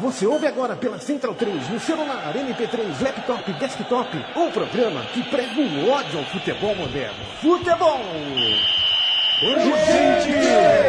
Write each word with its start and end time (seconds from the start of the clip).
Você 0.00 0.26
ouve 0.26 0.46
agora 0.46 0.76
pela 0.76 0.98
Central 0.98 1.34
3, 1.34 1.70
no 1.70 1.80
celular, 1.80 2.34
MP3, 2.34 3.02
laptop, 3.02 3.52
desktop, 3.54 4.24
um 4.36 4.50
programa 4.50 5.02
que 5.06 5.22
prega 5.22 5.58
o 5.58 5.90
ódio 5.90 6.18
ao 6.18 6.24
futebol 6.26 6.74
moderno. 6.76 7.24
Futebol! 7.40 8.00
Urgente! 9.42 10.85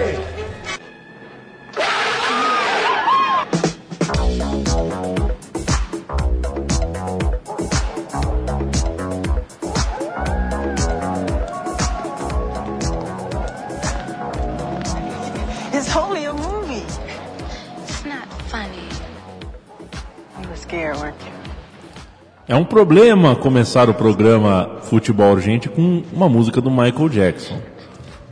É 22.47 22.55
um 22.55 22.63
problema 22.63 23.35
começar 23.35 23.89
o 23.89 23.93
programa 23.93 24.77
Futebol 24.83 25.33
Urgente 25.33 25.67
com 25.67 26.01
uma 26.13 26.29
música 26.29 26.61
do 26.61 26.71
Michael 26.71 27.09
Jackson. 27.09 27.59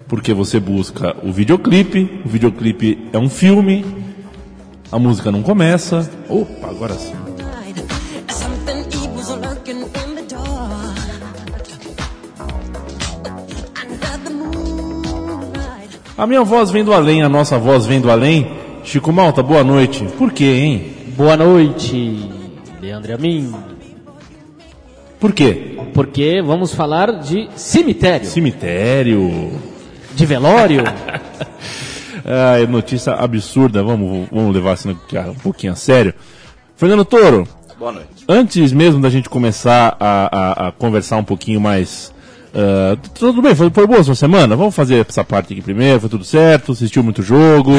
Porque 0.07 0.33
você 0.33 0.57
busca 0.57 1.15
o 1.21 1.33
videoclipe, 1.33 2.21
o 2.23 2.29
videoclipe 2.29 3.09
é 3.11 3.17
um 3.17 3.29
filme, 3.29 3.85
a 4.89 4.97
música 4.97 5.31
não 5.31 5.41
começa. 5.43 6.09
Opa, 6.29 6.69
agora 6.69 6.93
sim. 6.93 7.13
A 16.17 16.25
minha 16.25 16.43
voz 16.45 16.71
vem 16.71 16.85
do 16.85 16.93
além, 16.93 17.21
a 17.21 17.27
nossa 17.27 17.57
voz 17.57 17.85
vem 17.85 17.99
do 17.99 18.09
além. 18.09 18.49
Chico 18.85 19.11
Malta, 19.11 19.43
boa 19.43 19.65
noite. 19.65 20.05
Por 20.17 20.31
quê, 20.31 20.45
hein? 20.45 20.93
Boa 21.17 21.35
noite, 21.35 22.29
Leandro 22.85 23.11
e 23.11 23.13
a 23.13 23.17
mim. 23.17 23.53
Por 25.19 25.33
quê? 25.33 25.77
Porque 25.93 26.41
vamos 26.41 26.73
falar 26.73 27.19
de 27.19 27.49
cemitério, 27.55 28.27
Cemitério. 28.27 29.51
de 30.13 30.25
velório. 30.25 30.83
Ah, 32.27 32.59
é 32.59 32.65
notícia 32.65 33.13
absurda, 33.13 33.83
vamos, 33.83 34.27
vamos 34.31 34.51
levar 34.51 34.71
assim 34.71 34.89
um 34.89 35.35
pouquinho 35.35 35.73
a 35.73 35.75
sério. 35.75 36.11
Fernando 36.75 37.05
Toro, 37.05 37.47
Boa 37.77 37.91
noite. 37.91 38.25
antes 38.27 38.71
mesmo 38.73 38.99
da 38.99 39.11
gente 39.11 39.29
começar 39.29 39.95
a, 39.99 40.29
a- 40.65 40.67
a 40.67 40.71
conversar 40.71 41.17
um 41.17 41.23
pouquinho 41.23 41.61
mais. 41.61 42.11
Ah, 42.55 42.97
tudo 43.13 43.41
bem, 43.41 43.53
foi, 43.53 43.69
foi 43.69 43.85
boa 43.85 44.01
sua 44.03 44.15
semana? 44.15 44.55
Vamos 44.55 44.73
fazer 44.75 45.05
essa 45.07 45.23
parte 45.23 45.53
aqui 45.53 45.61
primeiro, 45.61 45.99
foi 45.99 46.09
tudo 46.09 46.23
certo? 46.23 46.71
Assistiu 46.71 47.03
muito 47.03 47.21
jogo? 47.21 47.71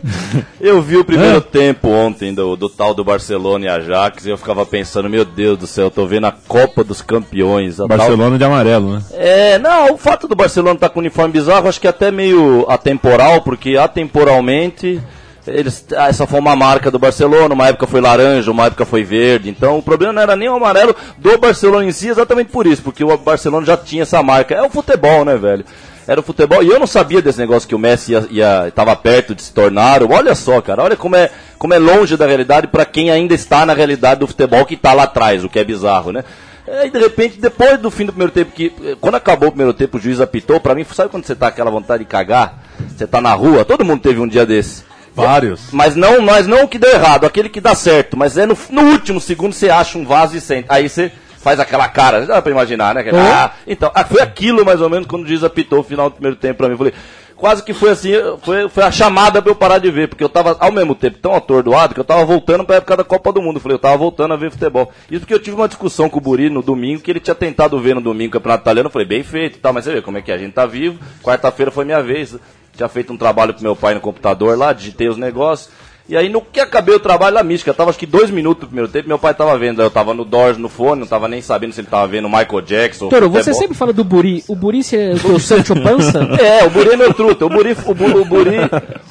Eu 0.60 0.80
vi 0.82 0.96
o 0.96 1.04
primeiro 1.04 1.36
É? 1.36 1.40
tempo 1.40 1.88
ontem 1.88 2.32
do, 2.32 2.56
do 2.56 2.68
tal 2.68 2.94
do 2.94 3.04
Barcelona 3.04 3.66
e 3.66 3.68
Ajax 3.68 4.24
e 4.24 4.30
eu 4.30 4.38
ficava 4.38 4.64
pensando, 4.64 5.10
meu 5.10 5.24
Deus 5.24 5.58
do 5.58 5.66
céu, 5.66 5.84
eu 5.84 5.90
tô 5.90 6.06
vendo 6.06 6.24
a 6.26 6.32
Copa 6.32 6.82
dos 6.82 7.02
Campeões. 7.02 7.74
A 7.80 7.86
tal- 7.86 7.98
Barcelona 7.98 8.38
de 8.38 8.44
amarelo, 8.44 8.94
né? 8.94 9.02
É, 9.12 9.58
não, 9.58 9.92
o 9.92 9.98
fato 9.98 10.26
do 10.26 10.34
Barcelona 10.34 10.74
estar 10.74 10.88
com 10.88 11.00
uniforme 11.00 11.32
bizarro 11.32 11.68
acho 11.68 11.80
que 11.80 11.86
é 11.86 11.90
até 11.90 12.10
meio 12.10 12.64
atemporal, 12.68 13.42
porque 13.42 13.76
atemporalmente 13.76 15.00
eles, 15.46 15.84
ah, 15.96 16.08
essa 16.08 16.26
foi 16.26 16.40
uma 16.40 16.56
marca 16.56 16.90
do 16.90 16.98
Barcelona, 16.98 17.54
uma 17.54 17.68
época 17.68 17.86
foi 17.86 18.00
laranja, 18.00 18.50
uma 18.50 18.66
época 18.66 18.86
foi 18.86 19.04
verde, 19.04 19.50
então 19.50 19.78
o 19.78 19.82
problema 19.82 20.12
não 20.12 20.22
era 20.22 20.36
nem 20.36 20.48
o 20.48 20.54
amarelo 20.54 20.96
do 21.18 21.36
Barcelona 21.38 21.84
em 21.84 21.92
si, 21.92 22.08
exatamente 22.08 22.50
por 22.50 22.66
isso, 22.66 22.82
porque 22.82 23.04
o 23.04 23.16
Barcelona 23.18 23.66
já 23.66 23.76
tinha 23.76 24.02
essa 24.02 24.22
marca. 24.22 24.54
É 24.54 24.62
o 24.62 24.70
futebol, 24.70 25.24
né, 25.24 25.36
velho? 25.36 25.64
Era 26.06 26.20
o 26.20 26.22
futebol, 26.22 26.62
e 26.62 26.68
eu 26.68 26.78
não 26.78 26.86
sabia 26.86 27.22
desse 27.22 27.38
negócio 27.38 27.68
que 27.68 27.74
o 27.74 27.78
Messi 27.78 28.12
ia, 28.12 28.26
ia, 28.30 28.72
perto 29.02 29.34
de 29.34 29.42
se 29.42 29.52
tornar. 29.52 30.02
Olha 30.02 30.34
só, 30.34 30.60
cara, 30.60 30.82
olha 30.82 30.96
como 30.96 31.16
é, 31.16 31.30
como 31.58 31.72
é 31.72 31.78
longe 31.78 32.16
da 32.16 32.26
realidade 32.26 32.66
para 32.66 32.84
quem 32.84 33.10
ainda 33.10 33.34
está 33.34 33.64
na 33.64 33.72
realidade 33.72 34.20
do 34.20 34.26
futebol 34.26 34.66
que 34.66 34.76
tá 34.76 34.92
lá 34.92 35.04
atrás, 35.04 35.44
o 35.44 35.48
que 35.48 35.58
é 35.58 35.64
bizarro, 35.64 36.12
né? 36.12 36.22
É, 36.66 36.86
E 36.86 36.90
de 36.90 36.98
repente, 36.98 37.38
depois 37.38 37.78
do 37.78 37.90
fim 37.90 38.04
do 38.04 38.12
primeiro 38.12 38.32
tempo, 38.32 38.52
que 38.52 38.70
quando 39.00 39.14
acabou 39.14 39.48
o 39.48 39.52
primeiro 39.52 39.72
tempo, 39.72 39.96
o 39.96 40.00
juiz 40.00 40.20
apitou, 40.20 40.60
pra 40.60 40.74
mim, 40.74 40.84
sabe 40.92 41.10
quando 41.10 41.24
você 41.24 41.34
tá 41.34 41.46
aquela 41.46 41.70
vontade 41.70 42.04
de 42.04 42.08
cagar? 42.08 42.62
Você 42.88 43.06
tá 43.06 43.20
na 43.20 43.32
rua, 43.32 43.64
todo 43.64 43.84
mundo 43.84 44.02
teve 44.02 44.20
um 44.20 44.28
dia 44.28 44.44
desse. 44.44 44.93
Vários. 45.14 45.72
Mas 45.72 45.94
não, 45.94 46.20
mas 46.20 46.46
não 46.46 46.64
o 46.64 46.68
que 46.68 46.78
deu 46.78 46.90
errado, 46.90 47.24
aquele 47.24 47.48
que 47.48 47.60
dá 47.60 47.74
certo. 47.74 48.16
Mas 48.16 48.36
é 48.36 48.46
no, 48.46 48.56
no 48.70 48.82
último 48.90 49.20
segundo 49.20 49.52
você 49.52 49.70
acha 49.70 49.96
um 49.96 50.04
vaso 50.04 50.36
e 50.36 50.40
sente. 50.40 50.66
Aí 50.68 50.88
você 50.88 51.12
faz 51.44 51.60
aquela 51.60 51.86
cara, 51.88 52.24
dá 52.24 52.40
pra 52.40 52.50
imaginar, 52.50 52.94
né? 52.94 53.02
Aquele, 53.02 53.18
ah, 53.18 53.52
então, 53.66 53.90
ah, 53.94 54.04
foi 54.04 54.22
aquilo 54.22 54.64
mais 54.64 54.80
ou 54.80 54.88
menos 54.88 55.06
quando 55.06 55.24
o 55.24 55.26
juiz 55.26 55.44
apitou 55.44 55.80
o 55.80 55.84
final 55.84 56.08
do 56.08 56.14
primeiro 56.14 56.36
tempo 56.36 56.56
pra 56.56 56.66
mim. 56.68 56.72
Eu 56.72 56.78
falei, 56.78 56.94
quase 57.36 57.62
que 57.62 57.74
foi 57.74 57.90
assim, 57.90 58.12
foi, 58.42 58.68
foi 58.70 58.82
a 58.82 58.90
chamada 58.90 59.42
pra 59.42 59.50
eu 59.50 59.54
parar 59.54 59.78
de 59.78 59.90
ver, 59.90 60.08
porque 60.08 60.24
eu 60.24 60.28
tava 60.28 60.56
ao 60.58 60.72
mesmo 60.72 60.94
tempo 60.94 61.18
tão 61.18 61.34
atordoado 61.34 61.92
que 61.92 62.00
eu 62.00 62.04
tava 62.04 62.24
voltando 62.24 62.64
pra 62.64 62.76
época 62.76 62.96
da 62.96 63.04
Copa 63.04 63.30
do 63.30 63.42
Mundo. 63.42 63.56
Eu 63.56 63.60
falei, 63.60 63.74
eu 63.74 63.80
tava 63.80 63.96
voltando 63.98 64.32
a 64.32 64.36
ver 64.38 64.50
futebol. 64.50 64.90
Isso 65.10 65.20
porque 65.20 65.34
eu 65.34 65.38
tive 65.38 65.54
uma 65.54 65.68
discussão 65.68 66.08
com 66.08 66.18
o 66.18 66.20
Buri 66.20 66.48
no 66.48 66.62
domingo, 66.62 67.02
que 67.02 67.10
ele 67.10 67.20
tinha 67.20 67.34
tentado 67.34 67.78
ver 67.78 67.94
no 67.94 68.00
domingo 68.00 68.30
o 68.30 68.32
Campeonato 68.32 68.62
Italiano. 68.62 68.86
Eu 68.86 68.92
falei, 68.92 69.06
bem 69.06 69.22
feito 69.22 69.56
e 69.56 69.60
tal, 69.60 69.74
mas 69.74 69.84
você 69.84 69.92
vê 69.92 70.00
como 70.02 70.16
é 70.16 70.22
que 70.22 70.32
é, 70.32 70.34
a 70.34 70.38
gente 70.38 70.54
tá 70.54 70.64
vivo. 70.64 70.98
Quarta-feira 71.22 71.70
foi 71.70 71.84
minha 71.84 72.02
vez. 72.02 72.34
Tinha 72.76 72.88
feito 72.88 73.12
um 73.12 73.16
trabalho 73.16 73.54
com 73.54 73.62
meu 73.62 73.76
pai 73.76 73.94
no 73.94 74.00
computador 74.00 74.58
lá, 74.58 74.72
digitei 74.72 75.08
os 75.08 75.16
negócios. 75.16 75.72
E 76.06 76.18
aí, 76.18 76.28
no 76.28 76.42
que 76.42 76.60
acabei 76.60 76.94
o 76.94 77.00
trabalho, 77.00 77.38
a 77.38 77.42
mística, 77.42 77.72
tava 77.72 77.88
acho 77.88 77.98
que 77.98 78.04
dois 78.04 78.30
minutos 78.30 78.60
do 78.60 78.66
primeiro 78.66 78.90
tempo, 78.90 79.08
meu 79.08 79.18
pai 79.18 79.32
tava 79.32 79.56
vendo, 79.56 79.80
eu 79.80 79.90
tava 79.90 80.12
no 80.12 80.22
Doors, 80.22 80.58
no 80.58 80.68
fone, 80.68 81.00
não 81.00 81.06
tava 81.06 81.28
nem 81.28 81.40
sabendo 81.40 81.72
se 81.72 81.80
ele 81.80 81.88
tava 81.88 82.06
vendo 82.06 82.28
Michael 82.28 82.60
Jackson. 82.60 83.08
Toro, 83.08 83.30
você 83.30 83.54
sempre 83.54 83.74
fala 83.74 83.90
do 83.90 84.04
Buri. 84.04 84.44
O 84.46 84.54
Buri 84.54 84.80
é 84.92 85.14
o 85.26 85.38
Sancho 85.40 85.74
Pança? 85.82 86.20
É, 86.38 86.62
o 86.64 86.68
Buri 86.68 86.90
é 86.90 86.96
meu 86.96 87.14
truta. 87.14 87.46
O 87.46 87.48
Buri, 87.48 87.74
o, 87.86 87.94
Bu- 87.94 88.20
o 88.20 88.24
Buri, 88.26 88.56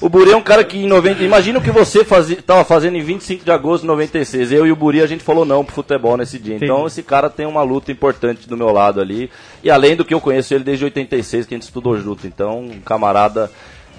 o 0.01 0.07
Buri 0.07 0.31
é 0.33 0.35
um 0.35 0.41
cara 0.41 0.63
que 0.63 0.77
em 0.77 0.87
90. 0.87 1.23
Imagina 1.23 1.57
o 1.57 1.61
que 1.63 1.71
você 1.71 2.05
fazia, 2.05 2.37
tava 2.45 2.63
fazendo 2.63 2.95
em 2.95 3.01
25 3.01 3.43
de 3.43 3.49
agosto 3.51 3.81
de 3.81 3.87
96. 3.87 4.51
Eu 4.51 4.67
e 4.67 4.71
o 4.71 4.75
Buri, 4.75 5.01
a 5.01 5.07
gente 5.07 5.23
falou 5.23 5.45
não 5.45 5.65
pro 5.65 5.73
futebol 5.73 6.15
nesse 6.15 6.37
dia. 6.37 6.57
Então 6.61 6.85
esse 6.85 7.01
cara 7.01 7.27
tem 7.27 7.47
uma 7.47 7.63
luta 7.63 7.91
importante 7.91 8.47
do 8.47 8.55
meu 8.55 8.71
lado 8.71 9.01
ali. 9.01 9.31
E 9.63 9.71
além 9.71 9.95
do 9.95 10.05
que 10.05 10.13
eu 10.13 10.21
conheço 10.21 10.53
ele 10.53 10.63
desde 10.63 10.83
86, 10.85 11.47
que 11.47 11.55
a 11.55 11.57
gente 11.57 11.63
estudou 11.63 11.97
junto. 11.97 12.27
Então, 12.27 12.59
um 12.59 12.79
camarada, 12.85 13.49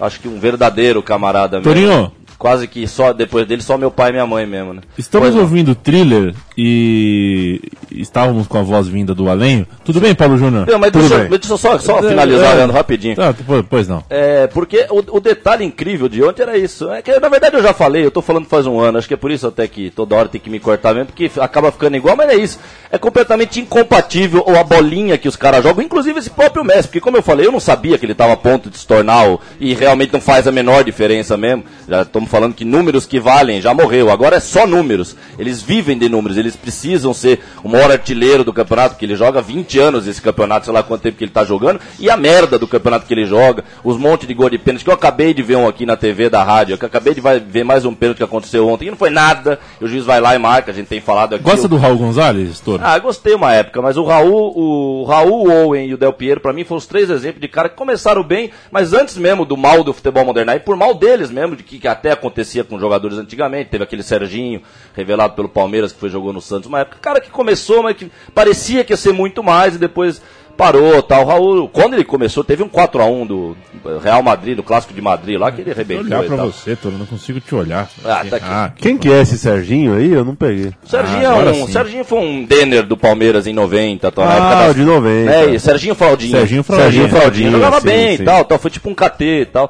acho 0.00 0.21
que 0.21 0.28
um 0.28 0.38
verdadeiro 0.38 1.03
camarada 1.03 1.56
mesmo. 1.59 1.72
Torinho. 1.72 2.12
Quase 2.39 2.67
que 2.69 2.87
só 2.87 3.12
depois 3.12 3.47
dele, 3.47 3.62
só 3.62 3.78
meu 3.78 3.91
pai 3.91 4.11
e 4.11 4.12
minha 4.12 4.27
mãe 4.27 4.45
mesmo, 4.47 4.75
né? 4.75 4.83
Estamos 4.99 5.27
Pois 5.28 5.34
não. 5.34 5.43
ouvindo 5.43 5.71
o 5.71 5.75
thriller 5.75 6.34
e 6.56 7.61
estávamos 7.91 8.47
com 8.47 8.59
a 8.59 8.62
voz 8.62 8.89
vinda 8.89 9.15
do 9.15 9.28
além. 9.31 9.67
Tudo 9.84 10.00
bem, 10.00 10.15
Paulo 10.15 10.37
Júnior? 10.37 10.67
Não, 10.67 10.78
mas 10.78 10.91
Tudo 10.93 11.03
deixa, 11.09 11.19
bem. 11.21 11.31
deixa 11.31 11.53
eu 11.53 11.59
só, 11.59 11.78
só 11.78 11.99
É, 12.00 12.09
finalizar, 12.09 12.53
é. 12.53 12.55
Leandro, 12.56 12.77
rapidinho. 12.77 13.17
Ah, 13.19 13.34
pois, 13.69 13.89
não. 13.89 14.05
É, 14.11 14.47
porque 14.49 14.87
o, 14.91 15.17
o 15.17 15.21
detalhe 15.21 15.65
incrível 15.65 16.09
de 16.09 16.22
ontem 16.22 16.43
era 16.43 16.59
isso. 16.59 16.91
É 16.91 17.00
que, 17.03 17.19
na 17.19 17.28
verdade, 17.28 17.56
eu 17.56 17.62
já 17.62 17.72
falei, 17.72 18.05
eu 18.05 18.11
tô 18.11 18.21
falando 18.21 18.47
faz 18.47 18.66
um 18.66 18.78
ano, 18.81 18.99
acho 18.99 19.09
que 19.09 19.15
é 19.15 19.16
por 19.16 19.31
isso 19.31 19.47
até 19.47 19.66
que 19.66 19.91
toda 19.91 20.15
hora 20.16 20.28
tem 20.28 20.41
que 20.41 20.51
me 20.51 20.59
cortar 20.61 20.93
mesmo, 20.95 21.06
porque 21.06 21.31
acaba 21.41 21.71
ficando 21.72 21.97
igual, 21.97 22.16
mas 22.16 22.28
é 22.31 22.34
isso. 22.37 22.59
É 22.91 22.99
completamente 22.99 23.61
incompatível 23.61 24.43
ou 24.47 24.56
a 24.59 24.65
bolinha 24.65 25.16
que 25.19 25.28
os 25.28 25.37
caras 25.37 25.62
jogam, 25.62 25.84
inclusive 25.84 26.19
esse 26.19 26.31
próprio 26.31 26.65
Messi, 26.65 26.89
porque 26.89 27.01
como 27.01 27.16
eu 27.16 27.22
falei, 27.22 27.47
eu 27.47 27.53
não 27.53 27.61
sabia 27.61 27.99
que 27.99 28.06
ele 28.06 28.15
tava 28.15 28.33
a 28.33 28.37
ponto 28.37 28.71
de 28.71 28.78
se 28.78 28.87
tornar 28.87 29.28
o, 29.28 29.41
e 29.59 29.75
realmente 29.75 30.12
não 30.12 30.21
faz 30.21 30.47
a 30.47 30.53
menor 30.53 30.84
diferença 30.84 31.37
mesmo. 31.37 31.65
Já 31.89 32.05
estamos 32.24 32.30
falando 32.30 32.54
que 32.54 32.64
números 32.64 33.06
que 33.06 33.21
valem, 33.21 33.60
já 33.60 33.72
morreu, 33.74 34.10
agora 34.10 34.36
é 34.36 34.41
só 34.41 34.66
números. 34.66 35.16
Eles 35.38 35.62
vivem 35.62 35.97
de 35.98 36.09
números, 36.09 36.36
eles 36.36 36.56
precisam 36.56 37.12
ser 37.15 37.41
o 37.62 37.68
maior 37.68 37.91
artilheiro 37.91 38.42
do 38.44 38.53
campeonato, 38.53 38.91
porque 38.94 39.04
ele 39.04 39.16
joga 39.16 39.41
20 39.41 39.78
anos 39.78 40.06
esse 40.06 40.21
campeonato, 40.21 40.65
sei 40.66 40.74
lá 40.74 40.82
quanto 40.82 41.03
tempo 41.03 41.16
que 41.18 41.24
ele 41.24 41.30
tá 41.30 41.44
jogando, 41.44 41.80
e 41.98 42.09
a 42.10 42.16
merda 42.16 42.59
do 42.59 42.66
campeonato 42.66 43.06
que 43.06 43.15
ele 43.15 43.26
joga, 43.26 43.65
os 43.82 43.97
montes 43.97 44.26
de 44.26 44.34
gol 44.34 44.50
de 44.50 44.59
pênalti, 44.59 44.84
que 44.84 44.91
eu 44.91 44.94
acabei 44.94 45.32
de 45.34 45.42
ver 45.42 45.56
um 45.56 45.68
aqui 45.68 45.84
na 45.86 45.97
TV 45.97 46.28
da 46.28 46.42
rádio, 46.42 46.76
que 46.78 46.84
eu 46.84 46.88
acabei 46.88 47.15
de 47.15 47.21
ver 47.21 47.65
mais 47.65 47.84
um 47.84 47.94
pênalti 47.94 48.18
que 48.18 48.24
aconteceu 48.24 48.68
ontem, 48.68 48.86
e 48.86 48.91
não 48.91 48.97
foi 48.97 49.10
nada, 49.10 49.59
e 49.80 49.84
o 49.84 49.88
juiz 49.88 50.04
vai 50.04 50.20
lá 50.20 50.34
e 50.34 50.38
marca, 50.38 50.70
a 50.70 50.74
gente 50.74 50.86
tem 50.86 51.00
falado 51.00 51.34
aqui. 51.34 51.44
Gosta 51.44 51.66
eu- 51.66 51.68
do 51.68 51.77
Raul 51.77 51.97
Gonzalez, 51.98 52.60
Toro? 52.60 52.82
ah, 52.84 52.98
gostei 52.98 53.34
uma 53.34 53.53
época, 53.53 53.80
mas 53.82 53.97
o 53.97 54.04
Raul, 54.04 54.53
o 54.56 55.04
Raul, 55.04 55.50
Owen 55.50 55.88
e 55.88 55.94
o 55.94 55.98
Del 55.98 56.12
Piero, 56.12 56.41
pra 56.41 56.53
mim, 56.53 56.65
foram 56.65 56.78
os 56.78 56.86
três 56.86 57.10
exemplos 57.10 57.41
de 57.41 57.48
cara 57.48 57.68
que 57.68 57.77
começaram 57.77 58.22
bem, 58.22 58.50
mas 58.70 58.92
antes 58.92 59.16
mesmo 59.16 59.44
do 59.44 59.56
mal 59.56 59.84
do 59.84 59.92
futebol 59.92 60.24
moderno, 60.24 60.53
e 60.53 60.60
por 60.60 60.77
mal 60.77 60.94
deles 60.94 61.30
mesmo, 61.30 61.56
de 61.56 61.62
que, 61.62 61.78
que 61.78 61.88
até 61.88 62.14
acontecia 62.15 62.65
com 62.65 62.78
jogadores 62.78 63.19
antigamente, 63.19 63.71
teve 63.71 63.84
aquele 63.84 64.03
Serginho, 64.03 64.63
revelado 64.95 65.34
pelo 65.34 65.49
Palmeiras, 65.49 65.93
que 65.93 66.01
foi 66.01 66.09
jogou 66.09 66.33
no 66.33 66.41
Santos 66.41 66.69
uma 66.69 66.81
época, 66.81 66.99
cara 67.01 67.21
que 67.21 67.31
começou, 67.31 67.83
mas 67.83 67.97
que 67.97 68.11
parecia 68.34 68.83
que 68.83 68.93
ia 68.93 68.97
ser 68.97 69.13
muito 69.13 69.43
mais, 69.43 69.75
e 69.75 69.78
depois 69.78 70.22
parou, 70.56 71.03
tal. 71.03 71.22
O 71.22 71.27
Raul, 71.27 71.68
quando 71.68 71.95
ele 71.95 72.04
começou, 72.04 72.42
teve 72.45 72.62
um 72.62 72.68
4x1 72.68 73.27
do 73.27 73.56
Real 74.03 74.22
Madrid, 74.22 74.56
do 74.56 74.62
Clássico 74.62 74.95
de 74.95 75.01
Madrid 75.01 75.39
lá, 75.39 75.51
que 75.53 75.60
ele 75.60 75.72
Vou 75.72 75.74
arrebentou 75.74 76.04
olhar 76.06 76.22
pra 76.24 76.36
tal. 76.36 76.47
você, 76.47 76.74
Toro, 76.77 76.97
não 76.98 77.06
consigo 77.06 77.41
te 77.41 77.54
olhar. 77.54 77.89
Ah, 78.04 78.24
tá 78.28 78.36
aqui. 78.36 78.83
Quem 78.83 78.97
que 78.97 79.10
é 79.12 79.21
esse 79.21 79.36
Serginho 79.39 79.95
aí? 79.95 80.12
Eu 80.12 80.24
não 80.24 80.34
peguei. 80.34 80.72
O 80.84 80.89
Serginho, 80.89 81.28
Ah, 81.28 81.42
é 81.45 81.51
um. 81.51 81.68
Serginho 81.68 82.04
foi 82.04 82.18
um 82.18 82.45
Denner 82.45 82.84
do 82.84 82.97
Palmeiras 82.97 83.47
em 83.47 83.53
90, 83.53 84.10
tal, 84.10 84.24
na 84.24 84.33
Ah, 84.33 84.36
época 84.36 84.54
da- 84.65 84.71
o 84.71 84.74
de 84.74 84.84
90. 84.84 85.30
É, 85.33 85.51
e 85.54 85.60
Serginho 85.60 85.95
Fraldinho. 85.95 86.33
Serginho 86.39 86.62
Fraldinho. 86.62 86.91
Serginho 86.92 87.09
Fraldinho. 87.09 87.51
Jogava 87.53 87.80
sim, 87.80 87.86
bem 87.86 88.15
e 88.15 88.18
tal, 88.18 88.45
tal, 88.45 88.59
foi 88.59 88.71
tipo 88.71 88.89
um 88.89 88.95
KT 88.95 89.24
e 89.42 89.47
tal. 89.47 89.68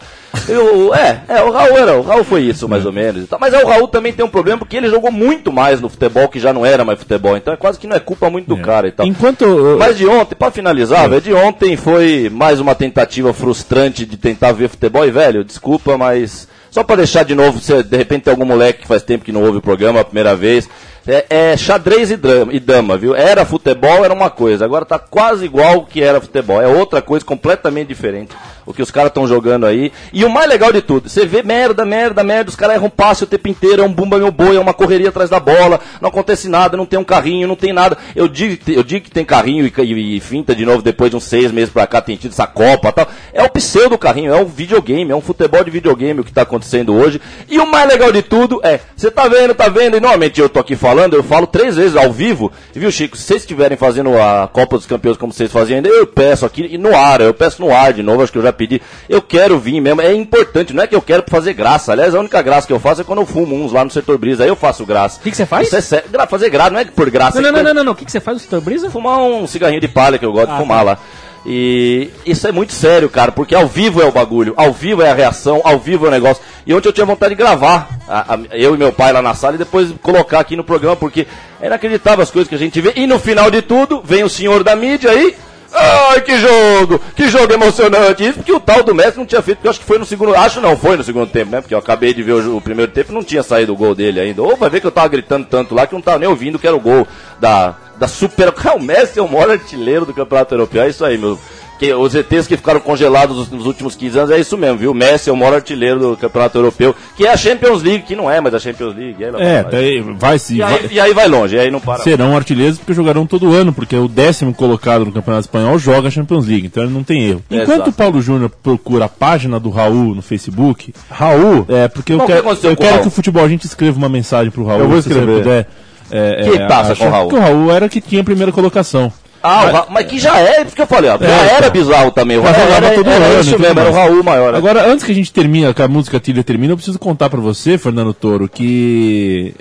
Eu, 0.49 0.95
é, 0.95 1.21
é, 1.29 1.43
o 1.43 1.51
Raul 1.51 1.79
era, 1.79 1.97
o 1.97 2.03
Raul 2.03 2.25
foi 2.25 2.43
isso, 2.43 2.69
mais 2.69 2.85
ou 2.85 2.93
menos. 2.93 3.25
e 3.25 3.27
tal. 3.27 3.39
Mas 3.41 3.55
é, 3.55 3.63
o 3.65 3.67
Raul 3.67 3.89
também 3.89 4.13
tem 4.13 4.25
um 4.25 4.29
problema 4.29 4.59
porque 4.59 4.77
ele 4.77 4.89
jogou 4.89 5.11
muito 5.11 5.53
mais 5.53 5.81
no 5.81 5.89
futebol, 5.89 6.29
que 6.29 6.39
já 6.41 6.53
não 6.53 6.65
era 6.67 6.85
mais 6.85 6.99
futebol. 6.99 7.37
Então 7.37 7.55
é 7.55 7.57
quase 7.57 7.79
que 7.79 7.87
não 7.87 7.97
é 7.97 8.01
culpa 8.01 8.29
muito 8.29 8.47
do 8.49 8.57
cara 8.63 8.89
e 8.89 8.93
tal. 8.93 9.07
Enquanto. 9.07 9.77
Mas 9.79 9.97
de 9.97 10.07
ontem, 10.07 10.35
pra 10.35 10.51
finalizar, 10.51 10.74
velho, 10.83 11.21
de 11.21 11.33
ontem 11.33 11.77
foi 11.77 12.31
mais 12.33 12.59
uma 12.59 12.75
tentativa 12.75 13.33
frustrante 13.33 14.05
de 14.05 14.17
tentar 14.17 14.53
ver 14.53 14.69
futebol. 14.69 15.07
E, 15.07 15.11
velho, 15.11 15.45
desculpa, 15.45 15.97
mas 15.97 16.49
só 16.71 16.83
pra 16.83 16.97
deixar 16.97 17.25
de 17.25 17.35
novo, 17.35 17.61
se 17.61 17.83
de 17.83 17.97
repente 17.97 18.25
tem 18.25 18.33
algum 18.33 18.45
moleque 18.45 18.83
que 18.83 18.89
faz 18.89 19.03
tempo 19.03 19.25
que 19.25 19.31
não 19.31 19.45
ouve 19.45 19.59
o 19.59 19.63
programa 19.63 20.01
a 20.01 20.05
primeira 20.05 20.35
vez. 20.35 20.69
É, 21.07 21.27
é 21.53 21.57
xadrez 21.57 22.11
e, 22.11 22.17
drama, 22.17 22.53
e 22.53 22.59
dama, 22.59 22.97
viu? 22.97 23.15
Era 23.15 23.45
futebol, 23.45 24.05
era 24.05 24.15
uma 24.15 24.31
coisa. 24.31 24.65
Agora 24.65 24.85
tá 24.87 24.99
quase 24.99 25.45
igual 25.45 25.79
o 25.79 25.87
que 25.87 26.03
era 26.03 26.21
futebol. 26.21 26.63
É 26.63 26.67
outra 26.67 27.03
coisa 27.03 27.25
completamente 27.25 27.89
diferente. 27.89 28.35
O 28.67 28.73
que 28.73 28.81
os 28.81 28.91
caras 28.91 29.11
estão 29.11 29.27
jogando 29.29 29.67
aí. 29.67 29.93
E 30.11 30.25
o 30.25 30.31
mais 30.31 30.49
legal 30.49 30.73
de 30.73 30.81
tudo, 30.81 31.11
você 31.11 31.27
vê 31.27 31.43
merda, 31.43 31.85
merda, 31.85 32.25
merda. 32.25 32.49
Os 32.49 32.57
caras 32.57 32.77
erram 32.77 32.89
passe 32.89 33.23
o 33.23 33.27
tempo 33.27 33.47
inteiro. 33.49 33.83
É 33.83 33.85
um 33.85 33.93
bumba 33.93 34.17
meu 34.19 34.31
boi, 34.33 34.57
é 34.57 34.61
uma 34.61 34.73
correria 34.73 35.11
atrás 35.11 35.29
da 35.29 35.39
bola. 35.39 35.79
Não 36.01 36.09
acontece 36.09 36.49
nada, 36.49 36.75
não 36.75 36.87
tem 36.87 36.99
um 36.99 37.05
carrinho, 37.05 37.47
não 37.47 37.57
tem 37.57 37.75
nada. 37.75 37.99
Eu 38.17 38.27
digo, 38.27 38.59
eu 38.73 38.83
digo 38.83 39.05
que 39.05 39.11
tem 39.11 39.25
carrinho 39.27 39.67
e, 39.67 39.83
e- 39.83 40.17
e 40.17 40.21
finta 40.21 40.55
de 40.55 40.65
novo 40.65 40.81
depois 40.81 41.11
de 41.11 41.17
uns 41.17 41.25
seis 41.25 41.53
meses 41.53 41.69
pra 41.69 41.87
cá, 41.87 42.01
tem 42.01 42.17
tido 42.17 42.33
essa 42.33 42.47
Copa 42.47 42.89
e 42.89 42.93
tal. 42.93 43.09
É 43.35 43.43
o 43.43 43.51
pseudo 43.51 43.99
carrinho, 43.99 44.33
é 44.33 44.37
um 44.41 44.47
videogame, 44.47 45.11
é 45.13 45.17
um 45.17 45.21
futebol 45.21 45.63
de 45.63 45.71
videogame 45.71 46.21
o 46.21 46.25
que 46.25 46.33
tá 46.33 46.43
acontecendo 46.43 46.95
hoje. 46.95 47.21
E 47.51 47.59
o 47.59 47.67
mais 47.67 47.87
legal 47.87 48.11
de 48.11 48.23
tudo 48.23 48.61
é, 48.65 48.81
você 48.97 49.11
tá 49.11 49.29
vendo, 49.29 49.55
tá 49.55 49.69
vendo, 49.69 49.99
e 49.99 50.01
normalmente 50.01 50.41
eu 50.41 50.49
tô 50.49 50.59
aqui 50.61 50.75
falando, 50.75 50.94
eu 51.01 51.23
falo 51.23 51.47
três 51.47 51.77
vezes 51.77 51.97
ao 51.97 52.13
vivo, 52.13 52.51
e 52.75 52.79
viu, 52.79 52.91
Chico, 52.91 53.17
se 53.17 53.25
vocês 53.25 53.43
estiverem 53.43 53.77
fazendo 53.77 54.17
a 54.21 54.49
Copa 54.53 54.77
dos 54.77 54.87
Campeões 54.87 55.17
como 55.17 55.33
vocês 55.33 55.51
fazem 55.53 55.77
ainda, 55.77 55.89
eu 55.89 56.07
peço 56.07 56.45
aqui 56.47 56.67
e 56.71 56.79
no 56.79 56.95
ar, 56.97 57.21
eu 57.21 57.35
peço 57.35 57.61
no 57.63 57.75
ar 57.75 57.93
de 57.93 58.03
novo, 58.03 58.23
acho 58.23 58.33
que 58.33 58.39
eu 58.39 58.43
já 58.43 58.53
pedi, 58.53 58.81
eu 59.09 59.21
quero 59.23 59.59
vir 59.59 59.81
mesmo, 59.81 60.01
é 60.01 60.13
importante, 60.15 60.73
não 60.73 60.83
é 60.83 60.87
que 60.87 60.95
eu 60.95 61.03
quero 61.03 61.25
fazer 61.29 61.53
graça, 61.53 61.93
aliás, 61.93 62.15
a 62.15 62.21
única 62.21 62.41
graça 62.43 62.67
que 62.67 62.73
eu 62.73 62.81
faço 62.81 63.01
é 63.01 63.05
quando 63.05 63.21
eu 63.21 63.27
fumo 63.27 63.55
uns 63.55 63.73
lá 63.73 63.85
no 63.85 63.91
setor 63.91 64.19
brisa, 64.19 64.45
aí 64.45 64.49
eu 64.49 64.57
faço 64.57 64.85
graça. 64.87 65.19
O 65.21 65.23
que 65.23 65.31
que 65.31 65.37
você 65.37 65.47
faz? 65.47 65.67
Isso 65.67 65.77
é 65.77 65.81
sério, 65.81 66.09
fazer 66.29 66.51
graça, 66.51 66.71
não 66.71 66.81
é 66.81 66.85
por 66.85 67.11
graça, 67.11 67.41
Não, 67.41 67.49
é 67.49 67.53
não, 67.53 67.63
não, 67.63 67.75
não, 67.75 67.85
não. 67.85 67.93
O 67.93 67.97
que, 67.97 68.05
que 68.05 68.13
você 68.13 68.21
faz 68.21 68.37
no 68.39 68.41
setor 68.43 68.61
brisa? 68.61 68.91
fumar 68.91 69.19
um 69.19 69.47
cigarrinho 69.47 69.81
de 69.81 69.89
palha 69.89 70.19
que 70.19 70.25
eu 70.25 70.33
gosto 70.33 70.51
Ah, 70.51 70.55
de 70.55 70.61
fumar 70.61 70.79
tá. 70.79 70.83
lá. 70.85 70.99
E 71.47 72.11
isso 72.25 72.47
é 72.49 72.53
muito 72.53 72.73
sério, 72.73 73.09
cara, 73.11 73.31
porque 73.31 73.55
ao 73.55 73.67
vivo 73.67 74.01
é 74.01 74.05
o 74.07 74.11
bagulho, 74.13 74.55
ao 74.57 74.73
vivo 74.73 75.03
é 75.03 75.11
a 75.11 75.15
reação, 75.15 75.61
ao 75.63 75.79
vivo 75.79 76.07
é 76.07 76.09
o 76.09 76.11
negócio. 76.11 76.43
E 76.67 76.73
ontem 76.73 76.89
eu 76.89 76.93
tinha 76.93 77.05
vontade 77.05 77.35
de 77.35 77.39
gravar, 77.39 77.89
a- 78.09 78.35
a- 78.35 78.39
eu 78.57 78.75
e 78.75 78.79
meu 78.79 78.91
pai 78.93 79.13
lá 79.13 79.21
na 79.21 79.35
sala, 79.35 79.57
e 79.57 79.59
depois 79.59 79.93
colocar 80.03 80.41
aqui 80.41 80.57
no 80.57 80.65
programa, 80.65 80.97
porque 80.97 81.27
é 81.61 81.67
inacreditável 81.67 82.23
as 82.23 82.31
coisas 82.31 82.49
que 82.49 82.55
a 82.55 82.59
gente 82.59 82.81
vê. 82.81 82.95
E 82.97 83.07
no 83.07 83.19
final 83.19 83.51
de 83.51 83.61
tudo, 83.61 84.01
vem 84.03 84.25
o 84.25 84.29
senhor 84.29 84.65
da 84.65 84.75
mídia 84.75 85.11
aí. 85.11 85.37
Ai, 85.75 86.21
que 86.21 86.39
jogo! 86.39 87.01
Que 87.17 87.29
jogo 87.29 87.53
emocionante! 87.53 88.25
Isso 88.25 88.35
porque 88.35 88.53
o 88.53 88.61
tal 88.61 88.85
do 88.85 88.95
Messi 88.95 89.19
não 89.19 89.27
tinha 89.27 89.43
feito, 89.43 89.59
porque 89.59 89.67
eu 89.67 89.71
acho 89.71 89.81
que 89.81 89.87
foi 89.87 89.99
no 89.99 90.07
segundo. 90.07 90.35
Acho 90.35 90.61
não, 90.61 90.77
foi 90.77 90.97
no 90.97 91.03
segundo 91.03 91.29
tempo, 91.29 91.51
né? 91.51 91.61
Porque 91.61 91.75
eu 91.75 91.79
acabei 91.79 92.15
de 92.15 92.23
ver 92.23 92.33
o, 92.33 92.57
o 92.59 92.61
primeiro 92.61 92.93
tempo 92.93 93.13
não 93.13 93.25
tinha 93.25 93.43
saído 93.43 93.73
o 93.73 93.77
gol 93.77 93.95
dele 93.95 94.21
ainda. 94.21 94.41
Ou 94.41 94.57
vai 94.57 94.71
ver 94.71 94.81
que 94.81 94.87
eu 94.87 94.93
tava 94.93 95.09
gritando 95.09 95.47
tanto 95.47 95.75
lá 95.75 95.87
que 95.87 95.95
não 95.95 96.01
tava 96.01 96.21
nem 96.21 96.29
ouvindo 96.29 96.59
que 96.59 96.67
era 96.67 96.77
o 96.77 96.81
gol 96.81 97.07
da, 97.41 97.75
da 97.97 98.07
super. 98.07 98.55
Ah, 98.65 98.75
o 98.79 98.81
Messi 98.81 99.19
é 99.19 99.23
o 99.23 99.29
maior 99.29 99.51
artilheiro 99.51 100.07
do 100.07 100.15
Campeonato 100.15 100.55
Europeu. 100.55 100.83
É 100.83 100.89
isso 100.89 101.05
aí, 101.05 101.19
meu. 101.19 101.39
Que, 101.79 101.93
os 101.93 102.15
ETs 102.15 102.47
que 102.47 102.57
ficaram 102.57 102.79
congelados 102.79 103.37
nos, 103.37 103.51
nos 103.51 103.67
últimos 103.67 103.97
15 103.97 104.19
anos 104.19 104.31
é 104.31 104.39
isso 104.39 104.57
mesmo, 104.57 104.79
viu? 104.79 104.93
O 104.93 104.95
Messi 104.95 105.29
é 105.29 105.33
o 105.33 105.37
maior 105.37 105.55
artilheiro 105.55 105.99
do 105.99 106.17
Campeonato 106.17 106.57
Europeu, 106.57 106.95
que 107.17 107.27
é 107.27 107.33
a 107.33 107.37
Champions 107.37 107.83
League, 107.83 108.05
que 108.05 108.15
não 108.15 108.31
é, 108.31 108.41
mas 108.41 108.55
a 108.55 108.61
Champions 108.61 108.95
League. 108.95 109.17
É, 109.23 109.63
vai. 109.63 109.73
daí 109.73 110.01
vai 110.01 110.39
se. 110.39 110.55
e, 110.55 110.59
vai- 110.61 110.75
aí, 110.75 110.89
e 110.93 111.01
aí 111.01 111.13
vai 111.13 111.27
longe, 111.27 111.57
e 111.57 111.59
aí 111.59 111.71
não 111.73 111.81
para. 111.81 112.03
serão 112.05 112.37
artilheiros 112.37 112.79
porque 112.79 112.93
jogarão 112.95 113.27
todo 113.27 113.53
ano, 113.53 113.73
porque 113.73 113.97
o 113.97 114.07
décimo 114.07 114.55
colocado 114.55 115.05
no 115.05 115.11
Campeonato 115.13 115.47
Espanhol 115.47 115.77
joga 115.79 116.07
a 116.07 116.11
Champions 116.13 116.47
League, 116.47 116.67
então 116.67 116.85
ele 116.85 116.93
não 116.93 117.03
tem 117.03 117.25
erro. 117.25 117.43
Enquanto 117.51 117.71
Exato. 117.73 117.91
o 117.91 117.93
Paulo 117.93 118.23
Júnior 118.23 118.51
procura 118.63 119.07
a 119.07 119.09
página 119.09 119.59
do 119.59 119.69
Raul 119.71 120.15
no 120.15 120.23
Facebook, 120.23 120.95
Raul? 121.11 121.67
é 121.69 121.89
porque 121.89 122.13
eu 122.13 122.19
Bom, 122.19 122.27
que 122.27 122.33
quero, 122.33 122.47
aconteceu 122.47 122.71
eu 122.71 122.77
quero 122.77 123.01
que 123.03 123.09
o 123.09 123.11
futebol 123.11 123.45
a 123.45 123.49
gente 123.49 123.65
escreva 123.67 123.99
uma 123.99 124.09
mensagem 124.09 124.51
pro 124.53 124.65
Raul. 124.65 124.81
Eu 124.81 124.89
vou 124.89 125.03
se 125.03 125.09
você 125.09 125.19
escrever. 125.19 125.43
puder. 125.43 125.67
É, 126.11 126.49
Que 126.51 126.59
passa 126.69 126.95
com 126.95 127.07
o 127.07 127.11
Raul? 127.11 127.29
Porque 127.31 127.41
o 127.43 127.45
Raul 127.45 127.73
era 127.73 127.89
que 127.89 128.01
tinha 128.01 128.21
a 128.21 128.25
primeira 128.25 128.53
colocação. 128.53 129.13
Ah, 129.47 129.71
Ra- 129.71 129.87
mas 129.91 130.07
que 130.07 130.19
já 130.19 130.39
é, 130.39 130.65
porque 130.65 130.81
eu 130.81 130.87
falei, 130.87 131.11
ó, 131.11 131.19
já 131.19 131.27
É, 131.27 131.49
era 131.51 131.59
então. 131.67 131.71
bizarro 131.71 132.11
também. 132.11 132.39
O 132.39 132.43
Já 132.43 132.51
Raul 132.51 132.73
era, 132.73 132.91
todo 132.95 133.11
era 133.11 133.25
ano 133.27 133.37
e 133.37 133.41
isso 133.43 133.59
mesmo, 133.59 133.79
era 133.79 133.91
o. 133.91 133.93
Raul 133.93 134.23
maior. 134.25 134.53
né? 134.53 134.59
Agora, 134.59 134.89
antes 134.91 135.05
que 135.05 135.13
a 135.13 135.15
gente 135.15 135.31
termine, 135.33 135.75
que 135.75 135.83
a 135.83 135.87
música 135.89 136.19
trilha 136.19 136.43
termina, 136.43 136.73
eu 136.73 136.77
preciso 136.77 136.99
contar 136.99 137.29
pra 137.29 137.41
você, 137.41 137.77
Fernando 137.77 138.15
Toro, 138.15 138.49
que 138.49 139.55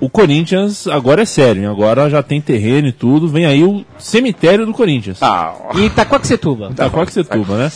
o 0.00 0.08
Corinthians 0.08 0.86
agora 0.86 1.22
é 1.22 1.24
sério, 1.26 1.60
hein? 1.62 1.68
agora 1.68 2.08
já 2.08 2.22
tem 2.22 2.40
terreno 2.40 2.88
e 2.88 2.92
tudo, 2.92 3.28
vem 3.28 3.44
aí 3.44 3.62
o 3.64 3.84
cemitério 3.98 4.64
do 4.64 4.72
Corinthians. 4.72 5.18
Ah, 5.20 5.52
E 5.74 5.84
Itaquaquecetuba. 5.86 6.70
Tá, 6.76 6.88
qual 6.88 7.04
que 7.04 7.12
você 7.12 7.22
tuba, 7.22 7.56
né? 7.58 7.72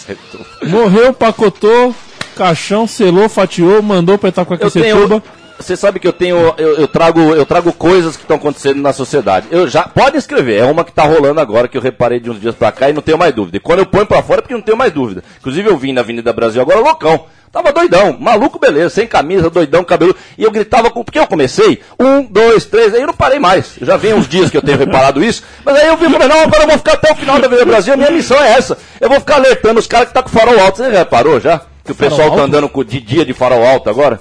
Morreu, 0.69 1.13
pacotou, 1.13 1.95
caixão, 2.37 2.87
selou, 2.87 3.29
fatiou, 3.29 3.83
mandou 3.83 4.17
pra 4.17 4.31
tenho. 4.33 5.23
Você 5.59 5.77
sabe 5.77 6.01
que 6.01 6.07
eu 6.07 6.13
tenho. 6.13 6.55
Eu, 6.57 6.77
eu 6.79 6.89
trago, 6.89 7.21
eu 7.21 7.47
trago 7.47 7.73
coisas 7.73 8.17
que 8.17 8.23
estão 8.23 8.37
acontecendo 8.37 8.81
na 8.81 8.93
sociedade. 8.93 9.47
Eu 9.51 9.69
já. 9.69 9.83
Pode 9.83 10.17
escrever, 10.17 10.61
é 10.61 10.65
uma 10.65 10.85
que 10.85 10.93
tá 10.93 11.05
rolando 11.05 11.41
agora, 11.41 11.69
que 11.69 11.77
eu 11.77 11.83
reparei 11.83 12.21
de 12.21 12.31
uns 12.31 12.41
dias 12.41 12.55
pra 12.55 12.73
cá 12.73 12.91
e 12.91 12.93
não 12.93 13.03
tenho 13.03 13.19
mais 13.19 13.35
dúvida. 13.35 13.57
E 13.57 13.61
quando 13.61 13.81
eu 13.81 13.87
ponho 13.87 14.07
pra 14.07 14.23
fora 14.23 14.41
é 14.41 14.43
porque 14.43 14.55
não 14.55 14.63
tenho 14.63 14.77
mais 14.77 14.93
dúvida. 14.93 15.23
Inclusive 15.39 15.69
eu 15.69 15.77
vim 15.77 15.93
na 15.93 16.01
Avenida 16.01 16.33
Brasil 16.33 16.61
agora 16.61 16.81
loucão. 16.81 17.27
Tava 17.53 17.71
doidão, 17.71 18.17
maluco, 18.19 18.59
beleza, 18.59 18.89
sem 18.89 19.07
camisa, 19.07 19.51
doidão, 19.51 19.85
cabelo. 19.85 20.17
E 20.39 20.43
eu 20.43 20.51
gritava 20.51 20.91
com. 20.91 21.05
Porque 21.05 21.19
eu 21.19 21.27
comecei, 21.27 21.83
um, 22.01 22.23
dois, 22.23 22.65
três, 22.65 22.95
aí 22.95 23.03
eu 23.03 23.07
não 23.07 23.15
parei 23.15 23.39
mais. 23.39 23.75
Já 23.83 23.99
vem 23.99 24.15
uns 24.15 24.27
dias 24.27 24.51
que 24.51 24.57
eu 24.57 24.63
tenho 24.63 24.79
reparado 24.79 25.23
isso. 25.23 25.43
Mas 25.63 25.77
aí 25.77 25.87
eu 25.87 25.97
vi 25.99 26.09
falei, 26.09 26.29
não, 26.29 26.41
agora 26.41 26.63
eu 26.63 26.69
vou 26.69 26.79
ficar 26.79 26.95
até 26.95 27.13
o 27.13 27.15
final 27.17 27.39
da 27.39 27.47
Avenida 27.47 27.67
Brasil. 27.67 27.93
A 27.93 27.97
minha 27.97 28.11
missão 28.11 28.39
é 28.39 28.53
essa. 28.53 28.79
Eu 28.99 29.11
vou 29.11 29.21
ficar 29.21 29.35
alertando 29.35 29.79
os 29.79 29.87
caras 29.87 30.09
que 30.09 30.15
tá 30.15 30.23
com 30.23 30.31
farol 30.31 30.59
alto. 30.59 30.79
Você 30.79 30.91
já 30.91 30.99
reparou 31.01 31.39
já? 31.39 31.61
Que 31.85 31.93
o 31.93 31.95
pessoal 31.95 32.35
tá 32.35 32.43
andando 32.43 32.71
com, 32.71 32.83
de 32.83 33.01
dia 33.01 33.25
de 33.25 33.35
farol 33.35 33.63
alto 33.67 33.91
agora? 33.91 34.19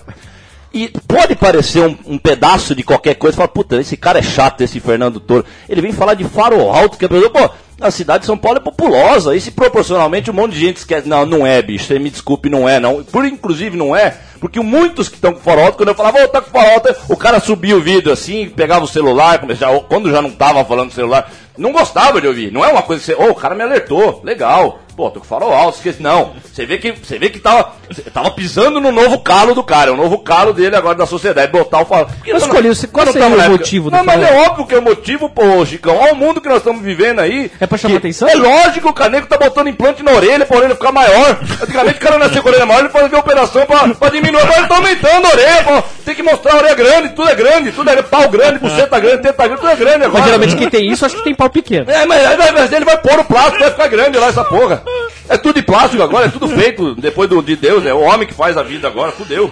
E 0.73 0.87
pode 1.05 1.35
parecer 1.35 1.81
um, 1.81 1.97
um 2.05 2.17
pedaço 2.17 2.73
de 2.73 2.81
qualquer 2.81 3.15
coisa, 3.15 3.35
fala, 3.35 3.49
puta, 3.49 3.75
esse 3.79 3.97
cara 3.97 4.19
é 4.19 4.21
chato, 4.21 4.61
esse 4.61 4.79
Fernando 4.79 5.19
Toro. 5.19 5.45
Ele 5.67 5.81
vem 5.81 5.91
falar 5.91 6.13
de 6.13 6.23
farol 6.23 6.71
alto, 6.71 6.97
que 6.97 7.07
pessoa, 7.07 7.29
pô, 7.29 7.49
a 7.81 7.91
cidade 7.91 8.21
de 8.21 8.27
São 8.27 8.37
Paulo 8.37 8.59
é 8.59 8.61
populosa, 8.61 9.35
e 9.35 9.41
se 9.41 9.51
proporcionalmente 9.51 10.31
um 10.31 10.33
monte 10.33 10.53
de 10.53 10.61
gente 10.61 10.77
esquece. 10.77 11.09
Não, 11.09 11.25
não 11.25 11.45
é, 11.45 11.61
bicho, 11.61 11.85
você 11.85 11.99
me 11.99 12.09
desculpe, 12.09 12.49
não 12.49 12.69
é, 12.69 12.79
não. 12.79 13.03
Por 13.03 13.25
inclusive 13.25 13.75
não 13.75 13.93
é, 13.93 14.17
porque 14.39 14.61
muitos 14.61 15.09
que 15.09 15.15
estão 15.15 15.33
com 15.33 15.41
farol 15.41 15.65
alto, 15.65 15.77
quando 15.77 15.89
eu 15.89 15.95
falava, 15.95 16.23
ô, 16.23 16.27
tá 16.29 16.41
com 16.41 16.51
farol 16.51 16.75
alto, 16.75 16.95
o 17.09 17.17
cara 17.17 17.39
subia 17.41 17.75
o 17.75 17.81
vidro 17.81 18.13
assim, 18.13 18.47
pegava 18.49 18.85
o 18.85 18.87
celular, 18.87 19.39
começava, 19.39 19.77
quando 19.81 20.09
já 20.09 20.21
não 20.21 20.31
tava 20.31 20.63
falando 20.63 20.89
do 20.89 20.95
celular, 20.95 21.29
não 21.57 21.71
gostava 21.71 22.21
de 22.21 22.27
ouvir. 22.27 22.51
Não 22.51 22.63
é 22.63 22.69
uma 22.69 22.81
coisa 22.81 23.01
que 23.01 23.07
você, 23.07 23.13
ô, 23.13 23.31
o 23.31 23.35
cara 23.35 23.55
me 23.55 23.63
alertou, 23.63 24.21
legal. 24.23 24.79
Pô, 24.95 25.09
tô 25.09 25.19
com 25.21 25.25
farol 25.25 25.53
alto, 25.53 25.77
esqueci. 25.77 26.01
Não, 26.01 26.33
você 26.43 26.65
vê 26.65 26.77
que, 26.77 26.91
você 26.91 27.17
vê 27.17 27.29
que 27.29 27.39
tava, 27.39 27.71
tava 28.13 28.29
pisando 28.31 28.79
no 28.81 28.91
novo 28.91 29.19
calo 29.19 29.55
do 29.55 29.63
cara, 29.63 29.91
o 29.93 29.97
novo 29.97 30.19
calo 30.19 30.53
dele 30.53 30.75
agora 30.75 30.95
da 30.95 31.05
sociedade, 31.05 31.51
botar 31.51 31.81
o 31.81 31.85
farol. 31.85 32.05
Porque 32.07 32.33
Mas 32.33 32.43
escolheu, 32.43 32.75
se- 32.75 32.87
qual 32.87 33.07
seria 33.07 33.27
o 33.27 33.49
motivo 33.49 33.89
do 33.89 33.95
Não, 33.95 34.03
mas 34.03 34.21
é 34.21 34.33
óbvio 34.47 34.65
que 34.67 34.75
é 34.75 34.79
o 34.79 34.81
motivo, 34.81 35.29
pô, 35.29 35.65
Chicão. 35.65 35.95
Olha 35.97 36.13
o 36.13 36.15
mundo 36.15 36.41
que 36.41 36.47
nós 36.49 36.57
estamos 36.57 36.81
vivendo 36.81 37.19
aí. 37.19 37.49
É 37.59 37.65
pra 37.65 37.77
chamar 37.77 37.97
atenção? 37.97 38.27
É 38.27 38.35
lógico, 38.35 38.89
o 38.89 38.93
caneco 38.93 39.27
tá 39.27 39.37
botando 39.37 39.69
implante 39.69 40.03
na 40.03 40.11
orelha 40.11 40.45
pra 40.45 40.57
orelha 40.57 40.75
ficar 40.75 40.91
maior. 40.91 41.39
Antigamente 41.61 41.97
o 41.97 42.01
cara 42.01 42.17
nasceu 42.17 42.41
com 42.43 42.49
a 42.49 42.51
orelha 42.51 42.65
maior, 42.65 42.79
ele 42.81 42.89
fazia 42.89 43.17
operação 43.17 43.65
pra, 43.65 43.87
pra 43.95 44.09
diminuir. 44.09 44.41
Agora 44.41 44.59
ele 44.59 44.67
tá 44.67 44.75
aumentando 44.75 45.25
a 45.25 45.29
orelha, 45.29 45.63
pô. 45.63 45.83
Tem 46.03 46.15
que 46.15 46.23
mostrar 46.23 46.53
a 46.53 46.57
orelha 46.57 46.75
grande, 46.75 47.09
tudo 47.09 47.29
é 47.29 47.35
grande, 47.35 47.71
tudo 47.71 47.89
é 47.89 48.01
pau 48.01 48.27
grande, 48.29 48.59
buceta 48.59 48.99
grande, 48.99 49.21
teta 49.23 49.43
grande, 49.47 49.61
tudo 49.61 49.71
é 49.71 49.75
grande 49.75 49.95
agora. 50.05 50.11
Mas 50.13 50.25
geralmente 50.25 50.55
quem 50.55 50.69
tem 50.69 50.91
isso, 50.91 51.05
acho 51.05 51.15
que 51.15 51.23
tem 51.23 51.33
pau 51.33 51.49
pequeno. 51.49 51.89
É, 51.89 52.05
mas, 52.05 52.21
mas 52.53 52.71
ele 52.73 52.85
vai 52.85 52.97
pôr 52.97 53.19
o 53.19 53.23
plástico, 53.23 53.59
vai 53.59 53.71
ficar 53.71 53.87
grande 53.87 54.17
lá 54.17 54.27
essa 54.27 54.43
porra. 54.43 54.80
É 55.29 55.37
tudo 55.37 55.55
de 55.55 55.61
plástico 55.61 56.03
agora, 56.03 56.25
é 56.25 56.29
tudo 56.29 56.47
feito 56.47 56.95
depois 56.95 57.29
do, 57.29 57.41
de 57.41 57.55
Deus, 57.55 57.85
é 57.85 57.93
o 57.93 58.01
homem 58.01 58.27
que 58.27 58.33
faz 58.33 58.57
a 58.57 58.63
vida 58.63 58.87
agora, 58.87 59.11
fudeu. 59.11 59.51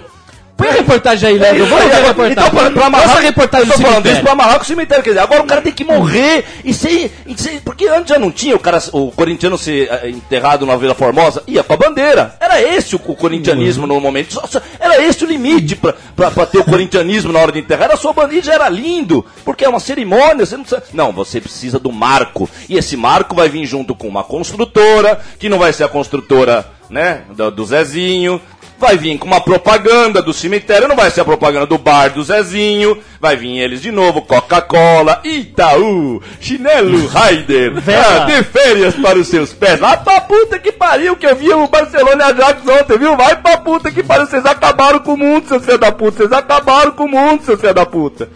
Põe 0.59 0.67
a 0.67 0.71
reportagem 0.73 1.29
aí, 1.29 1.37
Léo. 1.39 1.65
Vamos 1.65 1.69
ver 1.85 1.91
a 1.93 1.97
agora- 1.97 2.07
reportagem. 2.07 2.31
Então, 2.33 2.49
pra, 2.51 2.71
pra 2.71 2.85
amarrar, 2.85 3.07
Mostra 3.07 3.21
a 3.21 3.25
reportagem 3.25 3.67
eu 3.67 3.71
tô 3.73 3.79
do 3.79 3.85
falando 3.87 4.05
isso 4.07 4.21
pra 4.21 4.31
amarrar 4.33 4.55
com 4.57 4.61
o 4.63 4.67
cemitério. 4.67 5.03
Quer 5.03 5.09
dizer, 5.11 5.21
agora 5.21 5.41
o 5.41 5.45
cara 5.47 5.61
tem 5.61 5.71
que 5.73 5.83
morrer 5.83 6.45
e 6.65 6.73
ser. 6.73 7.11
E 7.25 7.41
ser 7.41 7.61
porque 7.63 7.87
antes 7.87 8.09
já 8.09 8.19
não 8.19 8.29
tinha 8.29 8.55
o 8.55 8.59
cara, 8.59 8.77
o 8.91 9.11
corintiano 9.11 9.57
ser 9.57 9.87
eh, 9.89 10.09
enterrado 10.09 10.65
na 10.65 10.75
Vila 10.75 10.93
Formosa, 10.93 11.41
ia 11.47 11.63
pra 11.63 11.77
bandeira. 11.77 12.35
Era 12.39 12.61
esse 12.61 12.95
o, 12.95 12.99
corintianismo 12.99 13.87
no 13.87 13.99
momento. 13.99 14.33
Só- 14.33 14.45
só- 14.45 14.61
era 14.79 15.01
esse 15.01 15.23
o 15.23 15.27
limite 15.27 15.75
pra, 15.77 15.93
pra, 16.15 16.29
pra 16.29 16.45
ter 16.45 16.59
o 16.59 16.63
corintianismo 16.65 17.31
na 17.31 17.39
hora 17.39 17.51
de 17.53 17.59
enterrar. 17.59 17.85
Era 17.85 17.97
sua 17.97 18.11
bandeira 18.13 18.45
já 18.45 18.53
era 18.53 18.67
lindo, 18.69 19.25
porque 19.45 19.63
é 19.63 19.69
uma 19.69 19.79
cerimônia. 19.79 20.45
Você 20.45 20.57
não, 20.57 20.63
precisa, 20.65 20.83
não, 20.93 21.11
você 21.13 21.39
precisa 21.39 21.79
do 21.79 21.91
marco. 21.91 22.49
E 22.67 22.77
esse 22.77 22.97
marco 22.97 23.33
vai 23.35 23.47
vir 23.47 23.65
junto 23.65 23.95
com 23.95 24.07
uma 24.07 24.23
construtora, 24.23 25.19
que 25.39 25.47
não 25.47 25.57
vai 25.57 25.71
ser 25.71 25.85
a 25.85 25.87
construtora, 25.87 26.65
né, 26.89 27.21
do, 27.35 27.49
do 27.51 27.65
Zezinho. 27.65 28.41
Vai 28.79 28.97
vir 28.97 29.17
com 29.17 29.27
uma 29.27 29.41
propaganda 29.41 30.21
do 30.21 30.33
cemitério, 30.33 30.87
não 30.87 30.95
vai 30.95 31.11
ser 31.11 31.21
a 31.21 31.25
propaganda 31.25 31.65
do 31.65 31.77
bar 31.77 32.09
do 32.09 32.23
Zezinho, 32.23 32.97
vai 33.19 33.35
vir 33.35 33.59
eles 33.59 33.81
de 33.81 33.91
novo, 33.91 34.21
Coca-Cola, 34.21 35.21
Itaú, 35.23 36.21
chinelo 36.39 37.05
Raider, 37.07 37.73
ah, 37.77 38.25
de 38.25 38.43
férias 38.43 38.95
para 38.95 39.19
os 39.19 39.27
seus 39.27 39.51
pés. 39.51 39.79
Lá 39.79 39.97
pra 39.97 40.21
puta 40.21 40.57
que 40.57 40.71
pariu, 40.71 41.15
que 41.15 41.27
eu 41.27 41.35
vi 41.35 41.51
o 41.51 41.67
Barcelona 41.67 42.15
e 42.15 42.21
a 42.23 42.27
Ajax 42.27 42.61
ontem, 42.67 42.97
viu? 42.97 43.17
Vai 43.17 43.35
pra 43.35 43.57
puta 43.57 43.91
que 43.91 44.01
pariu, 44.01 44.25
vocês 44.25 44.45
acabaram 44.45 44.99
com 44.99 45.13
o 45.13 45.17
mundo, 45.17 45.47
seus 45.47 45.63
filhos 45.63 45.79
da 45.79 45.91
puta, 45.91 46.17
vocês 46.17 46.31
acabaram 46.31 46.91
com 46.91 47.03
o 47.03 47.09
mundo, 47.09 47.43
seus 47.43 47.59
filhos 47.59 47.75
da 47.75 47.85
puta. 47.85 48.29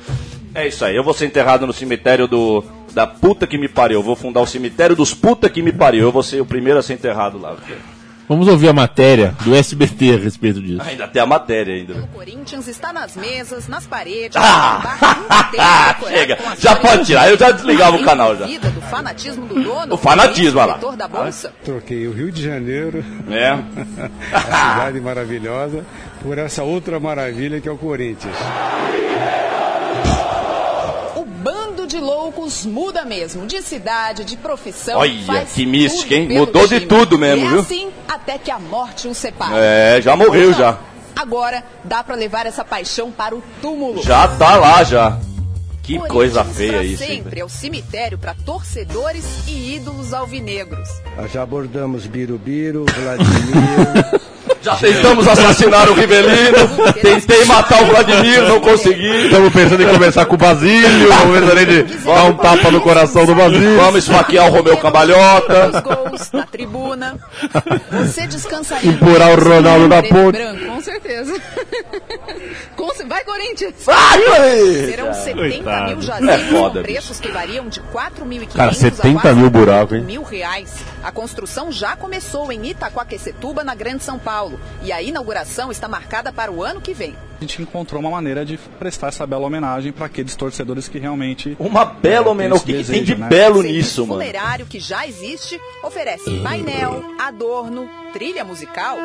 É 0.53 0.67
isso 0.67 0.85
aí, 0.85 0.95
eu 0.95 1.03
vou 1.03 1.13
ser 1.13 1.25
enterrado 1.25 1.65
no 1.65 1.73
cemitério 1.73 2.27
do 2.27 2.63
da 2.93 3.07
puta 3.07 3.47
que 3.47 3.57
me 3.57 3.67
pariu. 3.67 3.99
Eu 3.99 4.03
vou 4.03 4.15
fundar 4.15 4.41
o 4.41 4.45
cemitério 4.45 4.95
dos 4.95 5.13
puta 5.13 5.49
que 5.49 5.61
me 5.61 5.71
pariu. 5.71 6.03
Eu 6.03 6.11
vou 6.11 6.21
ser 6.21 6.39
o 6.39 6.45
primeiro 6.45 6.79
a 6.79 6.83
ser 6.83 6.93
enterrado 6.93 7.39
lá. 7.39 7.55
Vamos 8.27 8.47
ouvir 8.47 8.69
a 8.69 8.73
matéria 8.73 9.35
do 9.43 9.53
SBT 9.53 10.13
a 10.13 10.17
respeito 10.17 10.61
disso. 10.61 10.81
Ainda 10.81 11.07
tem 11.07 11.21
a 11.21 11.25
matéria 11.25 11.75
ainda. 11.75 11.93
O 11.93 12.07
Corinthians 12.07 12.67
está 12.67 12.93
nas 12.93 13.15
mesas, 13.17 13.67
nas 13.67 13.85
paredes. 13.85 14.37
Ah! 14.37 15.95
Chega, 16.07 16.37
já 16.57 16.75
pode 16.75 17.05
tirar, 17.05 17.29
eu 17.29 17.37
já 17.37 17.51
desligava 17.51 17.97
o 17.97 18.03
canal 18.03 18.35
já. 18.37 18.45
Vida 18.45 18.69
do 18.69 18.81
fanatismo 18.81 19.45
do 19.45 19.61
dono. 19.61 19.95
O 19.95 19.97
fanatismo, 19.97 20.59
olha 20.59 20.75
lá. 20.75 20.95
da 20.95 21.07
bolsa. 21.07 21.53
Troquei 21.63 22.07
o 22.07 22.13
Rio 22.13 22.31
de 22.31 22.41
Janeiro, 22.43 23.03
É. 23.29 23.51
a 24.33 24.39
cidade 24.39 24.99
maravilhosa, 25.01 25.85
por 26.21 26.37
essa 26.37 26.63
outra 26.63 26.99
maravilha 26.99 27.59
que 27.59 27.67
é 27.67 27.71
o 27.71 27.77
Corinthians. 27.77 28.35
O 31.93 31.95
de 31.95 31.99
loucos 31.99 32.65
muda 32.65 33.05
mesmo, 33.05 33.45
de 33.45 33.61
cidade, 33.61 34.25
de 34.25 34.35
profissão. 34.35 34.97
Olha, 34.97 35.23
faz 35.25 35.51
que 35.51 35.63
mística, 35.63 36.15
hein? 36.15 36.27
Mudou 36.27 36.67
de 36.67 36.79
tudo 36.79 37.19
mesmo, 37.19 37.43
e 37.43 37.45
é 37.45 37.49
viu? 37.49 37.59
assim 37.59 37.91
até 38.07 38.39
que 38.39 38.49
a 38.49 38.57
morte 38.57 39.07
os 39.07 39.15
separe. 39.15 39.53
É, 39.55 40.01
já 40.01 40.15
morreu 40.15 40.49
Então, 40.49 40.59
já. 40.59 40.79
Agora 41.15 41.63
dá 41.83 42.03
pra 42.03 42.15
levar 42.15 42.47
essa 42.47 42.65
paixão 42.65 43.11
para 43.11 43.35
o 43.35 43.43
túmulo. 43.61 44.01
Já 44.01 44.27
tá 44.27 44.55
lá 44.55 44.83
já. 44.83 45.19
Que 45.83 45.99
Corinthians 45.99 46.11
coisa 46.11 46.43
feia 46.45 46.71
pra 46.71 46.83
isso. 46.83 47.05
sempre 47.05 47.39
é 47.41 47.45
o 47.45 47.49
cemitério 47.49 48.17
para 48.17 48.33
torcedores 48.33 49.25
e 49.47 49.75
ídolos 49.75 50.15
alvinegros. 50.15 50.89
Já 51.31 51.43
abordamos 51.43 52.07
Birubiru, 52.07 52.85
Vladimir. 52.85 54.21
Já 54.63 54.75
tentamos 54.77 55.27
assassinar 55.27 55.89
o 55.89 55.93
Rivelino, 55.93 56.93
tentei 57.01 57.43
matar 57.43 57.83
o 57.83 57.85
Vladimir, 57.87 58.43
não 58.43 58.61
consegui. 58.61 59.25
Estamos 59.25 59.51
pensando 59.51 59.83
em 59.83 59.87
começar 59.87 60.25
com 60.25 60.35
o 60.35 60.37
Basílio, 60.37 61.09
vamos 61.11 61.39
pensando 61.39 61.59
em 61.59 62.05
dar 62.05 62.23
um 62.23 62.33
tapa 62.33 62.71
no 62.71 62.79
coração 62.79 63.25
do 63.25 63.35
Basílio. 63.35 63.75
Vamos 63.75 64.07
esfaquear 64.07 64.47
o 64.47 64.51
Romeu 64.51 64.75
Os 64.75 64.79
Cambalhota. 64.79 65.81
gols 65.81 66.31
na 66.31 66.45
tribuna. 66.45 67.17
Você 67.91 68.25
descansaria. 68.25 68.89
Empurrar 68.89 69.31
o 69.37 69.43
Ronaldo 69.43 69.89
da 69.89 70.01
ponte. 70.01 70.37
branco, 70.37 70.65
com 70.65 70.81
certeza. 70.81 71.33
Vai, 73.07 73.23
Corinthians! 73.23 73.73
Vai, 73.85 74.19
Serão 74.89 75.13
70 75.13 75.35
Coitado. 75.35 75.91
mil 75.91 76.01
jazigos 76.01 76.29
É 76.29 76.37
foda, 76.49 76.79
com 76.79 76.83
preços 76.83 77.19
que 77.19 77.27
variam 77.29 77.67
de 77.67 77.79
4.500 77.81 78.47
Cara, 78.53 78.71
a 78.71 78.73
70 78.73 79.21
quase 79.21 79.39
mil 79.39 79.49
buraco, 79.49 79.95
hein? 79.95 80.01
mil 80.01 80.23
reais. 80.23 80.73
A 81.03 81.11
construção 81.11 81.71
já 81.71 81.95
começou 81.95 82.51
em 82.51 82.65
Itaquaquecetuba, 82.67 83.63
na 83.63 83.75
Grande 83.75 84.03
São 84.03 84.17
Paulo. 84.17 84.59
E 84.83 84.91
a 84.91 85.01
inauguração 85.01 85.71
está 85.71 85.87
marcada 85.87 86.31
para 86.31 86.51
o 86.51 86.63
ano 86.63 86.79
que 86.81 86.93
vem. 86.93 87.15
A 87.37 87.41
gente 87.45 87.61
encontrou 87.61 87.99
uma 87.99 88.09
maneira 88.11 88.45
de 88.45 88.57
prestar 88.79 89.07
essa 89.09 89.27
bela 89.27 89.45
homenagem 89.45 89.91
para 89.91 90.05
aqueles 90.05 90.33
torcedores 90.35 90.87
que 90.87 90.97
realmente. 90.97 91.57
Uma 91.59 91.83
bela 91.83 92.27
É, 92.27 92.29
homenagem. 92.29 92.63
O 92.63 92.65
tem 92.65 92.75
que, 92.75 92.81
esse 92.81 92.91
que 92.91 92.97
tem 92.97 93.03
de 93.03 93.15
desejo, 93.15 93.21
né? 93.21 93.29
belo 93.29 93.61
nisso, 93.61 94.01
mano? 94.07 94.21
funerário 94.21 94.65
que 94.65 94.79
já 94.79 95.05
existe 95.05 95.59
oferece 95.83 96.39
painel, 96.41 97.03
adorno, 97.19 97.89
trilha 98.13 98.45
musical. 98.45 98.97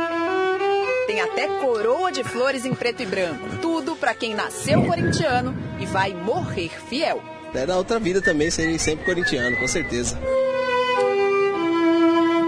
Tem 1.08 1.20
até 1.22 1.46
coroa 1.48 2.12
de 2.12 2.22
flores 2.22 2.64
em 2.66 2.74
preto 2.74 3.02
e 3.02 3.06
branco. 3.06 3.40
Tudo 3.62 3.96
para 3.96 4.12
quem 4.14 4.34
nasceu 4.34 4.82
corintiano 4.82 5.56
e 5.80 5.86
vai 5.86 6.12
morrer 6.12 6.70
fiel. 6.88 7.20
É 7.54 7.64
da 7.64 7.76
outra 7.78 7.98
vida 7.98 8.20
também, 8.20 8.50
serei 8.50 8.78
sempre 8.78 9.06
corintiano, 9.06 9.56
com 9.56 9.66
certeza. 9.66 10.18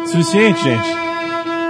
Suficiente, 0.06 0.62
gente. 0.62 0.88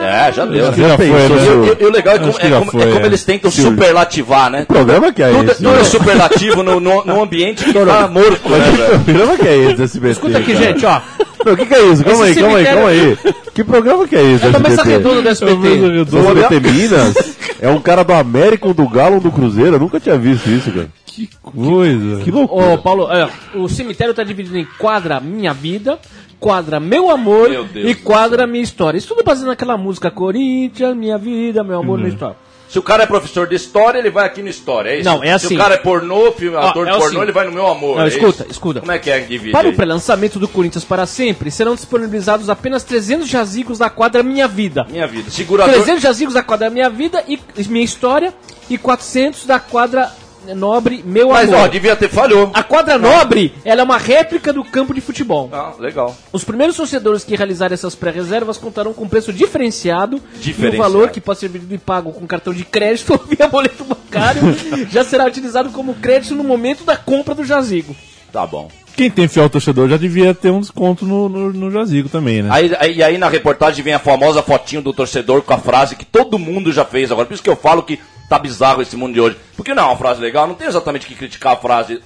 É, 0.03 0.33
já 0.33 0.47
deu. 0.47 0.65
Já 0.73 0.97
foi, 0.97 1.07
E 1.07 1.11
né? 1.11 1.17
o- 1.29 1.65
e- 1.67 1.83
e 1.83 1.87
o 1.87 1.91
legal 1.93 2.15
é 2.15 2.19
como, 2.19 2.31
é 2.31 2.49
já 2.49 2.59
como- 2.59 2.71
foi, 2.73 2.83
é 2.83 2.87
como 2.87 3.01
é. 3.05 3.07
eles 3.07 3.23
tentam 3.23 3.51
Sim. 3.51 3.63
superlativar, 3.65 4.51
né? 4.51 4.61
Que 4.63 4.67
programa 4.67 5.13
que 5.13 5.23
é 5.23 5.31
Tudo, 5.31 5.51
esse? 5.53 5.63
tudo 5.63 5.75
é 5.75 5.79
né? 5.79 5.85
superlativo 5.85 6.63
no, 6.63 6.81
no, 6.81 7.05
no 7.05 7.23
ambiente 7.23 7.63
que 7.65 7.73
tá 7.75 8.09
morto, 8.09 8.49
né, 8.49 8.59
que 9.05 9.13
programa 9.13 9.37
que 9.37 9.47
é 9.47 9.57
esse, 9.59 9.83
SBT? 9.83 10.13
Escuta 10.13 10.39
aqui, 10.39 10.55
cara? 10.55 10.65
gente, 10.65 10.87
ó. 10.87 11.01
Não, 11.45 11.53
O 11.53 11.57
que, 11.57 11.67
que 11.67 11.75
é 11.75 11.87
isso? 11.87 12.05
Calma 12.05 12.25
aí, 12.25 12.35
calma 12.35 12.59
aí, 12.59 12.65
calma 12.65 12.89
aí. 12.89 13.19
Que 13.55 13.65
programa 13.65 14.07
que 14.07 14.17
é 14.17 14.23
esse, 14.23 14.47
É 14.47 14.51
da 14.51 14.59
mesa 14.59 14.83
SBT? 14.83 14.91
redonda 14.91 15.23
do 15.23 15.29
SBT. 15.29 16.05
Do 16.05 16.19
SBT 16.19 16.61
Minas? 16.61 17.37
É 17.61 17.69
um 17.69 17.81
cara 17.81 18.03
do 18.05 18.13
América, 18.13 18.73
do 18.73 18.89
Galo, 18.89 19.21
do 19.21 19.31
Cruzeiro. 19.31 19.77
Eu 19.77 19.81
nunca 19.81 19.99
tinha 20.01 20.17
visto 20.17 20.49
isso, 20.49 20.71
cara. 20.71 20.89
Que 21.05 21.29
coisa. 21.43 22.23
Que 22.23 22.31
loucura. 22.31 22.75
Ô, 22.75 22.79
Paulo, 22.79 23.05
olha, 23.05 23.29
o 23.55 23.69
cemitério 23.69 24.15
tá 24.15 24.23
dividido 24.23 24.57
em 24.57 24.67
quadra 24.79 25.21
Minha 25.21 25.53
Vida, 25.53 25.99
quadra 26.39 26.79
Meu 26.81 27.11
Amor 27.11 27.51
Meu 27.51 27.67
e 27.75 27.95
quadra 27.95 28.47
Minha 28.47 28.63
História. 28.63 28.97
Isso 28.97 29.09
tudo 29.09 29.25
baseado 29.25 29.49
naquela 29.49 29.77
música 29.77 30.11
Corinthians, 30.11 30.97
Minha 30.97 31.19
Vida, 31.19 31.63
Meu 31.65 31.81
Amor, 31.81 31.99
Minha 31.99 32.11
História. 32.11 32.37
Se 32.71 32.79
o 32.79 32.83
cara 32.83 33.03
é 33.03 33.07
professor 33.07 33.49
de 33.49 33.57
história, 33.57 33.99
ele 33.99 34.11
vai 34.11 34.25
aqui 34.25 34.41
no 34.43 34.49
história, 34.49 34.91
é 34.91 35.01
isso? 35.01 35.05
Não, 35.09 35.25
é 35.25 35.37
Se 35.37 35.47
assim. 35.47 35.57
o 35.57 35.59
cara 35.59 35.75
é 35.75 35.77
pornô, 35.77 36.31
filme, 36.31 36.57
Ó, 36.57 36.61
ator 36.61 36.87
é 36.87 36.93
de 36.93 36.97
pornô, 36.99 37.17
assim. 37.17 37.23
ele 37.23 37.33
vai 37.33 37.45
no 37.47 37.51
meu 37.53 37.67
amor. 37.67 37.97
Não, 37.97 38.05
é 38.05 38.09
escuta, 38.09 38.45
isso? 38.45 38.53
escuta. 38.53 38.79
Como 38.79 38.93
é 38.93 38.99
que 39.01 39.11
é 39.11 39.19
divide 39.19 39.51
Para 39.51 39.67
aí? 39.67 39.75
o 39.75 39.77
pré-lançamento 39.77 40.39
do 40.39 40.47
Corinthians 40.47 40.85
para 40.85 41.05
sempre, 41.05 41.51
serão 41.51 41.75
disponibilizados 41.75 42.49
apenas 42.49 42.85
300 42.85 43.27
jazigos 43.29 43.79
da 43.79 43.91
quadra 43.91 44.23
Minha 44.23 44.47
Vida. 44.47 44.87
Minha 44.89 45.09
vida. 45.09 45.29
Segurador. 45.33 45.75
300 45.75 46.01
jazigos 46.01 46.35
da 46.35 46.45
quadra 46.45 46.71
Minha 46.71 46.89
Vida 46.89 47.25
e 47.27 47.41
Minha 47.69 47.85
História 47.85 48.33
e 48.69 48.79
400 48.79 49.47
da 49.47 49.59
quadra 49.59 50.09
Nobre 50.57 51.03
Meu 51.05 51.31
Mas, 51.31 51.49
Amor. 51.49 51.65
ó, 51.65 51.69
devia 51.69 51.95
ter 51.97 52.09
falhou. 52.09 52.51
A 52.55 52.63
quadra 52.63 52.99
Nobre, 52.99 53.53
ela 53.65 53.81
é 53.81 53.85
uma 53.85 53.99
réplica 53.99 54.53
do 54.53 54.65
campo 54.65 54.95
de 54.95 55.01
futebol. 55.01 55.49
Ah, 55.53 55.73
legal. 55.79 56.17
Os 56.33 56.45
primeiros 56.45 56.77
torcedores 56.77 57.25
que 57.25 57.37
realizarem 57.37 57.75
essas 57.75 57.95
pré-reservas 57.95 58.57
contarão 58.57 58.93
com 58.93 59.09
preço 59.09 59.33
diferenciado, 59.33 60.21
Diferenciado. 60.41 60.77
e 60.77 60.79
o 60.79 60.83
valor 60.83 61.11
que 61.11 61.21
pode 61.21 61.39
ser 61.41 61.49
vendido 61.49 61.75
e 61.75 61.79
pago 61.79 62.13
com 62.13 62.27
cartão 62.27 62.53
de 62.53 62.65
crédito 62.65 63.13
ou 63.15 63.19
via 63.19 63.47
boleto 63.49 63.85
bancário 63.85 64.43
já 64.91 65.05
será 65.05 65.25
utilizado 65.27 65.71
como 65.71 65.95
crédito 65.95 66.35
no 66.35 66.45
momento 66.45 66.85
da 66.85 66.97
compra 66.97 67.35
do 67.35 67.45
jazigo. 67.45 67.95
Tá 68.33 68.47
bom. 68.47 68.71
Quem 68.97 69.11
tem 69.11 69.27
fiel 69.29 69.49
torcedor 69.49 69.89
já 69.89 69.97
devia 69.97 70.35
ter 70.35 70.51
um 70.51 70.61
desconto 70.61 71.07
no, 71.07 71.29
no, 71.29 71.53
no 71.53 71.71
jazigo 71.71 72.09
também, 72.09 72.43
né? 72.43 72.51
Aí, 72.53 72.77
aí, 72.79 72.97
e 72.97 73.03
aí 73.03 73.19
na 73.19 73.29
reportagem 73.29 73.83
vem 73.83 73.95
a 73.95 73.99
famosa 73.99 74.43
fotinho 74.43 74.83
do 74.83 74.93
torcedor 74.93 75.43
com 75.43 75.55
a 75.55 75.59
frase 75.59 75.97
que 75.97 76.05
todo 76.05 76.39
mundo 76.39 76.71
já 76.73 76.85
fez 76.85 77.11
agora. 77.11 77.27
Por 77.27 77.35
isso 77.35 77.43
que 77.43 77.49
eu 77.49 77.57
falo 77.57 77.83
que 77.83 77.99
tá 78.31 78.39
bizarro 78.39 78.81
esse 78.81 78.97
mundo 78.97 79.15
de 79.15 79.21
hoje. 79.21 79.37
Porque 79.57 79.75
não 79.75 79.83
é 79.83 79.87
uma 79.87 79.97
frase 79.97 80.21
legal, 80.21 80.47
não 80.47 80.55
tem 80.55 80.69
exatamente 80.69 81.05
que 81.05 81.17
criticar 81.17 81.55
a 81.55 81.57
frase 81.57 82.01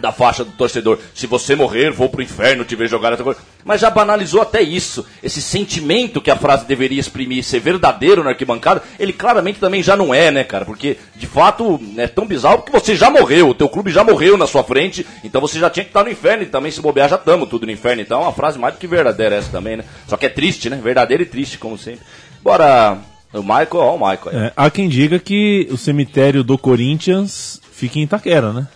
da 0.00 0.12
faixa 0.12 0.44
do 0.44 0.52
torcedor. 0.52 0.98
Se 1.14 1.26
você 1.26 1.54
morrer, 1.54 1.90
vou 1.90 2.08
pro 2.08 2.22
inferno 2.22 2.64
te 2.64 2.74
ver 2.74 2.88
jogar 2.88 3.12
essa 3.12 3.22
coisa. 3.22 3.40
Mas 3.64 3.80
já 3.80 3.90
banalizou 3.90 4.40
até 4.40 4.62
isso. 4.62 5.04
Esse 5.22 5.42
sentimento 5.42 6.22
que 6.22 6.30
a 6.30 6.36
frase 6.36 6.64
deveria 6.64 7.00
exprimir, 7.00 7.44
ser 7.44 7.60
verdadeiro 7.60 8.24
na 8.24 8.30
arquibancada, 8.30 8.82
ele 8.98 9.12
claramente 9.12 9.58
também 9.58 9.82
já 9.82 9.94
não 9.94 10.14
é, 10.14 10.30
né, 10.30 10.42
cara? 10.42 10.64
Porque, 10.64 10.96
de 11.16 11.26
fato, 11.26 11.78
é 11.98 12.06
tão 12.06 12.26
bizarro 12.26 12.62
que 12.62 12.72
você 12.72 12.96
já 12.96 13.10
morreu, 13.10 13.50
o 13.50 13.54
teu 13.54 13.68
clube 13.68 13.90
já 13.90 14.02
morreu 14.02 14.38
na 14.38 14.46
sua 14.46 14.64
frente, 14.64 15.04
então 15.22 15.40
você 15.40 15.58
já 15.58 15.68
tinha 15.68 15.84
que 15.84 15.90
estar 15.90 16.04
no 16.04 16.10
inferno 16.10 16.44
e 16.44 16.46
também 16.46 16.70
se 16.70 16.80
bobear 16.80 17.10
já 17.10 17.16
estamos 17.16 17.48
tudo 17.48 17.66
no 17.66 17.72
inferno. 17.72 18.00
Então 18.00 18.20
é 18.20 18.22
uma 18.22 18.32
frase 18.32 18.58
mais 18.58 18.72
do 18.72 18.80
que 18.80 18.86
verdadeira 18.86 19.36
essa 19.36 19.50
também, 19.50 19.76
né? 19.76 19.84
Só 20.06 20.16
que 20.16 20.24
é 20.24 20.30
triste, 20.30 20.70
né? 20.70 20.80
Verdadeira 20.82 21.24
e 21.24 21.26
triste, 21.26 21.58
como 21.58 21.76
sempre. 21.76 22.06
Bora, 22.40 22.98
o 23.32 23.42
Michael, 23.42 23.68
ó 23.74 23.94
o 23.96 23.98
Michael. 23.98 24.30
É, 24.46 24.52
há 24.56 24.70
quem 24.70 24.88
diga 24.88 25.18
que 25.18 25.68
o 25.70 25.76
cemitério 25.76 26.42
do 26.42 26.56
Corinthians 26.58 27.60
fica 27.72 27.98
em 27.98 28.02
Itaquera, 28.02 28.52
né? 28.52 28.66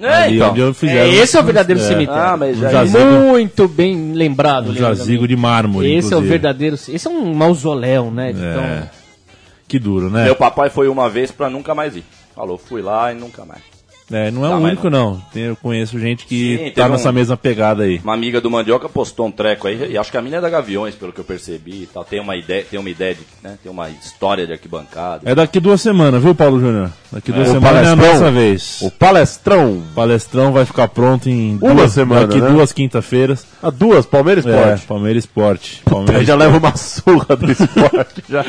É, 0.00 0.08
Ali 0.24 0.36
então. 0.36 0.50
onde 0.52 0.74
fizeram- 0.74 1.00
É, 1.12 1.14
esse 1.14 1.36
é 1.36 1.40
o 1.40 1.44
verdadeiro 1.44 1.80
cemitério. 1.80 2.20
Ah, 2.22 2.36
mas 2.36 2.56
Um 2.56 2.60
já 2.60 2.70
jazigo, 2.70 3.04
Muito 3.04 3.68
bem 3.68 4.12
lembrado. 4.12 4.70
um 4.70 4.74
jazigo 4.74 5.28
de 5.28 5.36
mármore, 5.36 5.86
Esse 5.86 6.06
é 6.12 6.16
o 6.16 6.18
inclusive. 6.18 6.28
verdadeiro. 6.28 6.74
Esse 6.76 7.06
é 7.06 7.10
um 7.10 7.34
mausoléu, 7.34 8.10
né? 8.10 8.28
É. 8.28 8.30
Então, 8.30 8.90
Que 9.68 9.78
duro, 9.78 10.10
né? 10.10 10.24
Meu 10.24 10.34
papai 10.36 10.68
foi 10.70 10.88
uma 10.88 11.08
vez 11.08 11.30
pra 11.30 11.48
nunca 11.48 11.74
mais 11.74 11.94
ir. 11.96 12.04
Falou, 12.34 12.58
fui 12.58 12.82
lá 12.82 13.12
e 13.12 13.14
nunca 13.14 13.44
mais. 13.44 13.60
É, 14.10 14.30
não 14.30 14.44
é 14.44 14.48
Tá, 14.50 14.56
o 14.56 14.60
mas 14.60 14.72
único, 14.72 14.90
não. 14.90 15.22
Eu 15.34 15.56
conheço 15.56 15.98
gente 15.98 16.26
que 16.26 16.58
Sim, 16.58 16.70
tá 16.72 16.88
nessa 16.88 17.08
um- 17.10 17.12
mesma 17.12 17.36
pegada 17.36 17.84
aí. 17.84 18.00
Uma 18.04 18.12
amiga 18.14 18.40
do 18.40 18.50
Mandioca 18.50 18.88
postou 18.88 19.26
um 19.26 19.30
treco 19.30 19.66
aí, 19.68 19.92
e 19.92 19.96
acho 19.98 20.10
que 20.10 20.16
a 20.18 20.22
mina 20.22 20.36
é 20.36 20.40
da 20.40 20.50
Gaviões, 20.50 20.94
pelo 20.94 21.12
que 21.12 21.20
eu 21.20 21.24
percebi 21.24 21.82
e 21.84 21.88
tal. 21.92 22.04
Tem 22.04 22.20
uma 22.20 22.36
ideia, 22.36 22.64
tem 22.68 22.78
uma 22.78 22.90
ideia 22.90 23.14
de, 23.14 23.20
né? 23.42 23.56
Tem 23.62 23.70
uma 23.72 23.88
história 23.88 24.46
de 24.46 24.52
arquibancada. 24.52 25.22
É 25.24 25.34
daqui 25.34 25.58
duas 25.60 25.80
semanas, 25.80 26.22
viu, 26.22 26.34
Paulo 26.34 26.60
Júnior? 26.60 26.90
Daqui 27.10 27.32
duas 27.32 27.48
O 27.48 27.52
semanas 27.52 27.86
é 27.86 27.90
a 27.90 27.96
nossa 27.96 28.30
vez. 28.30 28.78
O 28.82 28.90
palestrão. 28.90 29.72
O 29.78 29.82
palestrão 29.94 30.52
vai 30.52 30.64
ficar 30.64 30.88
pronto 30.88 31.28
em 31.28 31.58
Uma 31.60 31.74
duas, 31.74 31.92
semana, 31.92 32.26
daqui 32.26 32.40
né? 32.40 32.50
duas 32.50 32.72
quinta-feiras. 32.72 33.46
A 33.62 33.70
duas, 33.70 34.04
Palmeiras 34.06 34.44
É, 34.46 34.50
Esporte. 34.50 34.86
Palmeiras 34.86 35.24
Esporte. 35.24 35.82
Aí 35.86 35.92
Palmeiras 35.92 36.26
já 36.26 36.34
leva 36.34 36.58
uma 36.58 36.76
surra 36.76 37.36
do 37.36 37.50
esporte 37.50 38.24
já 38.28 38.44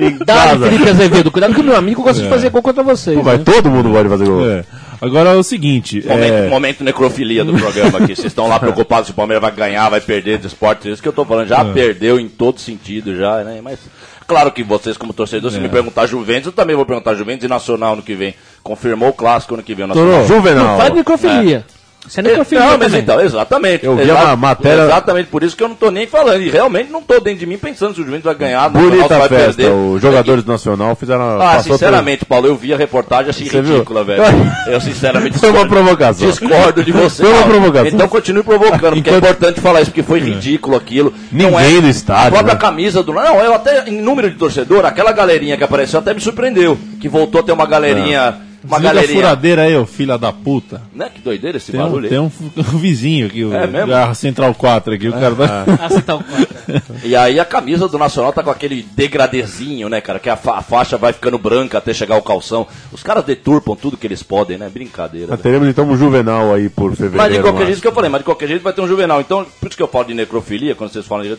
em 0.00 0.18
Dá. 0.18 0.56
Felipe 0.58 0.88
Azevedo. 0.90 1.30
Cuidado 1.30 1.54
que 1.54 1.60
o 1.60 1.64
meu 1.64 1.76
amigo 1.76 2.02
gosta 2.02 2.20
de 2.20 2.26
É. 2.26 2.30
fazer 2.30 2.50
gol 2.50 2.62
contra 2.62 2.82
vocês. 2.82 3.16
Pô, 3.16 3.22
Vai 3.24 3.38
né? 3.38 3.44
todo 3.44 3.70
mundo 3.70 3.90
pode 3.90 4.08
fazer 4.08 4.24
gol. 4.26 4.46
É. 4.48 4.64
Agora 5.00 5.30
é 5.30 5.34
o 5.34 5.42
seguinte. 5.42 6.02
Momento, 6.06 6.32
é, 6.32 6.48
momento 6.48 6.84
necrofilia 6.84 7.44
do 7.44 7.52
programa 7.54 7.98
aqui. 7.98 8.14
Vocês 8.16 8.26
estão 8.26 8.48
lá 8.48 8.58
preocupados 8.58 9.06
se 9.06 9.12
o 9.12 9.14
Palmeiras 9.14 9.40
vai 9.42 9.52
ganhar, 9.52 9.88
vai 9.88 10.00
perder 10.00 10.38
do 10.38 10.46
esporte. 10.46 10.90
Isso 10.90 11.00
que 11.02 11.08
eu 11.08 11.12
tô 11.12 11.24
falando. 11.24 11.48
Já 11.48 11.60
É. 11.60 11.72
perdeu 11.72 12.18
em 12.18 12.28
todo 12.28 12.58
sentido, 12.60 13.14
já, 13.16 13.42
né? 13.44 13.60
Mas 13.62 13.78
Claro 14.26 14.52
que 14.52 14.62
vocês, 14.62 14.94
como 14.98 15.14
torcedores, 15.14 15.54
se 15.54 15.58
É. 15.58 15.62
me 15.62 15.70
perguntar 15.70 16.04
Juventus, 16.06 16.46
eu 16.48 16.52
também 16.52 16.76
vou 16.76 16.84
perguntar 16.84 17.14
Juventus 17.14 17.46
e 17.46 17.48
Nacional 17.48 17.96
no 17.96 18.02
que 18.02 18.14
vem. 18.14 18.34
Confirmou 18.62 19.08
o 19.08 19.12
clássico 19.14 19.54
ano 19.54 19.62
que 19.62 19.74
vem. 19.74 19.86
Nacional. 19.86 20.26
Juvenal. 20.26 20.66
Não 20.66 20.76
faz 20.76 20.92
necrofilia. 20.92 21.64
Isso 22.08 22.18
é 22.20 22.22
necrofilia 22.22 22.64
Não, 22.64 22.70
mas 22.78 22.86
também. 22.88 23.00
então, 23.00 23.20
exatamente. 23.20 23.84
Eu 23.86 23.94
vi 23.96 24.02
Exa- 24.02 24.14
uma 24.14 24.36
matéria- 24.36 24.82
Exatamente 24.84 25.28
por 25.28 25.42
isso 25.42 25.56
que 25.56 25.62
eu 25.62 25.68
não 25.68 25.76
tô 25.76 25.90
nem 25.90 26.06
falando. 26.06 26.40
E 26.42 26.48
realmente 26.48 26.90
não 26.90 27.02
tô 27.02 27.20
dentro 27.20 27.40
de 27.40 27.46
mim 27.46 27.58
pensando 27.58 27.94
se 27.94 28.00
o 28.00 28.04
Juventus 28.04 28.24
vai 28.24 28.34
ganhar, 28.34 28.68
Bonita 28.70 29.18
vai 29.18 29.28
festa. 29.28 29.54
perder. 29.62 29.70
Os 29.72 30.00
jogadores 30.00 30.42
do 30.42 30.50
Nacional 30.50 30.96
fizeram. 30.96 31.40
Ah, 31.40 31.62
sinceramente, 31.62 32.24
Paulo, 32.24 32.46
eu 32.46 32.56
vi 32.56 32.72
a 32.72 32.76
reportagem 32.76 33.30
achei 33.30 33.46
Você 33.48 33.60
viu? 33.62 33.74
ridícula, 33.74 34.02
velho. 34.04 34.22
Eu 34.66 34.80
sinceramente 34.80 35.38
Foi 35.38 35.50
uma 35.50 35.58
discordo- 35.64 35.74
provocação. 35.84 36.28
Discordo 36.28 36.82
de 36.84 36.92
você. 36.92 37.22
Foi 37.22 37.32
uma 37.32 37.42
provocação. 37.44 37.88
Então 37.88 38.08
continue 38.08 38.42
provocando, 38.42 38.94
porque 38.94 38.96
é 38.96 38.98
Enquanto- 39.16 39.16
importante 39.18 39.60
falar 39.60 39.82
isso, 39.82 39.90
porque 39.90 40.02
foi 40.02 40.20
ridículo 40.20 40.76
aquilo. 40.76 41.12
Não 41.30 41.50
Ninguém 41.52 41.76
é 41.82 41.86
a 41.86 41.90
estádio. 41.90 42.32
própria 42.32 42.54
né? 42.54 42.60
camisa 42.60 43.02
do. 43.02 43.12
Não, 43.12 43.40
eu 43.40 43.54
até, 43.54 43.88
em 43.88 44.00
número 44.00 44.30
de 44.30 44.36
torcedor, 44.36 44.84
aquela 44.86 45.12
galerinha 45.12 45.56
que 45.56 45.64
apareceu 45.64 45.98
até 46.00 46.14
me 46.14 46.20
surpreendeu. 46.20 46.78
Que 47.00 47.08
voltou 47.08 47.40
a 47.40 47.44
ter 47.44 47.52
uma 47.52 47.66
galerinha. 47.66 48.47
Uma 48.64 48.80
Desliga 48.80 49.00
a 49.00 49.08
furadeira 49.14 49.62
aí, 49.62 49.76
ô 49.76 49.86
filha 49.86 50.18
da 50.18 50.32
puta. 50.32 50.82
Né? 50.92 51.08
Que 51.14 51.20
doideira 51.20 51.56
esse 51.58 51.70
Tem 51.70 51.80
um, 51.80 51.84
barulho 51.84 52.04
aí. 52.04 52.08
tem 52.10 52.18
um, 52.18 52.24
um 52.74 52.78
vizinho 52.78 53.26
aqui, 53.28 53.44
o, 53.44 53.54
É 53.54 53.66
mesmo? 53.66 53.94
a 53.94 54.12
Central 54.14 54.52
4 54.54 54.94
aqui, 54.94 55.08
o 55.08 55.12
cara 55.12 55.34
tá... 55.34 55.64
Ah, 55.80 56.00
tá 56.02 56.14
o 56.16 56.24
quatro. 56.24 56.56
E 57.04 57.14
aí 57.14 57.38
a 57.38 57.44
camisa 57.44 57.86
do 57.88 57.96
Nacional 57.98 58.32
tá 58.32 58.42
com 58.42 58.50
aquele 58.50 58.82
degradezinho, 58.94 59.88
né, 59.88 60.00
cara? 60.00 60.18
Que 60.18 60.28
a, 60.28 60.36
fa- 60.36 60.58
a 60.58 60.62
faixa 60.62 60.96
vai 60.96 61.12
ficando 61.12 61.38
branca 61.38 61.78
até 61.78 61.94
chegar 61.94 62.14
ao 62.16 62.22
calção. 62.22 62.66
Os 62.92 63.02
caras 63.02 63.24
deturpam 63.24 63.76
tudo 63.76 63.96
que 63.96 64.06
eles 64.06 64.22
podem, 64.22 64.58
né? 64.58 64.68
Brincadeira. 64.68 65.28
Mas 65.30 65.40
teremos 65.40 65.68
então 65.68 65.88
um 65.88 65.96
Juvenal 65.96 66.52
aí 66.54 66.68
por 66.68 66.90
fevereiro. 66.90 67.16
Mas 67.16 67.32
de 67.32 67.40
qualquer 67.40 67.66
jeito 67.66 67.80
que 67.80 67.86
eu 67.88 67.92
falei, 67.92 68.10
mas 68.10 68.20
de 68.20 68.24
qualquer 68.24 68.48
jeito 68.48 68.62
vai 68.62 68.72
ter 68.72 68.80
um 68.80 68.88
juvenal. 68.88 69.20
Então, 69.20 69.46
por 69.60 69.68
isso 69.68 69.76
que 69.76 69.82
eu 69.82 69.88
falo 69.88 70.04
de 70.06 70.14
necrofilia, 70.14 70.74
quando 70.74 70.90
vocês 70.92 71.06
falam 71.06 71.24
de. 71.24 71.32
É, 71.32 71.34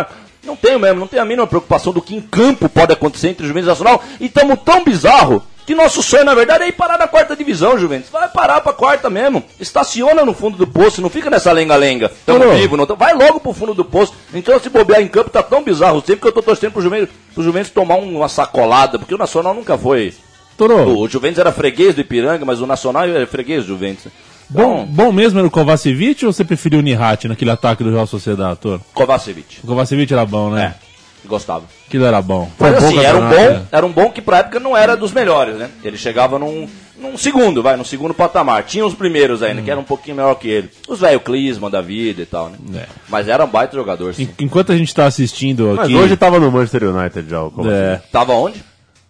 é, 0.00 0.06
não 0.46 0.56
tenho 0.56 0.78
mesmo, 0.78 1.00
não 1.00 1.06
tenho 1.06 1.22
a 1.22 1.26
mínima 1.26 1.46
preocupação 1.46 1.92
do 1.92 2.00
que 2.00 2.14
em 2.14 2.20
campo 2.20 2.68
pode 2.68 2.92
acontecer 2.92 3.28
entre 3.28 3.46
Juventus 3.46 3.66
e 3.66 3.70
Nacional. 3.70 4.02
E 4.20 4.26
estamos 4.26 4.58
tão 4.64 4.82
bizarro 4.84 5.42
que 5.66 5.74
nosso 5.74 6.02
sonho, 6.02 6.24
na 6.24 6.34
verdade, 6.34 6.64
é 6.64 6.68
ir 6.68 6.72
parar 6.72 6.98
na 6.98 7.06
quarta 7.06 7.36
divisão, 7.36 7.78
Juventus. 7.78 8.10
Vai 8.10 8.28
parar 8.28 8.60
pra 8.60 8.72
quarta 8.72 9.08
mesmo. 9.08 9.42
Estaciona 9.58 10.24
no 10.24 10.34
fundo 10.34 10.56
do 10.56 10.66
poço, 10.66 11.00
não 11.00 11.08
fica 11.10 11.30
nessa 11.30 11.52
lenga-lenga. 11.52 12.10
Tamo 12.26 12.40
Torô. 12.40 12.54
vivo, 12.54 12.76
não 12.76 12.86
tamo... 12.86 12.98
vai 12.98 13.14
logo 13.14 13.40
pro 13.40 13.52
fundo 13.52 13.74
do 13.74 13.84
poço. 13.84 14.14
Então, 14.34 14.58
se 14.58 14.68
bobear 14.68 15.00
em 15.00 15.08
campo, 15.08 15.30
tá 15.30 15.42
tão 15.42 15.62
bizarro 15.62 16.00
sempre 16.00 16.22
que 16.22 16.26
eu 16.28 16.32
tô 16.32 16.42
torcendo 16.42 16.72
pro 16.72 16.82
Juventus, 16.82 17.14
pro 17.34 17.42
Juventus 17.42 17.70
tomar 17.70 17.96
uma 17.96 18.28
sacolada, 18.28 18.98
porque 18.98 19.14
o 19.14 19.18
Nacional 19.18 19.54
nunca 19.54 19.78
foi. 19.78 20.12
O 20.60 21.08
Juventus 21.08 21.38
era 21.38 21.50
freguês 21.52 21.94
do 21.94 22.02
Ipiranga, 22.02 22.44
mas 22.44 22.60
o 22.60 22.66
Nacional 22.66 23.04
é 23.08 23.24
freguês 23.24 23.64
do 23.64 23.68
Juventus. 23.68 24.12
bom, 24.48 24.84
bom 24.84 25.10
mesmo 25.10 25.38
era 25.38 25.48
o 25.48 25.50
Kovacevic 25.50 26.26
ou 26.26 26.32
você 26.32 26.44
preferiu 26.44 26.80
o 26.80 26.82
Nihat 26.82 27.28
naquele 27.28 27.50
ataque 27.50 27.82
do 27.82 27.90
Real 27.90 28.06
Sociedade, 28.06 28.58
Tor? 28.60 28.78
Kovacevic. 28.92 29.60
O 29.64 29.68
Kovacevic 29.68 30.12
era 30.12 30.26
bom, 30.26 30.50
né? 30.50 30.74
É, 30.76 30.89
gostava. 31.26 31.64
Aquilo 31.86 32.04
era 32.04 32.20
bom. 32.22 32.50
Mas 32.58 32.74
assim, 32.76 32.96
bom 32.96 33.02
era 33.02 33.18
um 33.18 33.28
bom, 33.28 33.66
era 33.72 33.86
um 33.86 33.92
bom 33.92 34.10
que 34.10 34.20
pra 34.22 34.38
época 34.38 34.60
não 34.60 34.76
era 34.76 34.96
dos 34.96 35.12
melhores, 35.12 35.56
né? 35.56 35.70
Ele 35.84 35.96
chegava 35.96 36.38
num, 36.38 36.68
num 36.98 37.16
segundo, 37.16 37.62
vai, 37.62 37.76
num 37.76 37.84
segundo 37.84 38.12
patamar. 38.14 38.62
Tinha 38.64 38.84
os 38.86 38.94
primeiros 38.94 39.42
ainda, 39.42 39.62
que 39.62 39.70
eram 39.70 39.82
um 39.82 39.84
pouquinho 39.84 40.16
melhor 40.16 40.34
que 40.36 40.48
ele. 40.48 40.70
Os 40.88 41.00
velho 41.00 41.20
Clisman 41.20 41.70
da 41.70 41.80
vida 41.80 42.22
e 42.22 42.26
tal, 42.26 42.48
né? 42.50 42.58
É. 42.76 42.86
Mas 43.08 43.28
era 43.28 43.44
um 43.44 43.48
baita 43.48 43.76
jogador, 43.76 44.14
sim. 44.14 44.24
En- 44.38 44.44
Enquanto 44.44 44.72
a 44.72 44.76
gente 44.76 44.94
tá 44.94 45.06
assistindo 45.06 45.74
Mas 45.76 45.86
aqui... 45.86 45.94
hoje 45.96 46.16
tava 46.16 46.38
no 46.40 46.50
Manchester 46.50 46.84
United 46.84 47.28
já. 47.28 47.42
O 47.42 47.50
Kovacic. 47.50 47.76
É, 47.80 48.00
Tava 48.12 48.32
onde? 48.34 48.62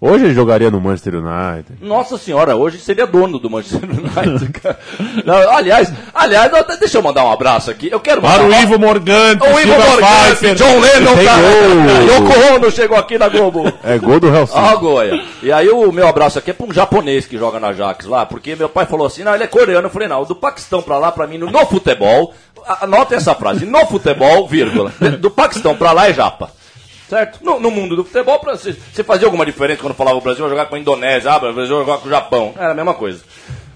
Hoje 0.02 0.24
ele 0.24 0.34
jogaria 0.34 0.70
no 0.70 0.80
Manchester 0.80 1.14
United. 1.16 1.74
Nossa 1.82 2.16
senhora, 2.16 2.56
hoje 2.56 2.78
seria 2.78 3.06
dono 3.06 3.38
do 3.38 3.50
Manchester 3.50 3.82
United, 3.84 4.48
cara. 4.58 4.78
Não, 5.26 5.34
aliás, 5.54 5.92
aliás, 6.14 6.54
até- 6.54 6.78
deixa 6.78 6.96
eu 6.96 7.02
mandar 7.02 7.22
um 7.22 7.30
abraço 7.30 7.70
aqui. 7.70 7.90
Eu 7.92 8.00
quero 8.00 8.22
para 8.22 8.40
o 8.40 8.44
mandar- 8.44 8.62
Ivo 8.62 8.78
Morgante, 8.78 9.42
O 9.46 9.60
Ivo 9.60 9.74
Morgante, 9.74 10.36
Pfeiffer. 10.36 10.54
John 10.54 10.80
Lennon, 10.80 11.14
gol. 11.14 12.24
Yoko 12.32 12.54
Ono 12.54 12.70
chegou 12.70 12.96
aqui 12.96 13.18
na 13.18 13.28
Globo. 13.28 13.70
É 13.84 13.98
gol 13.98 14.18
do 14.18 14.34
Helsinki. 14.34 14.58
Ah, 14.58 14.74
Goia. 14.74 15.22
E 15.42 15.52
aí 15.52 15.68
o 15.68 15.92
meu 15.92 16.08
abraço 16.08 16.38
aqui 16.38 16.50
é 16.50 16.54
pra 16.54 16.66
um 16.66 16.72
japonês 16.72 17.26
que 17.26 17.36
joga 17.36 17.60
na 17.60 17.74
Jax 17.74 18.06
lá, 18.06 18.24
porque 18.24 18.56
meu 18.56 18.70
pai 18.70 18.86
falou 18.86 19.06
assim, 19.06 19.22
não, 19.22 19.34
ele 19.34 19.44
é 19.44 19.48
coreano. 19.48 19.86
Eu 19.86 19.90
falei, 19.92 20.08
não, 20.08 20.24
do 20.24 20.34
Paquistão 20.34 20.80
pra 20.80 20.96
lá, 20.98 21.12
pra 21.12 21.26
mim, 21.26 21.36
no, 21.36 21.50
no 21.50 21.66
futebol, 21.66 22.32
a- 22.66 22.84
anotem 22.84 23.18
essa 23.18 23.34
frase, 23.34 23.66
no 23.66 23.84
futebol, 23.86 24.48
vírgula, 24.48 24.90
do 25.20 25.30
Paquistão 25.30 25.76
pra 25.76 25.92
lá 25.92 26.08
é 26.08 26.14
japa. 26.14 26.50
Certo? 27.10 27.44
No, 27.44 27.58
no 27.58 27.72
mundo 27.72 27.96
do 27.96 28.04
futebol, 28.04 28.38
pra, 28.38 28.52
você, 28.52 28.72
você 28.72 29.02
fazia 29.02 29.26
alguma 29.26 29.44
diferença 29.44 29.80
quando 29.80 29.94
falava 29.94 30.16
o 30.16 30.20
Brasil 30.20 30.44
vai 30.44 30.50
jogar 30.50 30.66
com 30.66 30.76
a 30.76 30.78
Indonésia, 30.78 31.32
ah, 31.32 31.38
o 31.38 31.40
Brasil 31.40 31.76
vai 31.76 31.84
jogar 31.84 31.98
com 31.98 32.06
o 32.06 32.10
Japão. 32.10 32.54
Era 32.56 32.70
a 32.70 32.74
mesma 32.74 32.94
coisa. 32.94 33.20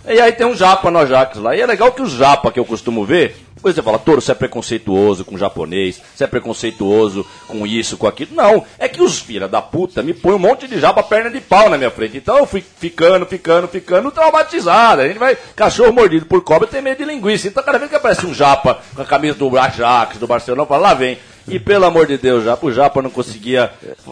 E 0.06 0.20
aí 0.20 0.30
tem 0.30 0.46
um 0.46 0.54
japa 0.54 0.88
no 0.88 1.00
Ajax 1.00 1.38
lá. 1.38 1.56
E 1.56 1.60
é 1.60 1.66
legal 1.66 1.90
que 1.90 2.00
os 2.00 2.12
japa 2.12 2.52
que 2.52 2.60
eu 2.60 2.64
costumo 2.64 3.04
ver, 3.04 3.34
você 3.60 3.82
fala, 3.82 3.98
Toro, 3.98 4.20
você 4.20 4.30
é 4.30 4.34
preconceituoso 4.36 5.24
com 5.24 5.36
japonês, 5.36 6.00
você 6.14 6.22
é 6.22 6.26
preconceituoso 6.28 7.26
com 7.48 7.66
isso, 7.66 7.96
com 7.96 8.06
aquilo. 8.06 8.36
Não, 8.36 8.64
é 8.78 8.86
que 8.86 9.02
os 9.02 9.18
filha 9.18 9.48
da 9.48 9.60
puta 9.60 10.00
me 10.00 10.14
põem 10.14 10.34
um 10.34 10.38
monte 10.38 10.68
de 10.68 10.78
japa 10.78 11.02
perna 11.02 11.28
de 11.28 11.40
pau 11.40 11.68
na 11.68 11.76
minha 11.76 11.90
frente. 11.90 12.18
Então 12.18 12.38
eu 12.38 12.46
fui 12.46 12.62
ficando, 12.78 13.26
ficando, 13.26 13.66
ficando 13.66 14.12
traumatizado. 14.12 15.00
A 15.00 15.08
gente 15.08 15.18
vai, 15.18 15.36
cachorro 15.56 15.92
mordido 15.92 16.26
por 16.26 16.40
cobra 16.44 16.68
tem 16.68 16.80
medo 16.80 16.98
de 16.98 17.04
linguiça. 17.04 17.48
Então 17.48 17.64
cada 17.64 17.78
vez 17.78 17.90
que 17.90 17.96
aparece 17.96 18.24
um 18.26 18.32
japa 18.32 18.78
com 18.94 19.02
a 19.02 19.06
camisa 19.06 19.36
do 19.36 19.58
Ajax, 19.58 20.18
do 20.18 20.28
Barcelona, 20.28 20.62
eu 20.62 20.66
falo, 20.66 20.82
lá 20.82 20.94
vem. 20.94 21.18
E 21.46 21.58
pelo 21.58 21.84
amor 21.84 22.06
de 22.06 22.16
Deus, 22.16 22.44
já, 22.44 22.58
o 22.60 22.72
Japa 22.72 23.02
não 23.02 23.10
conseguia 23.10 23.70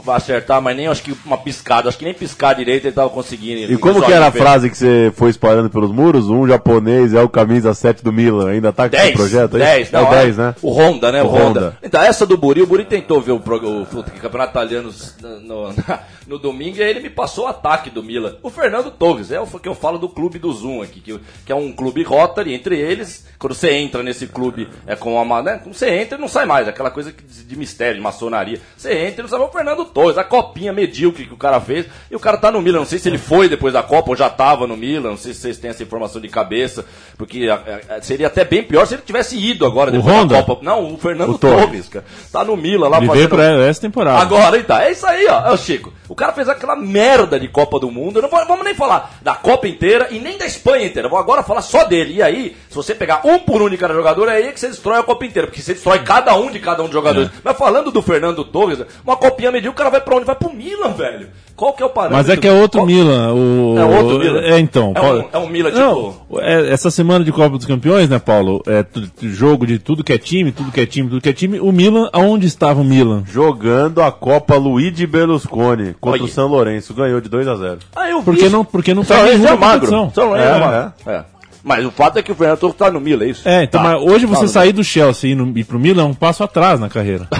acertar, 0.08 0.60
mas 0.60 0.76
nem 0.76 0.86
acho 0.86 1.02
que 1.02 1.16
uma 1.24 1.38
piscada, 1.38 1.88
acho 1.88 1.98
que 1.98 2.04
nem 2.04 2.14
piscar 2.14 2.54
direito 2.54 2.84
ele 2.86 2.94
tava 2.94 3.10
conseguindo. 3.10 3.72
E 3.72 3.76
como 3.76 4.02
que 4.02 4.12
era 4.12 4.26
a 4.26 4.32
frase 4.32 4.68
que 4.70 4.76
você 4.76 5.12
foi 5.14 5.30
espalhando 5.30 5.70
pelos 5.70 5.90
muros? 5.90 6.28
Um 6.28 6.46
japonês 6.46 7.14
é 7.14 7.22
o 7.22 7.28
camisa 7.28 7.72
7 7.74 8.02
do 8.04 8.12
Milan. 8.12 8.50
Ainda 8.50 8.72
tá 8.72 8.88
com 8.88 8.96
esse 8.96 9.04
10, 9.06 9.16
projeto 9.16 9.56
aí? 9.56 9.62
10, 9.62 9.92
é 9.92 9.98
o 9.98 10.02
não, 10.02 10.10
10, 10.10 10.36
né? 10.36 10.54
O 10.62 10.70
Honda, 10.70 11.12
né? 11.12 11.22
O, 11.22 11.26
O 11.26 11.28
Honda. 11.30 11.42
Honda. 11.42 11.78
Então, 11.82 12.02
essa 12.02 12.26
do 12.26 12.36
Buri, 12.36 12.62
o 12.62 12.66
Buri 12.66 12.84
tentou 12.84 13.20
ver 13.20 13.32
o, 13.32 13.36
o, 13.36 13.82
o 13.82 14.04
campeonato 14.20 14.50
italiano 14.50 14.90
no, 15.20 15.40
no, 15.40 15.74
no 16.26 16.38
domingo 16.38 16.76
e 16.78 16.82
aí 16.82 16.90
ele 16.90 17.00
me 17.00 17.10
passou 17.10 17.44
o 17.44 17.48
ataque 17.48 17.90
do 17.90 18.02
Milan. 18.02 18.36
O 18.42 18.50
Fernando 18.50 18.90
Torres, 18.90 19.30
é 19.30 19.40
o 19.40 19.46
que 19.46 19.68
eu 19.68 19.74
falo 19.74 19.98
do 19.98 20.08
clube 20.08 20.38
do 20.38 20.52
Zoom 20.52 20.82
aqui, 20.82 21.00
que, 21.00 21.18
que 21.46 21.52
é 21.52 21.54
um 21.54 21.72
clube 21.72 22.02
Rotary, 22.02 22.54
entre 22.54 22.78
eles, 22.78 23.24
quando 23.38 23.54
você 23.54 23.72
entra 23.72 24.02
nesse 24.02 24.26
clube, 24.26 24.68
é 24.86 24.94
com 24.96 25.14
uma, 25.14 25.42
né? 25.42 25.60
Quando 25.62 25.74
você 25.74 25.88
entra 25.90 26.18
e 26.18 26.20
não 26.20 26.28
sai 26.28 26.44
mais, 26.46 26.68
aquela 26.68 26.90
coisa 26.90 27.12
que- 27.12 27.21
de 27.26 27.56
mistério, 27.56 27.96
de 27.96 28.00
maçonaria. 28.00 28.60
Você 28.76 28.92
entra 28.92 29.20
e 29.20 29.22
não 29.22 29.28
sabe 29.28 29.44
o 29.44 29.48
Fernando 29.48 29.84
Torres, 29.84 30.18
a 30.18 30.24
copinha 30.24 30.72
medíocre 30.72 31.26
que 31.26 31.34
o 31.34 31.36
cara 31.36 31.60
fez, 31.60 31.86
e 32.10 32.16
o 32.16 32.20
cara 32.20 32.36
tá 32.36 32.50
no 32.50 32.60
Milan, 32.62 32.80
não 32.80 32.86
sei 32.86 32.98
se 32.98 33.08
ele 33.08 33.18
foi 33.18 33.48
depois 33.48 33.72
da 33.74 33.82
Copa 33.82 34.10
ou 34.10 34.16
já 34.16 34.28
tava 34.30 34.66
no 34.66 34.76
Milan, 34.76 35.10
não 35.10 35.16
sei 35.16 35.32
se 35.34 35.40
vocês 35.40 35.58
têm 35.58 35.70
essa 35.70 35.82
informação 35.82 36.20
de 36.20 36.28
cabeça, 36.28 36.84
porque 37.16 37.48
a- 37.48 37.96
a- 37.96 38.02
seria 38.02 38.26
até 38.26 38.44
bem 38.44 38.62
pior 38.62 38.86
se 38.86 38.94
ele 38.94 39.02
tivesse 39.04 39.36
ido 39.38 39.64
agora 39.66 39.90
O 39.90 39.92
depois 39.92 40.14
Honda? 40.14 40.36
da 40.36 40.42
Copa. 40.42 40.64
Não, 40.64 40.94
o 40.94 40.98
Fernando 40.98 41.30
O 41.34 41.38
Torres. 41.38 41.64
Torres, 41.66 41.88
cara. 41.88 42.04
Tá 42.32 42.44
no 42.44 42.56
Milan 42.56 42.88
lá 42.88 42.98
Ele 42.98 43.08
veio 43.08 43.28
pra 43.28 43.44
essa 43.66 43.80
temporada. 43.80 44.18
Agora, 44.18 44.58
então, 44.58 44.76
é 44.78 44.90
isso 44.92 45.06
aí, 45.06 45.26
ó. 45.28 45.46
É 45.48 45.52
o 45.52 45.56
Chico. 45.56 45.92
O 46.08 46.14
cara 46.14 46.32
fez 46.32 46.48
aquela 46.48 46.76
merda 46.76 47.38
de 47.40 47.48
Copa 47.48 47.78
do 47.80 47.90
Mundo. 47.90 48.20
Não 48.20 48.28
vou- 48.28 48.44
vamos 48.46 48.64
nem 48.64 48.74
falar 48.74 49.18
da 49.22 49.34
Copa 49.34 49.66
inteira 49.66 50.08
e 50.10 50.18
nem 50.18 50.36
da 50.36 50.44
Espanha 50.46 50.84
inteira. 50.86 51.08
Vou 51.08 51.18
agora 51.18 51.42
falar 51.42 51.62
só 51.62 51.84
dele. 51.84 52.14
E 52.14 52.22
aí, 52.22 52.56
se 52.68 52.74
você 52.74 52.94
pegar 52.94 53.20
um 53.24 53.38
por 53.38 53.62
um 53.62 53.68
de 53.70 53.78
cada 53.78 53.94
jogador, 53.94 54.28
é 54.28 54.32
aí 54.32 54.52
que 54.52 54.60
você 54.60 54.68
destrói 54.68 54.98
a 54.98 55.02
Copa 55.02 55.24
inteira. 55.24 55.46
Porque 55.48 55.62
você 55.62 55.72
destrói 55.74 56.00
cada 56.00 56.34
um 56.36 56.50
de 56.50 56.58
cada 56.58 56.82
um 56.82 56.86
dos 56.86 56.92
jogadores. 57.14 57.38
É. 57.38 57.40
Mas 57.44 57.56
falando 57.58 57.90
do 57.90 58.02
Fernando 58.02 58.44
Torres, 58.44 58.78
uma 59.04 59.16
copinha 59.16 59.50
medíocre, 59.52 59.74
o 59.74 59.78
cara 59.78 59.90
vai 59.90 60.00
pra 60.00 60.16
onde? 60.16 60.24
Vai 60.24 60.34
pro 60.34 60.52
Milan, 60.52 60.90
velho. 60.92 61.28
Qual 61.54 61.72
que 61.74 61.82
é 61.82 61.86
o 61.86 61.90
parâmetro? 61.90 62.16
Mas 62.16 62.28
é 62.30 62.36
que 62.36 62.48
é 62.48 62.52
outro 62.52 62.84
Milan. 62.84 63.34
O... 63.34 63.76
É 63.78 63.84
outro 63.84 64.18
Milan? 64.18 64.40
É, 64.40 64.58
então. 64.58 64.92
É 64.96 65.00
um- 65.02 65.24
é 65.32 65.38
um 65.38 65.48
Milan, 65.48 65.70
Não, 65.70 66.14
é, 66.38 66.72
essa 66.72 66.90
semana 66.90 67.24
de 67.24 67.30
Copa 67.30 67.56
dos 67.56 67.66
Campeões, 67.66 68.08
né, 68.08 68.18
Paulo? 68.18 68.62
É 68.66 68.84
jogo 69.20 69.66
de 69.66 69.78
tudo 69.78 70.02
que 70.02 70.12
é 70.12 70.18
time, 70.18 70.50
tudo 70.50 70.72
que 70.72 70.80
é 70.80 70.86
time, 70.86 71.08
tudo 71.10 71.20
que 71.20 71.28
é 71.28 71.32
time. 71.32 71.60
O 71.60 71.70
Milan, 71.70 72.08
aonde 72.12 72.46
estava 72.46 72.80
o 72.80 72.84
Milan? 72.84 73.22
Jogando 73.26 74.00
a 74.02 74.10
Copa 74.10 74.56
Luigi 74.56 75.06
Berlusconi 75.06 75.94
contra 76.00 76.20
Olha. 76.22 76.24
o 76.24 76.28
São 76.28 76.48
Lourenço. 76.48 76.94
Ganhou 76.94 77.20
de 77.20 77.28
2 77.28 77.46
a 77.46 77.54
0 77.56 77.78
Ah, 77.94 78.08
eu 78.08 78.18
vi 78.20 78.24
Porque 78.24 78.42
isso. 78.46 78.50
não, 78.50 78.64
porque 78.64 78.94
não 78.94 79.04
São 79.04 79.16
tá 79.16 79.22
em 79.22 79.26
Lourenço 79.26 79.46
é 79.52 79.56
magro. 79.56 79.90
São 80.14 80.26
Lourenço 80.28 80.48
é, 80.48 80.56
É, 80.56 80.58
magro. 80.58 80.92
É. 81.06 81.24
Mas 81.64 81.84
o 81.86 81.90
fato 81.90 82.18
é 82.18 82.22
que 82.22 82.32
o 82.32 82.34
Fernando 82.34 82.58
Torres 82.58 82.76
tá 82.76 82.90
no 82.90 83.00
Milan, 83.00 83.24
é 83.24 83.28
isso? 83.28 83.48
É, 83.48 83.62
então, 83.64 83.82
Tá. 83.82 83.88
mas 83.90 84.02
hoje 84.02 84.26
você 84.26 84.42
Tá, 84.42 84.48
sair 84.48 84.72
do 84.72 84.82
Chelsea 84.82 85.30
e 85.30 85.32
ir, 85.32 85.36
no, 85.36 85.56
ir 85.56 85.64
pro 85.64 85.78
Milan 85.78 86.02
é 86.02 86.06
um 86.06 86.14
passo 86.14 86.42
atrás 86.42 86.80
na 86.80 86.88
carreira. 86.88 87.28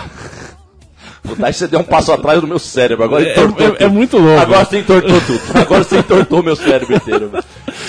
Puta, 1.23 1.47
Aí 1.47 1.53
você 1.53 1.69
deu 1.69 1.79
um 1.79 1.85
passo 1.85 2.11
atrás 2.11 2.41
do 2.41 2.49
meu 2.49 2.59
cérebro. 2.59 3.05
Agora 3.05 3.25
É- 3.25 3.31
entortou 3.31 3.77
é- 3.79 3.85
é 3.85 3.89
muito 3.89 4.19
louco. 4.19 4.41
Agora 4.41 4.65
você 4.65 4.79
entortou 4.79 5.21
tudo. 5.21 5.41
Agora 5.55 5.85
você 5.85 5.99
entortou 5.99 6.43
meu 6.43 6.57
cérebro 6.57 6.97
inteiro. 6.97 7.31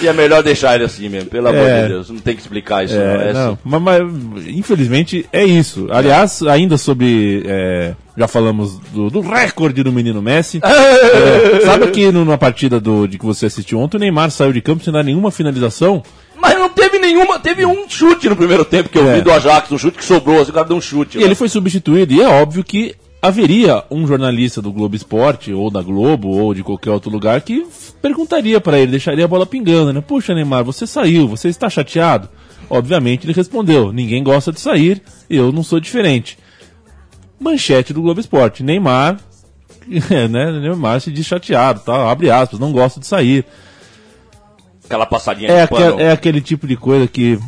E 0.04 0.08
é 0.08 0.14
melhor 0.14 0.44
deixar 0.44 0.76
ele 0.76 0.84
assim 0.84 1.10
mesmo, 1.10 1.30
pelo 1.32 1.48
amor 1.48 1.68
É. 1.68 1.82
de 1.84 1.88
Deus. 1.90 2.10
Não 2.12 2.20
tem 2.20 2.36
que 2.36 2.42
explicar 2.42 2.86
isso, 2.86 2.94
não. 2.94 3.02
É, 3.02 3.30
É 3.30 3.34
não, 3.34 3.54
assim. 3.54 3.58
mas, 3.64 3.82
mas, 3.82 4.48
infelizmente 4.48 5.26
é 5.34 5.44
isso. 5.44 5.88
Aliás, 5.92 6.44
ainda 6.44 6.78
sobre. 6.78 7.42
é, 7.48 7.96
já 8.16 8.28
falamos 8.28 8.78
do, 8.94 9.10
do 9.10 9.22
recorde 9.22 9.82
do 9.82 9.92
menino 9.92 10.22
Messi. 10.22 10.60
É, 10.64 11.60
sabe 11.66 11.88
que 11.88 12.12
na 12.12 12.38
partida 12.38 12.80
do, 12.80 13.08
de 13.08 13.18
que 13.18 13.26
você 13.26 13.48
assistiu 13.48 13.80
ontem, 13.80 13.98
o 13.98 14.00
Neymar 14.00 14.30
saiu 14.30 14.54
de 14.54 14.62
campo 14.62 14.84
sem 14.84 14.94
dar 14.94 15.02
nenhuma 15.04 15.32
finalização? 15.32 16.04
Mas 16.44 16.60
não 16.60 16.68
teve 16.68 17.00
nenhuma. 17.00 17.40
Teve 17.40 17.66
um 17.66 17.88
chute 17.88 18.28
no 18.28 18.36
primeiro 18.36 18.66
tempo 18.66 18.90
que 18.90 18.98
eu 18.98 19.10
É. 19.10 19.16
vi 19.16 19.22
do 19.22 19.32
Ajax, 19.32 19.72
um 19.72 19.78
chute 19.78 19.98
que 19.98 20.04
sobrou, 20.04 20.42
assim, 20.42 20.52
o 20.52 20.54
cara 20.54 20.68
deu 20.68 20.76
um 20.76 20.82
chute. 20.82 21.18
E 21.18 21.22
lá. 21.22 21.26
ele 21.28 21.36
foi 21.36 21.48
substituído, 21.48 22.14
e 22.14 22.22
é 22.22 22.28
óbvio 22.28 22.64
que 22.66 22.94
haveria 23.22 23.86
um 23.90 24.06
jornalista 24.06 24.62
do 24.62 24.70
Globo 24.70 24.94
Esporte, 24.94 25.54
ou 25.54 25.72
da 25.72 25.82
Globo, 25.82 26.28
ou 26.28 26.54
de 26.54 26.62
qualquer 26.62 26.92
outro 26.92 27.10
lugar, 27.10 27.40
que 27.40 27.66
perguntaria 28.02 28.60
para 28.60 28.78
ele, 28.78 28.92
deixaria 28.92 29.24
a 29.24 29.28
bola 29.28 29.46
pingando, 29.46 29.94
né? 29.94 30.02
Puxa, 30.02 30.36
Neymar, 30.36 30.66
você 30.66 30.86
saiu, 30.86 31.30
você 31.30 31.48
está 31.48 31.70
chateado? 31.70 32.28
Obviamente 32.70 33.26
ele 33.26 33.32
respondeu, 33.34 33.94
ninguém 33.94 34.22
gosta 34.22 34.52
de 34.52 34.60
sair, 34.60 35.02
eu 35.30 35.54
não 35.54 35.64
sou 35.64 35.80
diferente. 35.80 36.38
Manchete 37.40 37.94
do 37.94 38.02
Globo 38.02 38.20
Esporte, 38.20 38.62
Neymar 38.64 39.18
né, 39.88 40.52
Neymar 40.60 41.00
se 41.00 41.12
diz 41.12 41.26
chateado, 41.26 41.80
tá? 41.82 42.10
abre 42.12 42.30
aspas, 42.30 42.60
não 42.60 42.72
gosta 42.74 43.00
de 43.00 43.08
sair. 43.08 43.46
Aquela 44.86 45.06
passadinha 45.06 45.50
É, 45.52 45.64
de 45.64 45.70
pano. 45.70 46.00
é 46.00 46.12
aquele 46.12 46.42
tipo 46.42 46.68
de 46.68 46.76
coisa 46.76 47.08
que, 47.08 47.40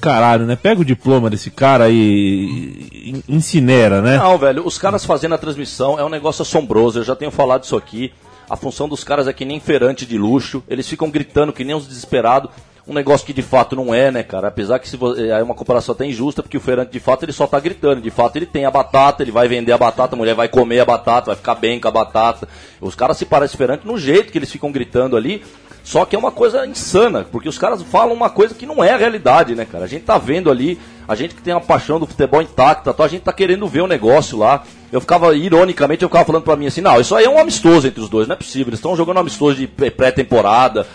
caralho, 0.00 0.44
né? 0.46 0.56
Pega 0.56 0.80
o 0.80 0.84
diploma 0.84 1.28
desse 1.30 1.50
cara 1.50 1.88
e 1.90 3.22
incinera, 3.28 4.00
né? 4.00 4.16
Não, 4.16 4.38
velho, 4.38 4.66
os 4.66 4.78
caras 4.78 5.04
fazendo 5.04 5.34
a 5.34 5.38
transmissão 5.38 5.98
é 5.98 6.04
um 6.04 6.08
negócio 6.08 6.42
assombroso, 6.42 6.98
eu 7.00 7.04
já 7.04 7.14
tenho 7.14 7.30
falado 7.30 7.64
isso 7.64 7.76
aqui. 7.76 8.12
A 8.48 8.56
função 8.56 8.88
dos 8.88 9.02
caras 9.02 9.26
é 9.26 9.32
que 9.32 9.44
nem 9.44 9.58
feirante 9.60 10.04
de 10.04 10.18
luxo, 10.18 10.62
eles 10.68 10.88
ficam 10.88 11.10
gritando 11.10 11.52
que 11.52 11.64
nem 11.64 11.74
uns 11.74 11.86
desesperados. 11.86 12.50
Um 12.86 12.92
negócio 12.92 13.24
que 13.26 13.32
de 13.32 13.40
fato 13.40 13.74
não 13.74 13.94
é, 13.94 14.10
né, 14.10 14.22
cara? 14.22 14.48
Apesar 14.48 14.78
que 14.78 14.86
se 14.86 14.94
vo- 14.98 15.14
é 15.18 15.42
uma 15.42 15.54
comparação 15.54 15.94
até 15.94 16.04
injusta, 16.04 16.42
porque 16.42 16.58
o 16.58 16.60
feirante 16.60 16.92
de 16.92 17.00
fato 17.00 17.22
ele 17.24 17.32
só 17.32 17.46
tá 17.46 17.58
gritando. 17.58 18.02
De 18.02 18.10
fato 18.10 18.36
ele 18.36 18.44
tem 18.44 18.66
a 18.66 18.70
batata, 18.70 19.22
ele 19.22 19.30
vai 19.32 19.48
vender 19.48 19.72
a 19.72 19.78
batata, 19.78 20.14
a 20.14 20.18
mulher 20.18 20.34
vai 20.34 20.48
comer 20.48 20.80
a 20.80 20.84
batata, 20.84 21.28
vai 21.28 21.36
ficar 21.36 21.54
bem 21.54 21.80
com 21.80 21.88
a 21.88 21.90
batata. 21.90 22.46
Os 22.82 22.94
caras 22.94 23.16
se 23.16 23.24
parecem 23.24 23.56
feirante 23.56 23.86
no 23.86 23.96
jeito 23.96 24.30
que 24.30 24.36
eles 24.36 24.52
ficam 24.52 24.70
gritando 24.70 25.16
ali. 25.16 25.42
Só 25.84 26.06
que 26.06 26.16
é 26.16 26.18
uma 26.18 26.32
coisa 26.32 26.66
insana, 26.66 27.26
porque 27.30 27.46
os 27.46 27.58
caras 27.58 27.82
falam 27.82 28.14
uma 28.14 28.30
coisa 28.30 28.54
que 28.54 28.64
não 28.64 28.82
é 28.82 28.92
a 28.92 28.96
realidade, 28.96 29.54
né, 29.54 29.66
cara? 29.70 29.84
A 29.84 29.86
gente 29.86 30.02
tá 30.04 30.16
vendo 30.16 30.50
ali, 30.50 30.80
a 31.06 31.14
gente 31.14 31.34
que 31.34 31.42
tem 31.42 31.52
a 31.52 31.60
paixão 31.60 32.00
do 32.00 32.06
futebol 32.06 32.40
intacta, 32.40 32.94
tá, 32.94 33.04
a 33.04 33.08
gente 33.08 33.20
tá 33.20 33.34
querendo 33.34 33.68
ver 33.68 33.82
o 33.82 33.86
negócio 33.86 34.38
lá. 34.38 34.62
Eu 34.90 34.98
ficava, 34.98 35.36
ironicamente, 35.36 36.02
eu 36.02 36.08
ficava 36.08 36.24
falando 36.24 36.42
pra 36.42 36.56
mim 36.56 36.66
assim, 36.66 36.80
não, 36.80 36.98
isso 36.98 37.14
aí 37.14 37.26
é 37.26 37.28
um 37.28 37.38
amistoso 37.38 37.86
entre 37.86 38.00
os 38.00 38.08
dois, 38.08 38.26
não 38.26 38.34
é 38.34 38.38
possível. 38.38 38.68
Eles 38.70 38.78
estão 38.78 38.96
jogando 38.96 39.18
um 39.18 39.20
amistoso 39.20 39.56
de 39.56 39.66
pré- 39.66 39.90
pré-temporada 39.90 40.86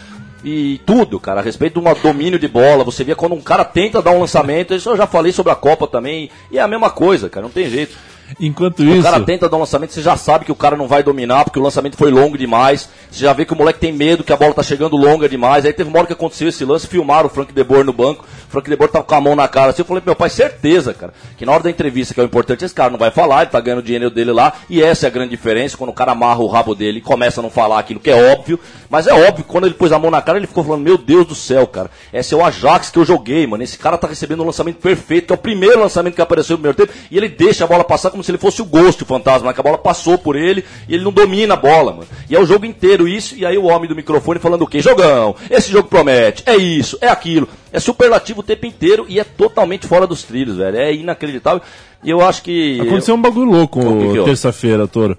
e 0.44 0.82
tudo, 0.88 1.20
cara, 1.20 1.40
a 1.40 1.44
respeito 1.44 1.80
de 1.80 1.88
um 1.88 1.94
domínio 2.02 2.40
de 2.40 2.48
bola. 2.48 2.84
Você 2.84 3.04
vê 3.04 3.14
quando 3.14 3.36
um 3.36 3.42
cara 3.42 3.64
tenta 3.64 4.02
dar 4.02 4.10
um 4.10 4.22
lançamento, 4.22 4.74
isso 4.74 4.90
eu 4.90 4.98
já 4.98 5.06
falei 5.06 5.32
sobre 5.32 5.52
a 5.52 5.56
Copa 5.56 5.86
também, 5.86 6.32
e 6.50 6.58
é 6.58 6.62
a 6.62 6.68
mesma 6.68 6.90
coisa, 6.90 7.30
cara, 7.30 7.44
não 7.44 7.52
tem 7.52 7.70
jeito. 7.70 7.96
Enquanto 8.40 8.82
O 8.82 8.86
isso, 8.86 9.04
cara 9.04 9.20
tenta 9.22 9.48
dar 9.50 9.58
um 9.58 9.62
lançamento, 9.62 9.94
você 9.94 10.02
já 10.02 10.16
sabe 10.16 10.46
que 10.46 10.52
o 10.52 10.56
cara 10.56 10.76
não 10.76 10.88
vai 10.88 11.02
dominar, 11.02 11.44
porque 11.44 11.60
o 11.60 11.62
lançamento 11.62 11.98
foi 11.98 12.12
longo 12.12 12.38
demais. 12.38 12.90
Você 13.10 13.22
já 13.22 13.34
vê 13.34 13.46
que 13.46 13.54
o 13.54 13.56
moleque 13.56 13.80
tem 13.80 13.92
medo, 13.92 14.24
que 14.24 14.34
a 14.34 14.38
bola 14.38 14.54
tá 14.54 14.64
chegando 14.64 14.96
longa 14.96 15.28
demais. 15.28 15.66
Aí 15.66 15.74
teve 15.74 15.90
uma 15.90 16.00
hora 16.00 16.08
que 16.08 16.14
aconteceu 16.14 16.48
esse 16.48 16.64
lance, 16.66 16.88
filmaram 16.88 17.28
o 17.28 17.30
Frank 17.30 17.54
De 17.54 17.64
Boer 17.64 17.84
no 17.84 17.94
banco. 17.94 18.26
O 18.48 18.52
Frank 18.52 18.70
De 18.70 18.76
Boer 18.76 18.92
tava 18.92 19.06
com 19.06 19.16
a 19.16 19.22
mão 19.22 19.36
na 19.36 19.48
cara 19.48 19.72
assim. 19.72 19.82
Eu 19.82 19.86
falei, 19.86 20.04
meu 20.06 20.16
pai, 20.16 20.30
certeza, 20.30 20.94
cara, 20.94 21.14
que 21.38 21.46
na 21.46 21.52
hora 21.52 21.64
da 21.64 21.70
entrevista, 21.70 22.14
que 22.14 22.20
é 22.20 22.24
o 22.24 22.26
importante, 22.26 22.66
esse 22.66 22.74
cara 22.74 22.90
não 22.90 23.00
vai 23.00 23.12
falar, 23.12 23.44
ele 23.44 23.52
tá 23.52 23.60
ganhando 23.60 23.80
o 23.80 23.84
dinheiro 23.84 24.10
dele 24.10 24.32
lá. 24.32 24.54
E 24.70 24.82
essa 24.82 25.06
é 25.06 25.08
a 25.08 25.12
grande 25.12 25.32
diferença, 25.32 25.78
quando 25.78 25.90
o 25.90 25.94
cara 25.94 26.12
amarra 26.12 26.40
o 26.40 26.48
rabo 26.48 26.76
dele 26.76 27.00
e 27.00 27.02
começa 27.02 27.42
a 27.42 27.44
não 27.44 27.50
falar 27.50 27.80
aquilo 27.80 28.00
que 28.00 28.10
é 28.10 28.32
óbvio. 28.32 28.60
Mas 28.90 29.08
é 29.08 29.14
óbvio, 29.14 29.46
quando 29.46 29.66
ele 29.66 29.76
pôs 29.76 29.92
a 29.92 30.00
mão 30.00 30.12
na 30.12 30.22
cara, 30.22 30.38
ele 30.38 30.48
ficou 30.48 30.64
falando, 30.64 30.82
meu 30.82 30.98
Deus 30.98 31.28
do 31.28 31.36
céu, 31.36 31.66
cara, 31.68 31.90
esse 32.14 32.34
é 32.34 32.38
o 32.38 32.44
Ajax 32.44 32.90
que 32.90 33.00
eu 33.00 33.06
joguei, 33.06 33.46
mano. 33.46 33.64
Esse 33.64 33.78
cara 33.78 33.98
tá 33.98 34.08
recebendo 34.08 34.42
um 34.42 34.46
lançamento 34.46 34.78
perfeito, 34.78 35.28
que 35.28 35.34
é 35.34 35.36
o 35.36 35.38
primeiro 35.38 35.80
lançamento 35.80 36.16
que 36.16 36.22
apareceu 36.22 36.56
no 36.56 36.64
primeiro 36.64 36.78
tempo, 36.78 36.94
e 37.10 37.18
ele 37.18 37.30
deixa 37.30 37.64
a 37.64 37.68
bola 37.68 37.84
passar 37.84 38.10
como 38.20 38.24
se 38.26 38.32
ele 38.32 38.38
fosse 38.38 38.62
o 38.62 38.66
Ghost, 38.66 39.02
o 39.02 39.06
fantasma, 39.06 39.48
né? 39.48 39.54
que 39.54 39.62
a 39.62 39.64
bola 39.64 39.78
passou 39.78 40.18
por 40.18 40.36
ele 40.36 40.66
e 40.90 40.94
ele 40.94 41.04
não 41.06 41.12
domina 41.12 41.54
a 41.54 41.58
bola, 41.58 41.94
mano. 41.94 42.08
E 42.30 42.36
é 42.36 42.40
o 42.40 42.46
jogo 42.46 42.66
inteiro 42.66 43.08
isso, 43.08 43.34
e 43.38 43.46
aí 43.46 43.58
o 43.58 43.64
homem 43.64 43.88
do 43.88 43.96
microfone 43.96 44.40
falando 44.40 44.64
o 44.64 44.68
quê? 44.68 44.82
Jogão, 44.82 45.36
esse 45.50 45.72
jogo 45.72 45.88
promete, 45.88 46.44
é 46.46 46.58
isso, 46.58 46.98
é 47.00 47.08
aquilo. 47.08 47.48
É 47.72 47.80
superlativo 47.80 48.42
o 48.42 48.44
tempo 48.44 48.66
inteiro 48.66 49.06
e 49.08 49.20
é 49.20 49.24
totalmente 49.24 49.88
fora 49.88 50.06
dos 50.06 50.24
trilhos, 50.24 50.58
velho. 50.58 50.76
É 50.78 50.94
inacreditável. 50.94 51.62
E 52.04 52.10
eu 52.10 52.20
acho 52.20 52.42
que. 52.42 52.80
Aconteceu 52.82 53.16
um 53.16 53.22
bagulho 53.22 53.50
louco 53.52 53.80
terça-feira, 54.26 54.86
Toro. 54.88 55.18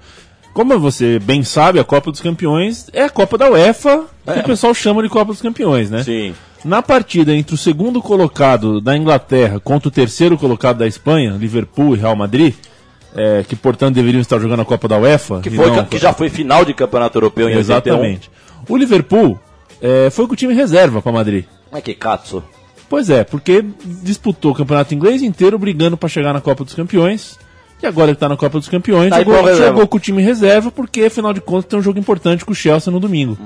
Como 0.52 0.78
você 0.78 1.18
bem 1.18 1.42
sabe, 1.42 1.78
a 1.78 1.84
Copa 1.84 2.10
dos 2.10 2.20
Campeões 2.20 2.88
é 2.92 3.04
a 3.04 3.08
Copa 3.10 3.38
da 3.38 3.48
UEFA, 3.50 4.04
que 4.24 4.30
É. 4.30 4.40
o 4.40 4.44
pessoal 4.44 4.74
chama 4.74 5.02
de 5.02 5.08
Copa 5.08 5.32
dos 5.32 5.40
Campeões, 5.40 5.90
né? 5.90 6.02
Sim. 6.02 6.34
Na 6.64 6.82
partida 6.82 7.32
entre 7.34 7.54
o 7.54 7.58
segundo 7.58 8.02
colocado 8.02 8.80
da 8.80 8.94
Inglaterra 8.96 9.58
contra 9.60 9.88
o 9.88 9.92
terceiro 9.92 10.36
colocado 10.36 10.78
da 10.78 10.86
Espanha, 10.86 11.36
Liverpool 11.38 11.94
e 11.94 11.98
Real 11.98 12.14
Madrid, 12.16 12.54
é, 13.14 13.44
que 13.48 13.56
portanto 13.56 13.94
deveriam 13.94 14.20
estar 14.20 14.38
jogando 14.38 14.60
a 14.60 14.64
Copa 14.64 14.86
da 14.88 14.98
UEFA. 14.98 15.40
Que, 15.40 15.50
foi, 15.50 15.70
não- 15.70 15.84
que 15.84 15.98
já 15.98 16.12
foi 16.12 16.28
final 16.28 16.64
de 16.64 16.72
campeonato 16.74 17.16
europeu 17.18 17.48
em 17.48 17.56
81. 17.56 17.60
Exatamente. 17.94 18.30
O 18.68 18.76
Liverpool 18.76 19.38
é, 19.80 20.10
foi 20.10 20.26
com 20.26 20.32
o 20.32 20.36
time 20.36 20.54
reserva 20.54 21.00
para 21.02 21.12
Madrid. 21.12 21.44
Mas 21.72 21.82
que 21.82 21.94
katsu. 21.94 22.42
Pois 22.88 23.08
é, 23.08 23.22
porque 23.24 23.64
disputou 24.02 24.50
o 24.50 24.54
campeonato 24.54 24.92
inglês 24.94 25.22
inteiro 25.22 25.58
brigando 25.58 25.96
para 25.96 26.08
chegar 26.08 26.32
na 26.32 26.40
Copa 26.40 26.64
dos 26.64 26.74
Campeões. 26.74 27.38
E 27.82 27.86
agora 27.86 28.10
ele 28.10 28.16
tá 28.18 28.28
na 28.28 28.36
Copa 28.36 28.58
dos 28.58 28.68
Campeões, 28.68 29.08
Tá 29.10 29.16
reserva. 29.18 29.54
jogou 29.56 29.86
com 29.88 29.96
o 29.96 30.00
time 30.00 30.20
reserva, 30.22 30.70
porque 30.70 31.02
afinal 31.04 31.32
de 31.32 31.40
contas 31.40 31.64
tem 31.66 31.78
um 31.78 31.82
jogo 31.82 31.98
importante 31.98 32.44
com 32.44 32.52
o 32.52 32.54
Chelsea 32.54 32.92
no 32.92 33.00
domingo. 33.00 33.38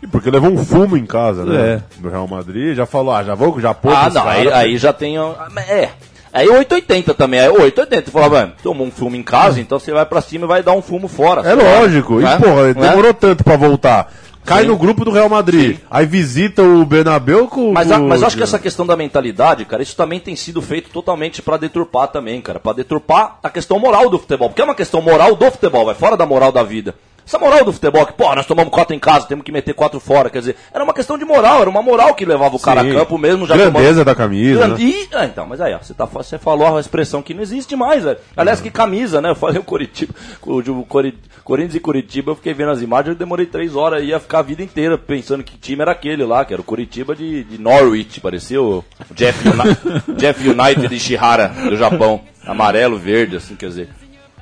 E 0.00 0.06
porque 0.06 0.30
levou 0.30 0.50
um 0.52 0.64
fumo 0.64 0.96
em 0.96 1.04
casa, 1.04 1.44
né? 1.44 1.82
É. 1.96 2.00
Do 2.00 2.08
Real 2.08 2.28
Madrid, 2.28 2.76
já 2.76 2.86
falou, 2.86 3.12
ah, 3.12 3.24
já 3.24 3.34
vou, 3.34 3.58
já 3.60 3.74
pôs 3.74 3.92
Ah, 3.96 4.08
não, 4.10 4.28
aí, 4.28 4.44
cara. 4.44 4.58
aí 4.58 4.78
já 4.78 4.92
tem. 4.92 5.16
É. 5.18 5.90
Aí 6.32 6.48
880 6.48 7.14
também, 7.14 7.40
é 7.40 7.50
880. 7.50 8.10
Fala, 8.10 8.28
mano, 8.28 8.52
tomou 8.62 8.86
um 8.86 8.90
fumo 8.90 9.16
em 9.16 9.22
casa, 9.22 9.60
então 9.60 9.78
você 9.78 9.92
vai 9.92 10.04
pra 10.06 10.20
cima 10.20 10.44
e 10.44 10.48
vai 10.48 10.62
dar 10.62 10.72
um 10.72 10.82
fumo 10.82 11.08
fora. 11.08 11.40
É 11.48 11.54
lógico. 11.54 12.20
E, 12.20 12.24
Né? 12.24 12.38
porra, 12.38 12.66
Né? 12.74 12.74
demorou 12.74 13.14
tanto 13.14 13.42
pra 13.44 13.56
voltar. 13.56 14.12
Cai 14.44 14.62
Sim. 14.62 14.68
no 14.68 14.76
grupo 14.78 15.04
do 15.04 15.10
Real 15.10 15.28
Madrid. 15.28 15.76
Aí 15.90 16.06
visita 16.06 16.62
o 16.62 16.82
Bernabéu 16.86 17.46
com 17.48 17.70
Mas, 17.72 17.92
a- 17.92 17.98
mas 17.98 18.22
acho 18.22 18.34
que 18.36 18.42
essa 18.42 18.58
questão 18.58 18.86
da 18.86 18.96
mentalidade, 18.96 19.64
cara, 19.66 19.82
isso 19.82 19.94
também 19.94 20.18
tem 20.18 20.34
sido 20.36 20.62
feito 20.62 20.88
totalmente 20.88 21.42
pra 21.42 21.58
deturpar 21.58 22.08
também, 22.08 22.40
cara. 22.40 22.58
Pra 22.58 22.72
deturpar 22.72 23.38
a 23.42 23.50
questão 23.50 23.78
moral 23.78 24.08
do 24.08 24.18
futebol. 24.18 24.48
Porque 24.48 24.62
é 24.62 24.64
uma 24.64 24.74
questão 24.74 25.02
moral 25.02 25.34
do 25.36 25.50
futebol, 25.50 25.84
vai 25.84 25.94
fora 25.94 26.16
da 26.16 26.24
moral 26.24 26.50
da 26.50 26.62
vida. 26.62 26.94
Essa 27.28 27.38
moral 27.38 27.62
do 27.62 27.74
futebol, 27.74 28.06
que, 28.06 28.14
pô, 28.14 28.34
nós 28.34 28.46
tomamos 28.46 28.72
quatro 28.72 28.96
em 28.96 28.98
casa, 28.98 29.26
temos 29.26 29.44
que 29.44 29.52
meter 29.52 29.74
quatro 29.74 30.00
fora. 30.00 30.30
Quer 30.30 30.38
dizer, 30.38 30.56
era 30.72 30.82
uma 30.82 30.94
questão 30.94 31.18
de 31.18 31.26
moral, 31.26 31.60
era 31.60 31.68
uma 31.68 31.82
moral 31.82 32.14
que 32.14 32.24
levava 32.24 32.56
o 32.56 32.58
cara 32.58 32.80
Sim. 32.80 32.90
a 32.92 32.94
campo 32.94 33.18
mesmo 33.18 33.46
já 33.46 33.54
Grandeza 33.54 33.88
tomando- 33.88 34.04
da 34.06 34.14
camisa, 34.14 34.66
né? 34.68 34.76
E- 34.80 35.08
ah, 35.12 35.26
então, 35.26 35.44
mas 35.46 35.60
aí, 35.60 35.74
ó, 35.74 35.78
você, 35.78 35.92
tá, 35.92 36.06
você 36.06 36.38
falou 36.38 36.78
a 36.78 36.80
expressão 36.80 37.20
que 37.20 37.34
não 37.34 37.42
existe 37.42 37.76
mais, 37.76 38.02
velho. 38.02 38.16
Aliás, 38.34 38.62
que 38.62 38.70
camisa, 38.70 39.20
né? 39.20 39.28
Eu 39.28 39.34
falei 39.34 39.58
o 39.60 39.62
Coritiba, 39.62 40.14
o, 40.40 40.58
o 40.58 40.84
Cori- 40.86 41.18
Corinthians 41.44 41.74
e 41.74 41.80
Curitiba, 41.80 42.30
eu 42.30 42.36
fiquei 42.36 42.54
vendo 42.54 42.70
as 42.70 42.80
imagens, 42.80 43.08
eu 43.12 43.18
demorei 43.18 43.44
três 43.44 43.76
horas, 43.76 44.02
ia 44.02 44.18
ficar 44.18 44.38
a 44.38 44.42
vida 44.42 44.62
inteira 44.62 44.96
pensando 44.96 45.44
que 45.44 45.58
time 45.58 45.82
era 45.82 45.92
aquele 45.92 46.24
lá, 46.24 46.46
que 46.46 46.54
era 46.54 46.62
o 46.62 46.64
Curitiba 46.64 47.14
de, 47.14 47.44
de 47.44 47.58
Norwich, 47.60 48.20
parecia 48.22 48.62
o 48.62 48.82
Jeff, 49.14 49.46
Uni- 49.46 49.76
Jeff 50.16 50.48
United 50.48 50.88
de 50.88 50.98
Shihara, 50.98 51.48
do 51.48 51.76
Japão. 51.76 52.22
Amarelo, 52.46 52.96
verde, 52.96 53.36
assim, 53.36 53.54
quer 53.54 53.66
dizer. 53.68 53.88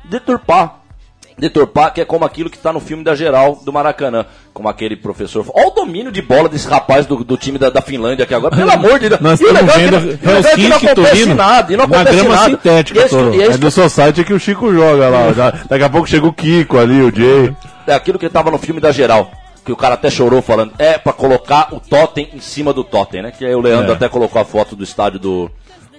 Deturpar. 0.04 0.82
Deturpar, 1.38 1.92
que 1.92 2.00
é 2.00 2.04
como 2.04 2.24
aquilo 2.24 2.48
que 2.48 2.56
tá 2.58 2.72
no 2.72 2.80
filme 2.80 3.04
da 3.04 3.14
geral 3.14 3.60
do 3.62 3.72
Maracanã. 3.72 4.24
Como 4.54 4.68
aquele 4.70 4.96
professor. 4.96 5.44
Olha 5.54 5.66
o 5.68 5.70
domínio 5.70 6.10
de 6.10 6.22
bola 6.22 6.48
desse 6.48 6.66
rapaz 6.66 7.04
do, 7.04 7.22
do 7.22 7.36
time 7.36 7.58
da, 7.58 7.68
da 7.68 7.82
Finlândia 7.82 8.22
aqui 8.24 8.34
agora. 8.34 8.56
Pelo 8.56 8.70
amor 8.72 8.98
de 8.98 9.10
Deus. 9.10 9.20
Nós 9.20 9.38
E 9.40 9.44
o 9.44 9.48
é 9.50 9.52
que 9.58 9.64
vendo 9.66 9.90
não- 9.92 10.00
e 10.00 10.14
o 10.14 10.16
legal 10.16 10.38
é 10.38 10.54
que 10.54 10.68
não 10.68 10.76
acontece 10.78 10.94
Torino 11.10 11.34
nada. 11.34 11.72
E 11.72 11.76
não 11.76 11.86
na 11.86 11.96
acontece 11.96 12.16
grama 12.20 12.34
nada. 12.36 12.50
sintética, 12.50 13.00
esse 13.00 13.08
que- 13.16 13.36
esse 13.36 13.54
É 13.54 13.58
do 13.58 13.70
Society 13.70 14.24
que 14.24 14.32
o 14.32 14.40
Chico 14.40 14.72
joga 14.72 15.08
lá. 15.10 15.32
Já- 15.34 15.50
daqui 15.68 15.84
a 15.84 15.90
pouco 15.90 16.06
chega 16.08 16.26
o 16.26 16.32
Kiko 16.32 16.78
ali, 16.78 17.02
o 17.02 17.14
Jay. 17.14 17.54
É 17.86 17.92
aquilo 17.92 18.18
que 18.18 18.28
tava 18.30 18.50
no 18.50 18.56
filme 18.58 18.80
da 18.80 18.90
geral. 18.90 19.30
Que 19.62 19.72
o 19.72 19.76
cara 19.76 19.94
até 19.94 20.08
chorou 20.08 20.40
falando. 20.40 20.72
É 20.78 20.96
pra 20.96 21.12
colocar 21.12 21.68
o 21.72 21.80
totem 21.80 22.30
em 22.32 22.40
cima 22.40 22.72
do 22.72 22.82
totem, 22.82 23.20
né? 23.20 23.30
Que 23.36 23.44
aí 23.44 23.54
o 23.54 23.60
Leandro 23.60 23.92
É. 23.92 23.94
até 23.94 24.08
colocou 24.08 24.40
a 24.40 24.44
foto 24.44 24.74
do 24.74 24.84
estádio 24.84 25.18
do 25.20 25.50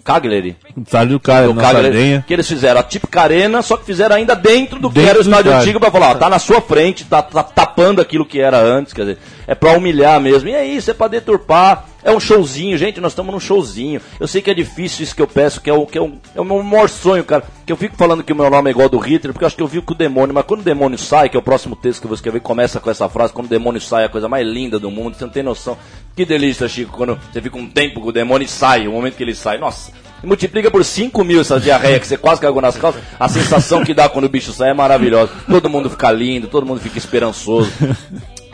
Cagliari. 0.08 0.56
Estádio 0.86 1.14
do 1.14 1.20
cara, 1.20 1.48
do 1.48 1.54
Cagliari, 1.54 2.24
que 2.26 2.34
eles 2.34 2.48
fizeram 2.48 2.80
a 2.80 2.84
típica 2.84 3.22
arena, 3.22 3.62
só 3.62 3.76
que 3.76 3.84
fizeram 3.86 4.16
ainda 4.16 4.36
dentro 4.36 4.80
do 4.80 4.88
que 4.88 4.96
Dentro 4.96 5.10
era 5.10 5.20
o 5.20 5.22
estádio 5.22 5.50
estádio. 5.50 5.62
antigo 5.62 5.80
pra 5.82 5.92
falar, 5.92 6.12
ó, 6.12 6.16
tá 6.16 6.30
na 6.30 6.40
sua 6.40 6.62
frente, 6.62 7.04
tá, 7.04 7.22
tá 7.22 7.44
tapando 7.44 8.02
aquilo 8.02 8.26
que 8.26 8.40
era 8.40 8.58
antes, 8.58 8.94
quer 8.94 9.02
dizer, 9.02 9.18
é 9.46 9.54
pra 9.54 9.74
humilhar 9.74 10.22
mesmo. 10.22 10.48
E 10.48 10.56
é 10.56 10.66
isso, 10.66 10.90
é 10.90 10.94
pra 10.94 11.10
deturpar. 11.10 11.86
É 12.04 12.12
um 12.12 12.22
showzinho, 12.22 12.78
gente, 12.78 13.02
nós 13.02 13.12
estamos 13.12 13.34
num 13.34 13.40
showzinho. 13.40 14.00
Eu 14.18 14.28
sei 14.28 14.42
que 14.42 14.50
é 14.50 14.54
difícil 14.54 15.04
isso 15.04 15.14
que 15.14 15.22
eu 15.22 15.28
peço, 15.28 15.60
que 15.60 15.70
é 15.70 15.74
o, 15.74 15.86
que 15.86 15.98
é 15.98 16.02
o, 16.02 16.14
é 16.34 16.40
o 16.40 16.46
meu 16.46 16.64
maior 16.64 16.88
sonho, 16.88 17.22
cara. 17.22 17.44
Que 17.66 17.72
eu 17.74 17.76
fico 17.76 17.98
falando 17.98 18.24
que 18.24 18.32
o 18.32 18.36
meu 18.36 18.50
nome 18.50 18.70
é 18.70 18.72
igual 18.72 18.86
ao 18.86 18.90
do 18.90 18.98
Hitler, 18.98 19.34
porque 19.34 19.44
eu 19.44 19.48
acho 19.48 19.58
que 19.58 19.64
eu 19.64 19.68
vi 19.68 19.82
com 19.82 19.94
o 19.94 19.98
demônio, 19.98 20.34
mas 20.34 20.46
quando 20.46 20.62
o 20.62 20.64
demônio 20.64 20.98
sai, 20.98 21.28
que 21.28 21.36
é 21.36 21.40
o 21.40 21.44
próximo 21.44 21.76
texto 21.76 22.00
que 22.00 22.06
eu 22.06 22.10
vou 22.10 22.16
escrever, 22.16 22.40
começa 22.40 22.80
com 22.80 22.90
essa 22.90 23.10
frase, 23.10 23.34
quando 23.34 23.48
o 23.48 23.50
demônio 23.50 23.82
sai 23.82 24.04
é 24.04 24.06
a 24.06 24.10
coisa 24.10 24.30
mais 24.30 24.48
linda 24.48 24.80
do 24.80 24.90
mundo, 24.90 25.18
você 25.18 25.26
não 25.26 25.32
tem 25.34 25.44
noção. 25.44 25.78
Que 26.18 26.26
delícia, 26.26 26.68
Chico, 26.68 26.98
quando 26.98 27.18
você 27.32 27.40
fica 27.42 27.56
um 27.58 27.70
tempo 27.70 28.02
com 28.02 28.10
o 28.10 28.12
demônio 28.12 28.46
e 28.46 28.50
sai, 28.50 28.88
o 28.88 28.92
momento 28.92 29.16
que 29.16 29.24
ele 29.24 29.36
sai. 29.36 29.58
Nossa, 29.60 29.92
multiplica 30.24 30.70
por 30.72 30.84
5 30.84 31.24
mil 31.24 31.40
essa 31.42 31.60
diarreia 31.60 32.00
que 32.00 32.08
você 32.08 32.18
quase 32.18 32.42
cagou 32.42 32.60
nas 32.62 32.76
calças. 32.76 33.02
A 33.20 33.30
sensação 33.30 33.86
que 33.86 33.94
dá 33.94 34.10
quando 34.10 34.26
o 34.26 34.30
bicho 34.30 34.52
sai 34.52 34.72
é 34.72 34.74
maravilhosa. 34.74 35.32
Todo 35.48 35.70
mundo 35.70 35.90
fica 35.92 36.12
lindo, 36.12 36.48
todo 36.48 36.66
mundo 36.66 36.82
fica 36.82 36.98
esperançoso. 36.98 37.72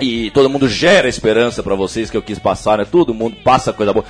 E 0.01 0.29
todo 0.31 0.49
mundo 0.49 0.67
gera 0.67 1.07
esperança 1.07 1.63
pra 1.63 1.73
vocês 1.75 2.09
que 2.11 2.17
eu 2.17 2.21
quis 2.21 2.37
passar, 2.37 2.77
né? 2.79 2.85
Todo 2.85 3.13
mundo 3.13 3.37
passa 3.43 3.71
coisa 3.71 3.93
boa. 3.93 4.03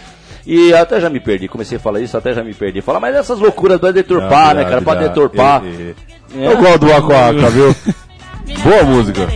E 0.48 0.74
até 0.74 1.00
já 1.00 1.10
me 1.10 1.20
perdi, 1.20 1.48
comecei 1.48 1.78
a 1.78 1.80
falar 1.80 2.02
isso, 2.02 2.18
até 2.18 2.34
já 2.34 2.44
me 2.44 2.54
perdi. 2.56 2.82
Falar, 2.82 3.00
mas 3.00 3.16
essas 3.16 3.38
loucuras 3.40 3.80
vai 3.80 3.94
deturpar, 3.94 4.56
Não, 4.56 4.64
né, 4.64 4.64
cara? 4.70 4.82
Pra 4.82 4.96
deturpar. 4.96 5.64
e- 5.64 5.68
e- 5.68 5.96
É. 6.44 6.48
Eu 6.52 6.58
gosto 6.58 6.80
do 6.80 6.88
Waka, 6.88 7.50
viu? 7.52 7.76
Boa 8.64 8.84
música. 8.84 9.28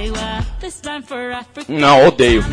Não, 1.68 2.08
odeio. 2.08 2.44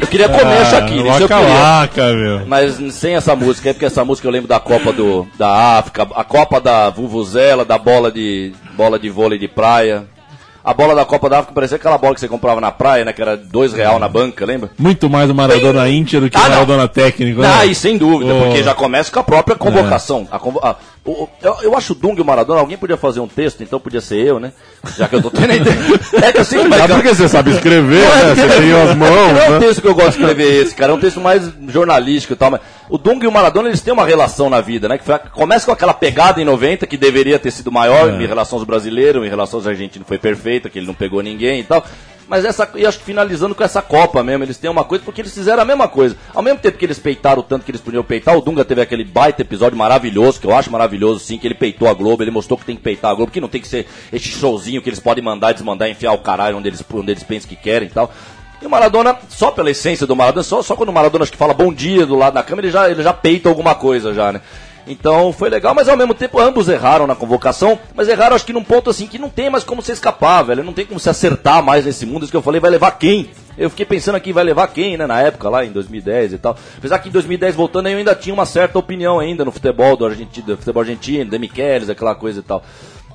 Eu 0.00 0.06
queria 0.08 0.28
comer 0.28 0.58
a 0.58 0.64
Shakira, 0.64 1.08
isso 1.08 1.22
eu 1.22 1.28
queria. 1.28 1.54
Waka, 1.54 2.12
meu. 2.12 2.46
Mas 2.46 2.74
sem 2.94 3.14
essa 3.14 3.34
música, 3.34 3.70
é 3.70 3.72
porque 3.72 3.86
essa 3.86 4.04
música 4.04 4.26
eu 4.28 4.32
lembro 4.32 4.48
da 4.48 4.60
Copa 4.60 4.92
do, 4.92 5.26
da 5.38 5.78
África, 5.78 6.06
a 6.14 6.24
Copa 6.24 6.60
da 6.60 6.90
Vuvuzela, 6.90 7.64
da 7.64 7.78
bola 7.78 8.10
de, 8.12 8.52
bola 8.76 8.98
de 8.98 9.08
vôlei 9.08 9.38
de 9.38 9.48
praia. 9.48 10.04
A 10.62 10.72
bola 10.72 10.94
da 10.94 11.04
Copa 11.04 11.28
da 11.28 11.38
África 11.40 11.52
parecia 11.54 11.76
aquela 11.76 11.98
bola 11.98 12.14
que 12.14 12.20
você 12.20 12.28
comprava 12.28 12.58
na 12.58 12.70
praia, 12.72 13.04
né? 13.04 13.12
Que 13.12 13.20
era 13.20 13.36
dois 13.36 13.74
real 13.74 13.98
na 13.98 14.08
banca, 14.08 14.46
lembra? 14.46 14.70
Muito 14.78 15.10
mais 15.10 15.28
o 15.28 15.34
Maradona 15.34 15.88
Íntia 15.90 16.20
do 16.22 16.30
que 16.30 16.36
o 16.38 16.40
Ah, 16.40 16.44
não. 16.44 16.50
Maradona 16.50 16.88
técnico. 16.88 17.42
né? 17.42 17.52
Ah, 17.60 17.66
e 17.66 17.74
sem 17.74 17.98
dúvida, 17.98 18.32
Oh. 18.34 18.44
porque 18.44 18.62
já 18.62 18.74
começa 18.74 19.12
com 19.12 19.18
a 19.20 19.24
própria 19.24 19.56
convocação. 19.56 20.26
A 20.30 20.38
convo- 20.38 20.60
a- 20.62 20.76
o- 21.04 21.28
eu, 21.42 21.56
eu 21.62 21.76
acho 21.76 21.92
o 21.92 21.96
Dung 21.96 22.14
e 22.16 22.20
o 22.22 22.24
Maradona, 22.24 22.60
alguém 22.60 22.78
podia 22.78 22.96
fazer 22.96 23.20
um 23.20 23.28
texto, 23.28 23.62
então 23.62 23.78
podia 23.78 24.00
ser 24.00 24.16
eu, 24.26 24.40
né? 24.40 24.52
Já 24.96 25.06
que 25.06 25.14
eu 25.16 25.22
tô 25.22 25.30
tendo 25.30 25.50
a 25.50 25.56
ideia. 25.56 25.76
É 26.22 26.32
que 26.32 26.38
eu 26.38 26.44
sempre 26.44 26.78
Já 26.78 26.88
porque 26.88 27.08
você 27.14 27.28
sabe 27.28 27.50
escrever, 27.50 28.00
Não 28.04 28.12
é 28.12 28.24
né? 28.24 28.34
porque- 28.34 28.40
Você 28.54 28.60
tem 28.62 28.72
as 28.72 28.96
mãos, 28.96 29.10
Não 29.10 29.38
é 29.42 29.48
um 29.48 29.52
né? 29.52 29.58
texto 29.58 29.82
que 29.82 29.88
eu 29.88 29.94
gosto 29.94 30.12
de 30.12 30.24
escrever 30.24 30.62
esse, 30.62 30.74
cara. 30.74 30.92
É 30.92 30.94
um 30.94 31.00
texto 31.00 31.20
mais 31.20 31.50
jornalístico 31.68 32.32
e 32.32 32.36
tal. 32.36 32.50
Mas 32.50 32.60
o 32.88 32.96
Dung 32.96 33.22
e 33.22 33.26
o 33.26 33.32
Maradona, 33.32 33.68
eles 33.68 33.80
têm 33.82 33.92
uma 33.92 34.06
relação 34.06 34.48
na 34.48 34.60
vida, 34.60 34.88
né? 34.88 34.96
Que 34.96 35.04
foi- 35.04 35.18
começa 35.32 35.66
com 35.66 35.72
aquela 35.72 35.92
pegada 35.92 36.40
em 36.40 36.44
90, 36.44 36.86
que 36.86 36.96
deveria 36.96 37.38
ter 37.38 37.50
sido 37.50 37.70
maior 37.70 38.08
É. 38.10 38.22
em 38.22 38.26
relação 38.26 38.58
aos 38.58 38.66
brasileiros, 38.66 39.24
em 39.26 39.28
relação 39.28 39.58
aos 39.58 39.66
argentinos 39.66 40.08
foi 40.08 40.16
perfeita, 40.18 40.70
que 40.70 40.78
ele 40.78 40.86
não 40.86 40.94
pegou 40.94 41.22
ninguém 41.22 41.60
e 41.60 41.64
tal. 41.64 41.84
Mas 42.26 42.44
essa, 42.44 42.70
e 42.74 42.86
acho 42.86 42.98
que 42.98 43.04
finalizando 43.04 43.54
com 43.54 43.62
essa 43.62 43.82
Copa 43.82 44.22
mesmo, 44.22 44.44
eles 44.44 44.56
têm 44.56 44.70
uma 44.70 44.84
coisa, 44.84 45.04
porque 45.04 45.20
eles 45.20 45.34
fizeram 45.34 45.62
a 45.62 45.64
mesma 45.64 45.86
coisa. 45.86 46.16
Ao 46.34 46.42
mesmo 46.42 46.58
tempo 46.58 46.78
que 46.78 46.84
eles 46.84 46.98
peitaram 46.98 47.40
o 47.40 47.42
tanto 47.42 47.64
que 47.64 47.70
eles 47.70 47.80
podiam 47.80 48.02
peitar, 48.02 48.36
o 48.36 48.40
Dunga 48.40 48.64
teve 48.64 48.80
aquele 48.80 49.04
baita 49.04 49.42
episódio 49.42 49.76
maravilhoso, 49.76 50.40
que 50.40 50.46
eu 50.46 50.54
acho 50.54 50.70
maravilhoso, 50.70 51.20
sim, 51.20 51.38
que 51.38 51.46
ele 51.46 51.54
peitou 51.54 51.88
a 51.88 51.94
Globo, 51.94 52.22
ele 52.22 52.30
mostrou 52.30 52.58
que 52.58 52.64
tem 52.64 52.76
que 52.76 52.82
peitar 52.82 53.10
a 53.10 53.14
Globo, 53.14 53.30
que 53.30 53.40
não 53.40 53.48
tem 53.48 53.60
que 53.60 53.68
ser 53.68 53.86
esse 54.12 54.28
showzinho 54.28 54.80
que 54.80 54.88
eles 54.88 55.00
podem 55.00 55.22
mandar, 55.22 55.52
desmandar, 55.52 55.88
enfiar 55.88 56.12
o 56.12 56.18
caralho 56.18 56.56
onde 56.56 56.68
eles, 56.68 56.82
onde 56.92 57.12
eles 57.12 57.22
pensam 57.22 57.48
que 57.48 57.56
querem 57.56 57.88
e 57.88 57.90
tal. 57.90 58.10
E 58.62 58.66
o 58.66 58.70
Maradona, 58.70 59.18
só 59.28 59.50
pela 59.50 59.70
essência 59.70 60.06
do 60.06 60.16
Maradona, 60.16 60.42
só, 60.42 60.62
só 60.62 60.74
quando 60.74 60.88
o 60.88 60.92
Maradona 60.92 61.24
acho 61.24 61.32
que 61.32 61.38
fala 61.38 61.52
bom 61.52 61.72
dia 61.72 62.06
do 62.06 62.16
lado 62.16 62.34
da 62.34 62.42
câmera, 62.42 62.66
ele 62.66 62.72
já, 62.72 62.90
ele 62.90 63.02
já 63.02 63.12
peita 63.12 63.48
alguma 63.48 63.74
coisa 63.74 64.14
já, 64.14 64.32
né? 64.32 64.40
Então 64.86 65.32
foi 65.32 65.48
legal, 65.48 65.74
mas 65.74 65.88
ao 65.88 65.96
mesmo 65.96 66.14
tempo 66.14 66.38
ambos 66.38 66.68
erraram 66.68 67.06
na 67.06 67.14
convocação, 67.14 67.78
mas 67.94 68.08
erraram 68.08 68.36
acho 68.36 68.44
que 68.44 68.52
num 68.52 68.64
ponto 68.64 68.90
assim 68.90 69.06
que 69.06 69.18
não 69.18 69.30
tem 69.30 69.48
mais 69.48 69.64
como 69.64 69.82
se 69.82 69.92
escapar, 69.92 70.42
velho. 70.42 70.64
Não 70.64 70.72
tem 70.72 70.86
como 70.86 71.00
se 71.00 71.08
acertar 71.08 71.62
mais 71.62 71.84
nesse 71.86 72.04
mundo. 72.04 72.22
Isso 72.22 72.30
que 72.30 72.36
eu 72.36 72.42
falei, 72.42 72.60
vai 72.60 72.70
levar 72.70 72.92
quem? 72.92 73.30
Eu 73.56 73.70
fiquei 73.70 73.86
pensando 73.86 74.16
aqui, 74.16 74.32
vai 74.32 74.42
levar 74.42 74.66
quem, 74.68 74.96
né, 74.96 75.06
na 75.06 75.20
época, 75.20 75.48
lá 75.48 75.64
em 75.64 75.70
2010 75.70 76.32
e 76.32 76.38
tal. 76.38 76.56
Apesar 76.76 76.98
que 76.98 77.08
em 77.08 77.12
2010, 77.12 77.54
voltando, 77.54 77.88
eu 77.88 77.96
ainda 77.96 78.14
tinha 78.14 78.34
uma 78.34 78.46
certa 78.46 78.78
opinião 78.78 79.20
ainda 79.20 79.44
no 79.44 79.52
futebol 79.52 79.96
do, 79.96 80.04
argentino, 80.04 80.46
do 80.48 80.56
futebol 80.56 80.82
argentino, 80.82 81.30
de 81.30 81.38
Michelis, 81.38 81.88
aquela 81.88 82.14
coisa 82.14 82.40
e 82.40 82.42
tal. 82.42 82.64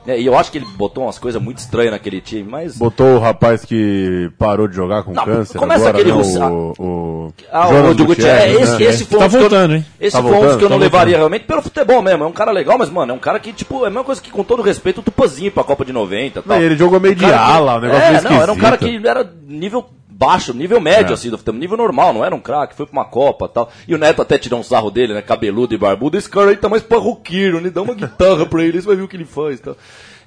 É, 0.07 0.19
e 0.19 0.25
eu 0.25 0.37
acho 0.37 0.51
que 0.51 0.57
ele 0.57 0.65
botou 0.77 1.03
umas 1.03 1.19
coisas 1.19 1.41
muito 1.41 1.57
estranhas 1.59 1.91
naquele 1.91 2.19
time, 2.21 2.43
mas... 2.49 2.77
Botou 2.77 3.15
o 3.15 3.19
rapaz 3.19 3.63
que 3.65 4.31
parou 4.39 4.67
de 4.67 4.75
jogar 4.75 5.03
com 5.03 5.11
Não, 5.13 5.23
câncer 5.25 5.57
começa 5.57 5.89
agora, 5.89 5.97
aquele 5.97 6.11
né? 6.11 6.17
russa- 6.17 6.47
o, 6.49 6.73
o, 6.79 7.33
Ah, 7.51 7.67
o 7.67 7.71
Diogo 7.93 8.05
Gutierrez, 8.05 8.07
Gutierrez. 8.07 8.61
Esse, 8.69 8.83
né? 8.83 8.89
esse 8.89 9.05
foi 9.05 9.19
Tá 9.19 9.25
um 9.25 9.27
dos 9.27 9.31
que 9.31 9.37
eu- 9.37 9.49
voltando, 9.49 9.75
hein? 9.75 9.85
Esse 9.99 10.15
Tá 10.17 10.21
foi 10.23 10.31
um 10.31 10.33
dos 10.33 10.39
voltando, 10.41 10.57
que 10.59 10.65
eu 10.65 10.69
não 10.69 10.77
tá 10.77 10.83
levaria 10.83 11.03
voltando. 11.05 11.19
realmente 11.19 11.45
pelo 11.45 11.61
futebol 11.61 12.01
mesmo. 12.01 12.23
É 12.23 12.27
um 12.27 12.31
cara 12.31 12.51
legal, 12.51 12.77
mas, 12.77 12.89
mano, 12.89 13.11
é 13.11 13.15
um 13.15 13.19
cara 13.19 13.39
que, 13.39 13.53
tipo, 13.53 13.83
é 13.83 13.87
a 13.87 13.89
mesma 13.89 14.03
coisa 14.03 14.21
que, 14.21 14.31
com 14.31 14.43
todo 14.43 14.61
respeito, 14.63 14.99
o 14.99 15.03
Tupazinho 15.03 15.51
pra 15.51 15.63
Copa 15.63 15.83
de 15.85 15.93
90 15.93 16.39
e 16.39 16.41
tal. 16.43 16.57
Não, 16.57 16.63
ele 16.63 16.75
jogou 16.77 16.99
meio 16.99 17.15
de 17.15 17.23
Um 17.25 17.29
cara 17.29 17.43
que- 17.45 17.51
ala, 17.51 17.75
o 17.75 17.81
negócio 17.81 18.03
É, 18.03 18.21
não, 18.21 18.41
era 18.41 18.51
um 18.51 18.57
cara 18.57 18.77
que 18.77 19.01
era 19.07 19.29
nível 19.47 19.85
baixo, 20.19 20.53
nível 20.53 20.81
médio, 20.81 21.11
É. 21.11 21.13
assim, 21.13 21.29
do 21.29 21.37
futebol, 21.37 21.57
nível 21.61 21.77
normal, 21.77 22.13
não 22.13 22.25
era 22.25 22.35
um 22.35 22.41
craque, 22.41 22.75
foi 22.75 22.85
pra 22.85 22.91
uma 22.99 23.05
Copa 23.05 23.45
e 23.45 23.49
tal. 23.53 23.71
E 23.87 23.95
o 23.95 23.97
Neto 23.97 24.21
até 24.21 24.37
tirou 24.37 24.59
um 24.59 24.63
sarro 24.63 24.91
dele, 24.91 25.13
né, 25.13 25.21
cabeludo 25.21 25.73
e 25.73 25.77
barbudo. 25.77 26.17
Esse 26.17 26.29
cara 26.29 26.49
aí 26.49 26.57
tá 26.57 26.67
mais 26.67 26.83
parroqueiro, 26.83 27.61
né, 27.61 27.69
dá 27.69 27.81
uma 27.81 27.93
guitarra 27.93 28.45
pra 28.45 28.61
ele, 28.61 28.81
você 28.81 28.87
vai 28.87 28.97
ver 28.97 29.03
o 29.03 29.07
que 29.07 29.15
ele 29.15 29.23
faz 29.25 29.59
e 29.59 29.61
tal. 29.63 29.77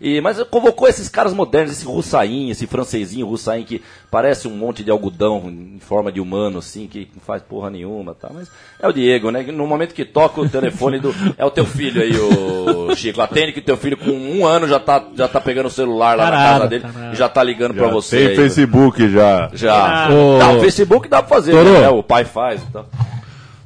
E, 0.04 0.20
mas 0.20 0.42
convocou 0.50 0.88
esses 0.88 1.08
caras 1.08 1.32
modernos, 1.32 1.70
esse 1.70 1.84
russainho, 1.84 2.50
esse 2.50 2.66
francesinho 2.66 3.24
russainho 3.24 3.64
que 3.64 3.80
parece 4.10 4.48
um 4.48 4.56
monte 4.56 4.82
de 4.82 4.90
algodão 4.90 5.44
em 5.46 5.78
forma 5.78 6.10
de 6.10 6.20
humano, 6.20 6.58
assim, 6.58 6.88
que 6.88 7.06
não 7.14 7.22
faz 7.24 7.40
porra 7.40 7.70
nenhuma, 7.70 8.12
tá? 8.12 8.28
Mas 8.34 8.50
é 8.80 8.88
o 8.88 8.92
Diego, 8.92 9.30
né? 9.30 9.44
No 9.44 9.64
momento 9.64 9.94
que 9.94 10.04
toca 10.04 10.40
o 10.40 10.48
telefone 10.48 10.98
do. 10.98 11.14
É 11.38 11.44
o 11.44 11.50
teu 11.50 11.64
filho 11.64 12.02
aí, 12.02 12.12
o 12.16 12.94
Chico. 12.96 13.20
Atende 13.20 13.52
que 13.52 13.60
teu 13.60 13.76
filho 13.76 13.96
com 13.96 14.10
um 14.10 14.44
ano 14.44 14.66
já 14.66 14.80
tá, 14.80 15.04
já 15.14 15.28
tá 15.28 15.40
pegando 15.40 15.66
o 15.66 15.70
celular 15.70 16.16
lá 16.16 16.30
na 16.30 16.36
casa 16.36 16.66
dele 16.66 16.82
caralho. 16.82 17.12
e 17.12 17.16
já 17.16 17.28
tá 17.28 17.42
ligando 17.44 17.74
pra 17.74 17.86
Já 17.86 17.92
você. 17.92 18.16
Tem 18.18 18.26
aí, 18.28 18.36
Facebook 18.36 19.08
já. 19.08 19.50
Já. 19.52 20.08
Ô, 20.10 20.38
Tá, 20.40 20.50
o 20.50 20.60
Facebook 20.60 21.08
dá 21.08 21.22
pra 21.22 21.28
fazer, 21.36 21.54
né? 21.54 21.88
O 21.90 22.02
pai 22.02 22.24
faz 22.24 22.60
e 22.60 22.66
tal. 22.72 22.86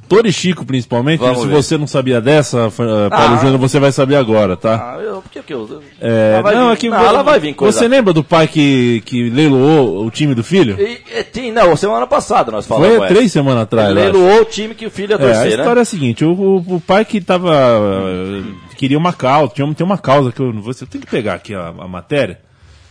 Tori 0.07 0.31
Chico, 0.31 0.65
principalmente. 0.65 1.19
Vamos 1.19 1.41
se 1.41 1.47
ver. 1.47 1.53
você 1.55 1.77
não 1.77 1.85
sabia 1.87 2.21
dessa, 2.21 2.67
uh, 2.67 2.71
Paulo 2.71 3.35
Ah. 3.35 3.37
Júnior, 3.41 3.57
você 3.59 3.79
vai 3.79 3.91
saber 3.91 4.15
agora, 4.15 4.55
tá? 4.55 4.95
Ah, 4.95 5.01
eu, 5.01 5.21
por 5.21 5.29
que 5.31 5.41
que 5.43 5.53
eu. 5.53 5.81
É, 6.01 6.33
Ela 6.33 6.41
vai 6.41 6.55
não, 6.55 6.67
vir- 6.67 6.73
é 6.73 6.75
que 6.77 6.89
não, 6.89 6.97
ela 7.05 7.21
vai 7.23 7.39
vir 7.39 7.53
coisa. 7.53 7.77
Você 7.77 7.87
lembra 7.87 8.13
do 8.13 8.23
pai 8.23 8.47
que, 8.47 9.01
que 9.05 9.29
leiloou 9.29 10.05
o 10.05 10.09
time 10.11 10.33
do 10.33 10.43
filho? 10.43 10.75
E, 10.79 11.01
e, 11.19 11.23
tem- 11.23 11.51
não, 11.51 11.75
semana 11.75 12.07
passada 12.07 12.51
nós 12.51 12.65
falamos. 12.65 12.97
Foi 12.97 13.07
três 13.07 13.31
semanas 13.31 13.63
atrás. 13.63 13.89
Ele 13.89 13.99
leiloou 13.99 14.41
o 14.41 14.45
time 14.45 14.73
que 14.73 14.85
o 14.85 14.91
filho 14.91 15.11
ia 15.11 15.15
É, 15.15 15.15
a 15.15 15.19
torcer, 15.33 15.43
né? 15.51 15.57
história 15.63 15.79
é 15.79 15.81
a 15.81 15.85
seguinte, 15.85 16.23
o, 16.25 16.31
o- 16.31 16.75
o 16.75 16.81
pai 16.81 17.03
que 17.05 17.19
tava. 17.21 17.51
uh, 17.51 18.55
queria 18.77 18.97
uma 18.97 19.11
causa, 19.13 19.51
tinha, 19.53 19.73
tem 19.73 19.85
uma 19.85 19.97
causa 19.97 20.31
que 20.31 20.39
eu 20.39 20.53
não 20.53 20.61
vou. 20.61 20.73
Eu 20.79 20.87
tenho 20.87 21.03
que 21.03 21.09
pegar 21.11 21.33
aqui 21.33 21.53
a, 21.53 21.67
a 21.67 21.87
matéria. 21.87 22.39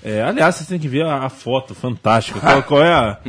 É, 0.04 0.22
aliás, 0.22 0.54
vocês 0.54 0.68
têm 0.68 0.78
que 0.78 0.86
ver 0.86 1.04
a, 1.04 1.24
a 1.24 1.28
foto 1.28 1.74
fantástica. 1.74 2.38
Qual, 2.40 2.62
qual 2.62 2.82
é 2.82 2.92
a. 2.92 3.16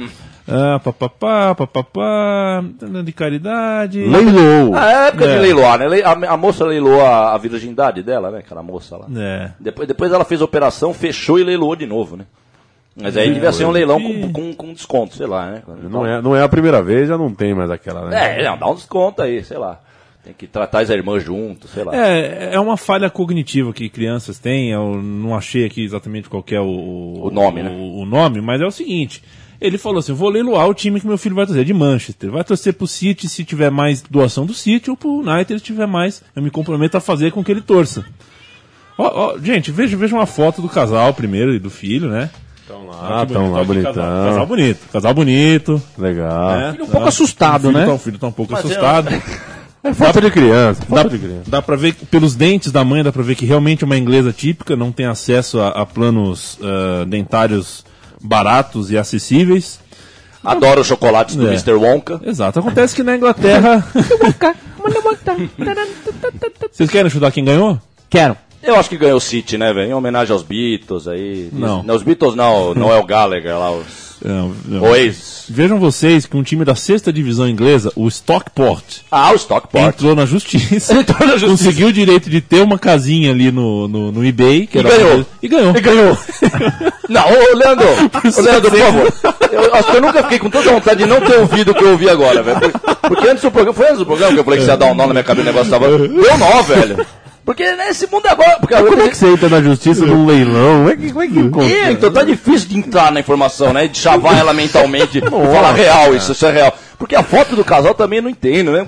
Ah, 0.47 0.79
papapá, 0.81 1.53
papapá, 1.53 2.63
de 3.03 3.11
caridade. 3.11 3.99
Leilou. 3.99 4.75
É 4.77 5.07
época 5.09 5.25
É. 5.25 5.33
de 5.35 5.39
leiloar, 5.41 5.77
né? 5.79 6.01
A, 6.03 6.11
a 6.33 6.37
moça 6.37 6.65
leiloou 6.65 7.01
a, 7.01 7.33
a 7.33 7.37
virgindade 7.37 8.01
dela, 8.01 8.31
né? 8.31 8.39
Aquela 8.39 8.63
moça 8.63 8.95
lá. 8.97 9.07
É. 9.15 9.51
Depois, 9.59 9.87
depois 9.87 10.11
ela 10.11 10.23
fez 10.23 10.41
a 10.41 10.45
operação, 10.45 10.93
fechou 10.93 11.37
e 11.37 11.43
leiloou 11.43 11.75
de 11.75 11.85
novo, 11.85 12.15
né? 12.15 12.25
Mas 12.99 13.15
aí 13.15 13.31
devia 13.31 13.51
ser 13.51 13.65
um 13.65 13.69
leilão 13.71 14.01
com, 14.01 14.31
com, 14.31 14.53
com 14.55 14.73
desconto, 14.73 15.15
sei 15.15 15.27
lá, 15.27 15.51
né? 15.51 15.61
Não 15.89 16.03
é, 16.05 16.19
não 16.21 16.35
é 16.35 16.41
a 16.41 16.49
primeira 16.49 16.81
vez, 16.81 17.07
já 17.09 17.15
não 17.17 17.31
tem 17.31 17.53
mais 17.53 17.69
aquela, 17.69 18.09
né? 18.09 18.39
É, 18.41 18.43
não, 18.45 18.57
dá 18.57 18.67
um 18.67 18.73
desconto 18.75 19.21
aí, 19.21 19.43
sei 19.43 19.57
lá. 19.57 19.79
Tem 20.23 20.33
que 20.33 20.47
tratar 20.47 20.79
as 20.79 20.89
irmãs 20.89 21.23
junto, 21.23 21.67
sei 21.67 21.83
lá. 21.83 21.95
É, 21.95 22.49
é 22.55 22.59
uma 22.59 22.75
falha 22.75 23.09
cognitiva 23.09 23.71
que 23.71 23.87
crianças 23.87 24.39
têm. 24.39 24.71
Eu 24.71 24.95
não 25.01 25.35
achei 25.35 25.63
aqui 25.65 25.83
exatamente 25.83 26.27
qual 26.27 26.41
que 26.41 26.55
é 26.55 26.59
o, 26.59 27.19
O 27.21 27.29
nome, 27.31 27.61
né? 27.63 27.69
o, 27.69 28.01
o 28.01 28.05
nome, 28.05 28.41
mas 28.41 28.59
é 28.61 28.65
o 28.65 28.71
seguinte. 28.71 29.23
Ele 29.59 29.77
falou 29.77 29.99
assim: 29.99 30.13
vou 30.13 30.29
leiloar 30.29 30.67
o 30.67 30.73
time 30.73 30.99
que 30.99 31.07
meu 31.07 31.17
filho 31.17 31.35
vai 31.35 31.45
torcer, 31.45 31.65
de 31.65 31.73
Manchester. 31.73 32.31
Vai 32.31 32.43
torcer 32.43 32.73
pro 32.73 32.85
City 32.87 33.27
se 33.27 33.43
tiver 33.43 33.71
mais 33.71 34.01
doação 34.01 34.45
do 34.45 34.53
City, 34.53 34.89
ou 34.89 34.97
pro 34.97 35.19
United 35.19 35.59
se 35.59 35.65
tiver 35.65 35.87
mais. 35.87 36.21
Eu 36.35 36.41
me 36.43 36.49
comprometo 36.51 36.97
a 36.97 36.99
fazer 37.01 37.31
com 37.31 37.43
que 37.43 37.51
ele 37.51 37.61
torça. 37.61 38.05
Ó, 38.97 39.33
ó, 39.35 39.37
gente, 39.39 39.71
veja, 39.71 39.95
veja 39.95 40.15
uma 40.15 40.25
foto 40.25 40.61
do 40.61 40.69
casal 40.69 41.13
primeiro 41.13 41.53
e 41.53 41.59
do 41.59 41.69
filho, 41.69 42.09
né? 42.09 42.29
Estão 42.61 42.89
Ah, 42.91 43.25
tão 43.25 43.51
lá, 43.51 43.59
Casal, 43.59 43.65
bonitão. 43.65 43.93
casal 43.93 44.45
bonito, 44.45 44.79
casal 44.91 45.13
bonito. 45.13 45.81
Legal. 45.97 46.57
né? 46.57 46.71
Filho 46.73 46.83
um 46.83 46.87
pouco 46.89 47.07
assustado, 47.07 47.65
o 47.65 47.67
filho 47.67 47.77
né? 47.79 47.85
Tá, 47.85 47.93
o 47.93 47.97
filho 47.97 48.19
tá 48.19 48.27
um 48.27 48.31
pouco 48.31 48.51
Mas 48.53 48.63
eu- 48.63 48.69
assustado. 48.71 49.09
É 49.83 49.93
falta 49.93 50.19
de 50.19 50.29
criança. 50.31 50.81
Dá, 50.89 51.03
de 51.03 51.17
criança. 51.17 51.43
dá 51.47 51.61
pra 51.61 51.75
ver 51.77 51.93
que 51.93 52.05
pelos 52.05 52.35
dentes 52.35 52.71
da 52.73 52.83
mãe, 52.83 53.03
dá 53.03 53.11
pra 53.11 53.21
ver 53.23 53.35
que 53.35 53.45
realmente 53.45 53.83
é 53.83 53.85
uma 53.85 53.95
inglesa 53.95 54.33
típica, 54.33 54.75
não 54.75 54.91
tem 54.91 55.05
acesso 55.05 55.61
a, 55.61 55.69
a 55.69 55.85
planos 55.85 56.59
ah, 56.61 57.05
dentários 57.05 57.85
baratos 58.21 58.91
e 58.91 58.97
acessíveis. 58.97 59.79
Adoro 60.43 60.81
os 60.81 60.87
chocolates 60.87 61.35
do 61.35 61.45
É. 61.47 61.49
Mr. 61.49 61.73
Wonka. 61.73 62.21
Exato. 62.23 62.59
Acontece 62.59 62.95
que 62.95 63.03
na 63.03 63.15
Inglaterra. 63.15 63.85
Vocês 66.71 66.89
querem 66.89 67.09
chutar 67.09 67.31
quem 67.31 67.43
ganhou? 67.43 67.79
Quero. 68.09 68.37
Eu 68.67 68.75
acho 68.75 68.89
que 68.89 68.97
ganhou 68.97 69.17
o 69.17 69.21
City, 69.21 69.57
né, 69.57 69.71
velho? 69.73 69.89
Em 69.91 69.93
homenagem 69.93 70.33
aos 70.33 70.43
Beatles 70.43 71.07
aí. 71.07 71.49
Não. 71.53 71.81
Não, 71.83 71.95
os 71.95 72.03
Beatles 72.03 72.35
não, 72.35 72.73
não 72.73 72.91
é 72.93 72.97
o 72.99 73.05
Gallagher 73.05 73.57
lá, 73.57 73.71
os. 73.71 74.07
Não, 74.23 74.51
não. 74.65 74.81
Oasis. 74.83 75.45
Vejam 75.47 75.79
vocês 75.79 76.25
que 76.25 76.35
um 76.35 76.41
time 76.43 76.65
da 76.65 76.73
sexta 76.75 77.13
divisão 77.13 77.47
inglesa, 77.47 77.91
o 77.95 78.07
Stockport, 78.07 78.83
Ah, 79.11 79.31
o 79.31 79.35
Stockport. 79.35 79.85
entrou 79.95 80.15
na 80.15 80.25
justiça, 80.25 80.91
Entrou 80.99 81.19
na 81.27 81.37
justiça. 81.37 81.51
conseguiu 81.65 81.87
o 81.89 81.93
direito 81.93 82.27
de 82.29 82.41
ter 82.41 82.61
uma 82.61 82.77
casinha 82.79 83.31
ali 83.31 83.51
no, 83.51 83.87
no, 83.87 84.11
no 84.11 84.25
eBay. 84.25 84.65
Que 84.67 84.79
E 84.79 84.83
ganhou. 84.83 85.25
E 85.41 85.47
ganhou. 85.47 85.77
E 85.77 85.79
ganhou. 85.81 86.17
não, 87.07 87.21
ô 87.29 87.55
Leandro, 87.55 87.87
ô 88.37 88.41
Leandro, 88.41 88.71
por 88.71 88.79
favor. 88.79 89.13
Eu 89.51 89.75
acho 89.75 89.91
que 89.91 89.97
eu 89.97 90.01
nunca 90.01 90.23
fiquei 90.23 90.39
com 90.39 90.49
tanta 90.49 90.71
vontade 90.71 91.03
de 91.03 91.09
não 91.09 91.21
ter 91.21 91.37
ouvido 91.37 91.71
o 91.71 91.75
que 91.75 91.83
eu 91.83 91.91
ouvi 91.91 92.09
agora, 92.09 92.41
velho. 92.43 92.59
Por- 92.59 92.95
Porque 93.07 93.29
antes 93.29 93.43
do 93.43 93.51
programa, 93.51 93.73
foi 93.77 93.85
antes 93.85 93.99
do 93.99 94.05
programa 94.05 94.33
que 94.33 94.39
eu 94.39 94.43
falei 94.43 94.59
que 94.59 94.65
você 94.65 94.71
ia 94.71 94.77
dar 94.77 94.87
um 94.87 94.95
nó 94.95 95.05
na 95.07 95.13
minha 95.13 95.23
cabeça, 95.23 95.47
o 95.49 95.53
negócio 95.53 95.71
tava. 95.71 95.97
Deu 96.07 96.37
nó, 96.37 96.61
velho. 96.63 97.05
Porque 97.47 97.63
nesse 97.77 98.07
mundo 98.11 98.27
agora. 98.27 98.59
Porque 98.59 98.75
Como 98.75 99.01
é 99.03 99.07
que 99.07 99.15
você 99.15 99.27
entra 99.29 99.47
na 99.47 99.61
justiça 99.61 100.05
num 100.05 100.25
leilão? 100.25 100.79
Como 100.79 100.89
é 100.89 100.97
que, 100.97 101.13
como 101.13 101.23
é 101.63 101.69
que? 101.69 101.73
É, 101.73 101.91
então 101.93 102.11
tá 102.11 102.21
difícil 102.21 102.67
de 102.67 102.77
entrar 102.77 103.09
na 103.09 103.21
informação, 103.21 103.71
né? 103.71 103.87
De 103.87 103.97
chavar 103.97 104.37
ela 104.37 104.53
mentalmente. 104.53 105.21
falar 105.31 105.71
real, 105.71 106.13
isso, 106.13 106.33
isso 106.33 106.45
é 106.45 106.51
real. 106.51 106.77
Porque 106.99 107.15
a 107.15 107.23
foto 107.23 107.55
do 107.55 107.63
casal 107.63 107.93
também 107.93 108.19
não 108.19 108.29
entendo, 108.29 108.73
né? 108.73 108.85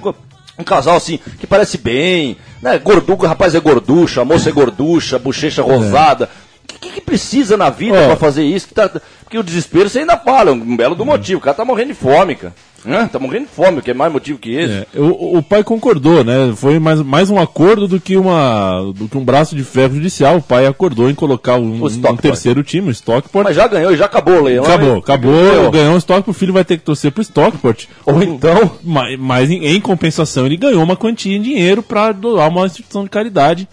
Um 0.57 0.63
casal 0.65 0.97
assim, 0.97 1.21
que 1.39 1.47
parece 1.47 1.77
bem, 1.77 2.35
né? 2.61 2.77
Gorduco, 2.79 3.23
o 3.23 3.29
rapaz 3.29 3.55
é 3.55 3.61
gorducha, 3.61 4.19
a 4.23 4.25
moça 4.25 4.49
é 4.49 4.51
gorducha, 4.51 5.17
bochecha 5.17 5.61
rosada. 5.63 6.29
O 6.65 6.79
que, 6.79 6.89
que 6.89 6.99
precisa 7.01 7.55
na 7.55 7.69
vida 7.69 7.97
Ó. 7.97 8.07
pra 8.07 8.15
fazer 8.17 8.43
isso? 8.43 8.67
Que 8.67 8.73
tá- 8.73 8.91
porque 9.23 9.37
o 9.37 9.43
desespero 9.43 9.87
você 9.87 9.99
ainda 9.99 10.17
fala, 10.17 10.51
um 10.51 10.75
belo 10.75 10.95
do 10.95 11.05
motivo. 11.05 11.39
O 11.39 11.41
cara 11.41 11.55
tá 11.55 11.63
morrendo 11.63 11.93
de 11.93 11.93
fome, 11.93 12.35
cara. 12.35 12.53
Né? 12.85 13.09
Tá 13.11 13.19
morrendo 13.19 13.45
de 13.45 13.51
fome, 13.51 13.81
que 13.81 13.91
é 13.91 13.93
mais 13.93 14.11
motivo 14.11 14.39
que 14.39 14.53
esse. 14.55 14.87
É, 14.93 14.99
o, 14.99 15.37
o 15.37 15.43
pai 15.43 15.63
concordou, 15.63 16.23
né? 16.23 16.53
Foi 16.55 16.79
mais, 16.79 17.01
mais 17.01 17.29
um 17.29 17.39
acordo 17.39 17.87
do 17.87 17.99
que, 17.99 18.15
uma, 18.17 18.81
do 18.95 19.07
que 19.07 19.17
um 19.17 19.23
braço 19.23 19.55
de 19.55 19.63
ferro 19.63 19.95
judicial. 19.95 20.37
O 20.37 20.41
pai 20.41 20.65
acordou 20.65 21.09
em 21.09 21.15
colocar 21.15 21.55
um, 21.55 21.81
O 21.81 21.87
um 21.87 22.17
terceiro 22.17 22.63
time, 22.63 22.89
o 22.89 22.91
Stockport. 22.91 23.43
Mas 23.43 23.55
já 23.55 23.67
ganhou, 23.67 23.95
já 23.95 24.05
acabou 24.05 24.35
o 24.39 24.43
leilão. 24.43 24.65
Acabou, 24.65 24.93
né? 24.93 24.99
acabou, 24.99 25.31
Ganhou. 25.31 25.71
ganhou 25.71 25.93
um 25.93 25.97
Stockport, 25.97 26.35
o 26.35 26.39
filho 26.39 26.53
vai 26.53 26.63
ter 26.65 26.77
que 26.77 26.83
torcer 26.83 27.11
pro 27.11 27.21
Stockport. 27.21 27.85
Ou 28.05 28.21
então. 28.23 28.71
Mas, 28.83 29.19
mas 29.19 29.49
em, 29.49 29.65
em 29.65 29.81
compensação, 29.81 30.45
ele 30.45 30.57
ganhou 30.57 30.83
uma 30.83 30.95
quantia 30.95 31.35
em 31.35 31.41
dinheiro 31.41 31.83
para 31.83 32.11
doar 32.11 32.47
uma 32.49 32.65
instituição 32.65 33.03
de 33.03 33.09
caridade. 33.09 33.67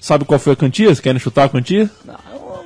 Sabe 0.00 0.24
qual 0.24 0.40
foi 0.40 0.54
a 0.54 0.56
quantia? 0.56 0.86
Vocês 0.86 1.00
querem 1.00 1.18
chutar 1.20 1.44
a 1.44 1.48
quantia? 1.48 1.90
Não, 2.06 2.14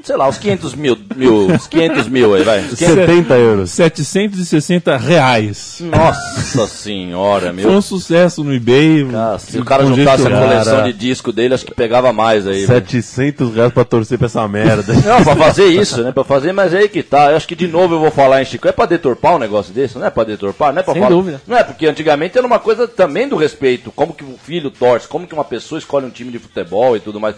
sei 0.05 0.17
lá, 0.17 0.29
uns 0.29 0.39
500 0.39 0.75
mil, 0.75 0.99
mil 1.17 1.47
uns 1.49 1.67
500 1.67 2.09
mil 2.09 2.35
aí, 2.35 2.43
vai. 2.45 2.61
Uns 2.61 2.75
500 2.79 2.95
70 2.95 3.35
euros. 3.35 3.71
760 3.71 4.97
reais. 4.97 5.79
Nossa 5.81 6.67
senhora, 6.67 7.53
meu. 7.53 7.65
Foi 7.69 7.77
um 7.77 7.83
sucesso 7.83 8.45
no 8.45 8.55
eBay. 8.55 9.07
Ah, 9.15 9.37
se 9.39 9.59
o 9.59 9.65
cara 9.65 9.85
juntasse 9.87 10.27
a 10.27 10.31
coleção 10.31 10.83
de 10.85 10.93
disco 10.93 11.33
dele, 11.33 11.55
acho 11.55 11.65
que 11.65 11.75
pegava 11.75 12.13
mais 12.13 12.47
aí. 12.47 12.67
velho. 12.67 12.67
700 12.67 13.55
reais 13.55 13.73
pra 13.73 13.85
torcer 13.85 14.19
pra 14.19 14.27
essa 14.27 14.47
merda. 14.47 14.93
Não, 15.05 15.25
pra 15.25 15.37
fazer 15.37 15.67
isso, 15.67 16.03
né? 16.03 16.13
Pra 16.13 16.25
fazer, 16.25 16.53
mas 16.53 16.75
é 16.75 16.79
aí 16.79 16.89
que 16.89 17.03
tá. 17.03 17.31
Eu 17.31 17.37
acho 17.37 17.49
que 17.49 17.57
de 17.57 17.67
novo 17.67 17.95
eu 17.95 18.01
vou 18.01 18.11
falar 18.11 18.43
em 18.43 18.45
Chico. 18.45 18.69
É 18.69 18.73
pra 18.73 18.87
deturpar 18.87 19.37
um 19.37 19.39
negócio 19.39 19.73
desse? 19.73 19.99
Não 19.99 20.07
é 20.07 20.11
pra 20.11 20.25
deturpar? 20.25 20.73
Não 20.73 20.81
é 20.81 20.83
pra 20.83 20.93
Sem 20.93 21.03
falar. 21.03 21.15
dúvida. 21.15 21.41
Não 21.47 21.57
é, 21.57 21.65
porque 21.65 21.87
antigamente 21.87 22.37
era 22.37 22.47
uma 22.47 22.59
coisa 22.59 22.87
também 22.87 23.27
do 23.29 23.37
respeito. 23.37 23.91
Como 23.91 24.13
que 24.13 24.25
o 24.25 24.37
filho 24.43 24.71
torce, 24.71 25.09
como 25.09 25.27
que 25.27 25.35
uma 25.35 25.45
pessoa 25.45 25.79
escolhe 25.79 26.07
um 26.07 26.11
time 26.11 26.31
de 26.31 26.39
futebol 26.39 26.97
e 26.97 27.01
tudo 27.01 27.19
mais. 27.21 27.35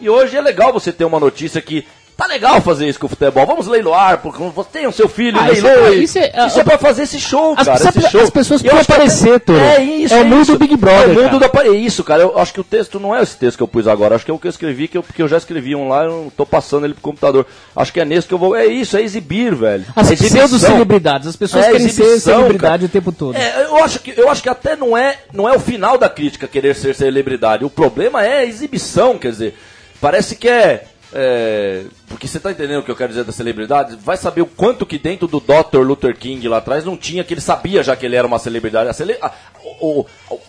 E 0.00 0.08
hoje 0.08 0.36
é 0.36 0.40
legal 0.40 0.72
você 0.72 0.92
ter 0.92 1.04
uma 1.04 1.20
notícia 1.20 1.60
que. 1.60 1.84
Tá 2.20 2.26
legal 2.26 2.60
fazer 2.60 2.86
isso 2.88 3.00
com 3.00 3.06
o 3.06 3.08
futebol. 3.08 3.46
Vamos 3.46 3.66
leiloar, 3.66 4.18
porque 4.18 4.42
você 4.42 4.68
tem 4.72 4.86
o 4.86 4.92
seu 4.92 5.08
filho, 5.08 5.38
Ah, 5.40 5.50
isso 5.50 5.64
leiloe. 5.64 5.94
é- 5.94 5.98
isso 6.02 6.18
é- 6.18 6.46
isso 6.46 6.60
é 6.60 6.64
pra 6.64 6.76
fazer 6.78 7.02
esse 7.04 7.18
show, 7.18 7.54
As- 7.56 7.66
cara. 7.66 7.76
esse 7.88 8.10
show. 8.10 8.20
as 8.20 8.30
pessoas 8.30 8.60
precisam 8.62 8.78
acho 8.78 8.86
que 8.86 8.92
aparecer, 8.92 9.40
Toro. 9.40 9.58
É 9.58 9.82
isso, 9.82 10.14
É 10.14 10.20
o 10.20 10.24
mundo 10.26 10.42
isso. 10.42 10.52
do 10.52 10.58
Big 10.58 10.76
Brother, 10.76 11.08
É 11.16 11.18
o 11.18 11.22
mundo 11.24 11.38
do 11.38 11.44
apa- 11.46 11.62
é 11.64 11.68
isso, 11.70 12.04
cara. 12.04 12.22
Eu 12.22 12.38
acho 12.38 12.52
que 12.52 12.60
o 12.60 12.64
texto 12.64 13.00
não 13.00 13.16
é 13.16 13.22
esse 13.22 13.36
texto 13.36 13.56
que 13.56 13.62
eu 13.62 13.68
pus 13.68 13.88
agora. 13.88 14.14
Acho 14.14 14.24
que 14.24 14.30
é 14.30 14.34
o 14.34 14.38
que 14.38 14.46
eu 14.46 14.50
escrevi, 14.50 14.86
que 14.88 14.98
eu, 14.98 15.02
porque 15.02 15.22
eu 15.22 15.28
já 15.28 15.38
escrevi 15.38 15.74
um 15.74 15.88
lá, 15.88 16.04
eu 16.04 16.30
tô 16.36 16.44
passando 16.44 16.84
ele 16.84 16.92
pro 16.94 17.02
computador. 17.02 17.46
Acho 17.74 17.92
que 17.92 18.00
é 18.00 18.04
nesse 18.04 18.26
que 18.28 18.34
eu 18.34 18.38
vou. 18.38 18.54
É 18.54 18.66
isso, 18.66 18.96
é 18.96 19.02
exibir, 19.02 19.54
velho. 19.54 19.84
As 19.96 20.10
É 20.10 20.16
pseudo-celebridade. 20.16 21.28
As 21.28 21.36
pessoas 21.36 21.64
É 21.66 21.72
querem 21.72 21.88
ser 21.88 22.20
celebridade 22.20 22.58
cara. 22.58 22.84
o 22.84 22.88
tempo 22.88 23.12
todo. 23.12 23.36
É, 23.36 23.64
eu 23.64 23.76
acho 23.82 23.98
que 24.00 24.12
eu 24.16 24.28
acho 24.28 24.42
que 24.42 24.48
até 24.48 24.76
não 24.76 24.96
é 24.96 25.16
não 25.32 25.48
é 25.48 25.56
o 25.56 25.60
final 25.60 25.96
da 25.96 26.08
crítica 26.08 26.46
querer 26.46 26.74
ser 26.74 26.94
celebridade. 26.94 27.64
O 27.64 27.70
problema 27.70 28.24
é 28.24 28.38
a 28.38 28.44
exibição, 28.44 29.16
quer 29.18 29.30
dizer, 29.30 29.54
parece 30.00 30.36
que 30.36 30.48
é, 30.48 30.84
é, 31.12 31.84
porque 32.08 32.28
você 32.28 32.38
tá 32.38 32.52
entendendo 32.52 32.80
o 32.80 32.82
que 32.84 32.90
eu 32.90 32.96
quero 32.96 33.08
dizer 33.08 33.24
da 33.24 33.32
celebridade? 33.32 33.96
Vai 33.96 34.16
saber 34.16 34.42
o 34.42 34.46
quanto 34.46 34.86
que 34.86 34.98
dentro 34.98 35.26
do 35.26 35.40
Dr. 35.40 35.78
Luther 35.80 36.16
King 36.16 36.46
lá 36.48 36.58
atrás 36.58 36.84
não 36.84 36.96
tinha 36.96 37.24
que 37.24 37.34
ele 37.34 37.40
sabia 37.40 37.82
já 37.82 37.96
que 37.96 38.06
ele 38.06 38.14
era 38.14 38.26
uma 38.26 38.38
celebridade. 38.38 38.88
A, 38.88 38.92
cele, 38.92 39.16
a, 39.20 39.32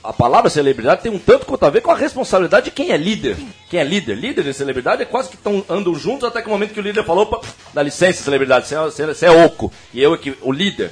a 0.04 0.14
palavra 0.14 0.50
celebridade 0.50 1.02
tem 1.02 1.12
um 1.12 1.18
tanto 1.18 1.46
quanto 1.46 1.66
a 1.66 1.70
ver 1.70 1.82
com 1.82 1.92
a 1.92 1.96
responsabilidade 1.96 2.66
de 2.66 2.72
quem 2.72 2.92
é 2.92 2.98
líder. 2.98 3.38
Quem 3.70 3.80
é 3.80 3.84
líder, 3.84 4.16
líder 4.16 4.46
e 4.46 4.54
celebridade 4.54 5.02
é 5.02 5.06
quase 5.06 5.30
que 5.30 5.38
tão, 5.38 5.66
andam 5.68 5.96
juntos 5.96 6.28
até 6.28 6.42
que 6.42 6.48
o 6.48 6.52
momento 6.52 6.74
que 6.74 6.80
o 6.80 6.84
líder 6.84 7.04
falou, 7.04 7.24
opa, 7.24 7.42
dá 7.74 7.82
licença, 7.82 8.24
celebridade, 8.24 8.68
você 8.68 8.76
é, 8.76 9.30
é- 9.30 9.42
é 9.42 9.46
oco. 9.46 9.72
E 9.94 10.02
eu 10.02 10.14
aqui, 10.14 10.36
o 10.42 10.52
líder. 10.52 10.92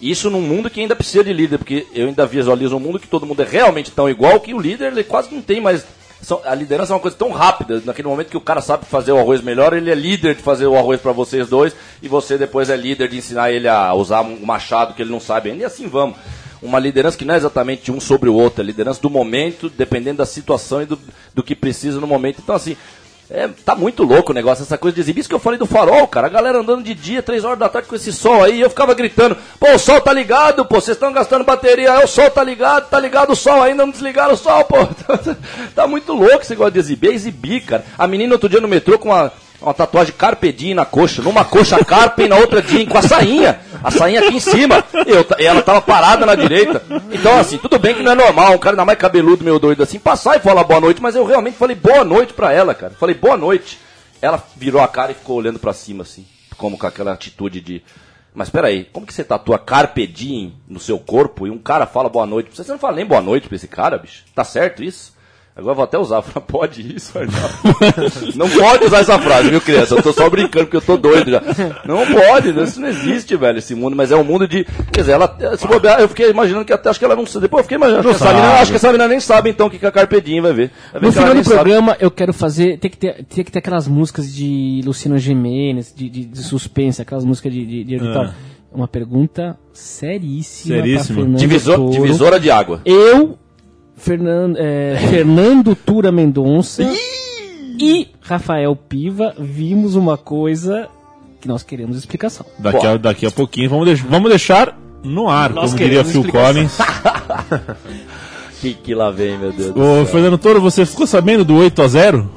Isso 0.00 0.30
num 0.30 0.40
mundo 0.40 0.70
que 0.70 0.80
ainda 0.80 0.94
precisa 0.94 1.24
de 1.24 1.32
líder, 1.32 1.58
porque 1.58 1.86
eu 1.92 2.06
ainda 2.06 2.24
visualizo 2.24 2.76
um 2.76 2.80
mundo 2.80 3.00
que 3.00 3.08
todo 3.08 3.26
mundo 3.26 3.42
é 3.42 3.46
realmente 3.46 3.90
tão 3.90 4.08
igual 4.08 4.38
que 4.38 4.54
o 4.54 4.60
líder 4.60 4.92
ele 4.92 5.02
quase 5.02 5.34
não 5.34 5.42
tem 5.42 5.60
mais. 5.60 5.84
A 6.44 6.54
liderança 6.54 6.92
é 6.92 6.96
uma 6.96 7.00
coisa 7.00 7.16
tão 7.16 7.30
rápida, 7.30 7.80
naquele 7.84 8.08
momento 8.08 8.28
que 8.28 8.36
o 8.36 8.40
cara 8.40 8.60
sabe 8.60 8.84
fazer 8.86 9.12
o 9.12 9.18
arroz 9.18 9.40
melhor, 9.40 9.72
ele 9.72 9.90
é 9.90 9.94
líder 9.94 10.34
de 10.34 10.42
fazer 10.42 10.66
o 10.66 10.76
arroz 10.76 11.00
para 11.00 11.12
vocês 11.12 11.48
dois, 11.48 11.74
e 12.02 12.08
você 12.08 12.36
depois 12.36 12.68
é 12.68 12.76
líder 12.76 13.08
de 13.08 13.16
ensinar 13.16 13.52
ele 13.52 13.68
a 13.68 13.94
usar 13.94 14.22
um 14.22 14.44
machado 14.44 14.94
que 14.94 15.02
ele 15.02 15.10
não 15.10 15.20
sabe 15.20 15.50
ainda, 15.50 15.62
e 15.62 15.66
assim 15.66 15.86
vamos. 15.86 16.16
Uma 16.60 16.80
liderança 16.80 17.16
que 17.16 17.24
não 17.24 17.34
é 17.34 17.36
exatamente 17.36 17.92
um 17.92 18.00
sobre 18.00 18.28
o 18.28 18.34
outro, 18.34 18.62
é 18.62 18.66
liderança 18.66 19.00
do 19.00 19.08
momento, 19.08 19.70
dependendo 19.70 20.18
da 20.18 20.26
situação 20.26 20.82
e 20.82 20.86
do, 20.86 20.98
do 21.32 21.42
que 21.42 21.54
precisa 21.54 22.00
no 22.00 22.06
momento. 22.06 22.40
Então, 22.42 22.54
assim, 22.54 22.76
é, 23.30 23.46
tá 23.62 23.74
muito 23.74 24.04
louco 24.04 24.32
o 24.32 24.34
negócio, 24.34 24.62
essa 24.62 24.78
coisa 24.78 24.94
de 24.94 25.02
exibir. 25.02 25.20
Isso 25.20 25.28
que 25.28 25.34
eu 25.34 25.38
falei 25.38 25.58
do 25.58 25.66
farol, 25.66 26.06
cara. 26.08 26.28
A 26.28 26.30
galera 26.30 26.60
andando 26.60 26.82
de 26.82 26.94
dia, 26.94 27.22
três 27.22 27.44
horas 27.44 27.58
da 27.58 27.68
tarde 27.68 27.86
com 27.86 27.94
esse 27.94 28.10
sol 28.10 28.42
aí. 28.42 28.60
Eu 28.60 28.70
ficava 28.70 28.94
gritando: 28.94 29.36
pô, 29.60 29.70
o 29.70 29.78
sol 29.78 30.00
tá 30.00 30.12
ligado, 30.14 30.64
pô, 30.64 30.80
vocês 30.80 30.96
estão 30.96 31.12
gastando 31.12 31.44
bateria. 31.44 31.90
É, 31.90 32.04
o 32.04 32.08
sol 32.08 32.30
tá 32.30 32.42
ligado, 32.42 32.88
tá 32.88 32.98
ligado 32.98 33.32
o 33.32 33.36
sol 33.36 33.62
ainda, 33.62 33.84
não 33.84 33.92
desligaram 33.92 34.32
o 34.32 34.36
sol, 34.36 34.64
pô. 34.64 34.76
tá 35.76 35.86
muito 35.86 36.14
louco 36.14 36.40
esse 36.40 36.50
negócio 36.50 36.72
de 36.72 36.78
exibir. 36.78 37.10
É 37.10 37.14
exibir, 37.14 37.60
cara. 37.60 37.84
A 37.98 38.06
menina 38.06 38.32
outro 38.32 38.48
dia 38.48 38.60
no 38.60 38.68
metrô 38.68 38.98
com 38.98 39.10
uma. 39.10 39.30
Uma 39.60 39.74
tatuagem 39.74 40.14
Carpe 40.16 40.52
Diem 40.52 40.74
na 40.74 40.84
coxa, 40.84 41.20
numa 41.20 41.44
coxa 41.44 41.84
Carpe 41.84 42.22
e 42.22 42.28
na 42.28 42.36
outra 42.36 42.62
Diem, 42.62 42.86
com 42.86 42.96
a 42.96 43.02
sainha, 43.02 43.58
a 43.82 43.90
sainha 43.90 44.20
aqui 44.20 44.36
em 44.36 44.40
cima, 44.40 44.84
eu, 45.04 45.26
e 45.36 45.44
ela 45.44 45.62
tava 45.62 45.80
parada 45.80 46.24
na 46.24 46.36
direita. 46.36 46.80
Então, 47.10 47.36
assim, 47.36 47.58
tudo 47.58 47.76
bem 47.76 47.94
que 47.94 48.02
não 48.02 48.12
é 48.12 48.14
normal, 48.14 48.52
um 48.52 48.58
cara 48.58 48.74
ainda 48.74 48.84
mais 48.84 48.98
cabeludo, 48.98 49.42
meio 49.42 49.58
doido 49.58 49.82
assim, 49.82 49.98
passar 49.98 50.36
e 50.36 50.40
falar 50.40 50.62
boa 50.62 50.80
noite, 50.80 51.02
mas 51.02 51.16
eu 51.16 51.24
realmente 51.24 51.56
falei 51.56 51.74
boa 51.74 52.04
noite 52.04 52.32
pra 52.32 52.52
ela, 52.52 52.72
cara. 52.72 52.94
Falei 52.98 53.16
boa 53.16 53.36
noite. 53.36 53.80
Ela 54.22 54.42
virou 54.56 54.80
a 54.80 54.86
cara 54.86 55.10
e 55.10 55.14
ficou 55.14 55.36
olhando 55.36 55.58
pra 55.58 55.72
cima, 55.72 56.02
assim, 56.02 56.24
como 56.56 56.78
com 56.78 56.86
aquela 56.86 57.12
atitude 57.12 57.60
de. 57.60 57.82
Mas 58.34 58.50
peraí, 58.50 58.84
como 58.92 59.06
que 59.06 59.14
você 59.14 59.24
tatua 59.24 59.58
Carpe 59.58 60.06
Diem 60.06 60.54
no 60.68 60.78
seu 60.78 60.98
corpo 61.00 61.46
e 61.46 61.50
um 61.50 61.58
cara 61.58 61.86
fala 61.86 62.08
boa 62.08 62.26
noite? 62.26 62.50
Você 62.54 62.70
não 62.70 62.78
fala 62.78 62.96
nem 62.96 63.06
boa 63.06 63.20
noite 63.20 63.48
pra 63.48 63.56
esse 63.56 63.66
cara, 63.66 63.98
bicho? 63.98 64.22
Tá 64.34 64.44
certo 64.44 64.84
isso? 64.84 65.17
Agora 65.58 65.72
eu 65.72 65.74
vou 65.74 65.84
até 65.84 65.98
usar. 65.98 66.22
Falar, 66.22 66.46
Pode 66.46 66.94
isso, 66.96 67.18
Arnaldo? 67.18 68.34
Não 68.36 68.48
pode 68.48 68.84
usar 68.84 68.98
essa 69.00 69.18
frase, 69.18 69.50
viu, 69.50 69.60
criança? 69.60 69.96
Eu 69.96 70.02
tô 70.02 70.12
só 70.12 70.30
brincando 70.30 70.66
porque 70.66 70.76
eu 70.76 70.80
tô 70.80 70.96
doido 70.96 71.30
já. 71.32 71.42
Não 71.84 72.06
pode, 72.06 72.50
isso 72.62 72.80
não 72.80 72.88
existe, 72.88 73.36
velho, 73.36 73.58
esse 73.58 73.74
mundo. 73.74 73.96
Mas 73.96 74.12
é 74.12 74.16
um 74.16 74.22
mundo 74.24 74.46
de. 74.46 74.64
Quer 74.92 75.00
dizer, 75.00 75.12
ela. 75.12 75.36
Se 75.58 75.66
bobear, 75.66 76.00
eu 76.00 76.08
fiquei 76.08 76.30
imaginando 76.30 76.64
que 76.64 76.72
até 76.72 76.88
acho 76.88 76.98
que 76.98 77.04
ela 77.04 77.16
não 77.16 77.26
sabe. 77.26 77.42
Depois 77.42 77.60
eu 77.60 77.64
fiquei 77.64 77.76
imaginando. 77.76 78.08
Acho 78.08 78.18
que, 78.18 78.24
essa 78.24 78.24
sabe. 78.24 78.40
menina, 78.40 78.60
acho 78.60 78.70
que 78.70 78.76
essa 78.76 78.86
menina 78.88 79.08
nem 79.08 79.20
sabe 79.20 79.50
então 79.50 79.66
o 79.66 79.70
que 79.70 79.78
que 79.78 79.86
é 79.86 79.90
Carpe 79.90 80.20
Diem, 80.20 80.40
vai 80.40 80.52
ver. 80.52 80.70
Vai 80.92 81.00
ver 81.00 81.06
No 81.06 81.12
final 81.12 81.34
do 81.34 81.42
sabe. 81.44 81.54
programa, 81.56 81.96
eu 81.98 82.10
quero 82.10 82.32
fazer. 82.32 82.78
Tem 82.78 82.90
que 82.90 82.96
ter, 82.96 83.24
tem 83.24 83.44
que 83.44 83.50
ter 83.50 83.58
aquelas 83.58 83.88
músicas 83.88 84.32
de 84.32 84.80
Luciano 84.84 85.18
Gimenez, 85.18 85.92
de, 85.94 86.08
de, 86.08 86.24
de 86.24 86.38
suspense, 86.42 87.02
aquelas 87.02 87.24
músicas 87.24 87.52
de, 87.52 87.66
de, 87.66 87.84
de 87.84 87.94
auditório. 87.96 88.30
Uma 88.72 88.86
pergunta 88.86 89.58
seríssima. 89.72 90.76
Seríssima. 90.76 91.36
Divisor- 91.36 91.76
Toro. 91.76 91.90
divisora 91.90 92.38
de 92.38 92.50
água. 92.50 92.80
Eu, 92.84 93.36
Fernando, 93.98 94.56
é, 94.58 94.96
Fernando 95.10 95.74
Tura 95.74 96.10
Mendonça 96.10 96.82
e 97.78 98.08
Rafael 98.20 98.74
Piva 98.74 99.34
vimos 99.38 99.94
uma 99.94 100.16
coisa 100.16 100.88
que 101.40 101.46
nós 101.48 101.62
queremos 101.62 101.96
explicação. 101.96 102.46
Daqui 102.58 102.86
a, 102.86 102.96
daqui 102.96 103.26
a 103.26 103.30
pouquinho 103.30 103.68
vamos, 103.70 103.84
deix- 103.86 104.00
vamos 104.00 104.28
deixar 104.30 104.76
no 105.04 105.28
ar, 105.28 105.50
Nós 105.52 105.70
como 105.72 105.76
diria 105.82 106.04
Phil 106.04 106.22
explicação. 106.22 106.54
Collins. 106.54 106.78
Que, 108.60 108.74
que 108.74 108.92
lá 108.92 109.08
vem, 109.08 109.38
meu 109.38 109.52
Deus 109.52 109.72
do 109.72 109.80
Ô, 109.80 109.94
céu. 109.98 110.06
Fernando 110.06 110.36
Toro, 110.36 110.60
você 110.60 110.84
ficou 110.84 111.06
sabendo 111.06 111.44
do 111.44 111.54
8 111.54 111.80
a 111.80 111.86
0 111.86 112.28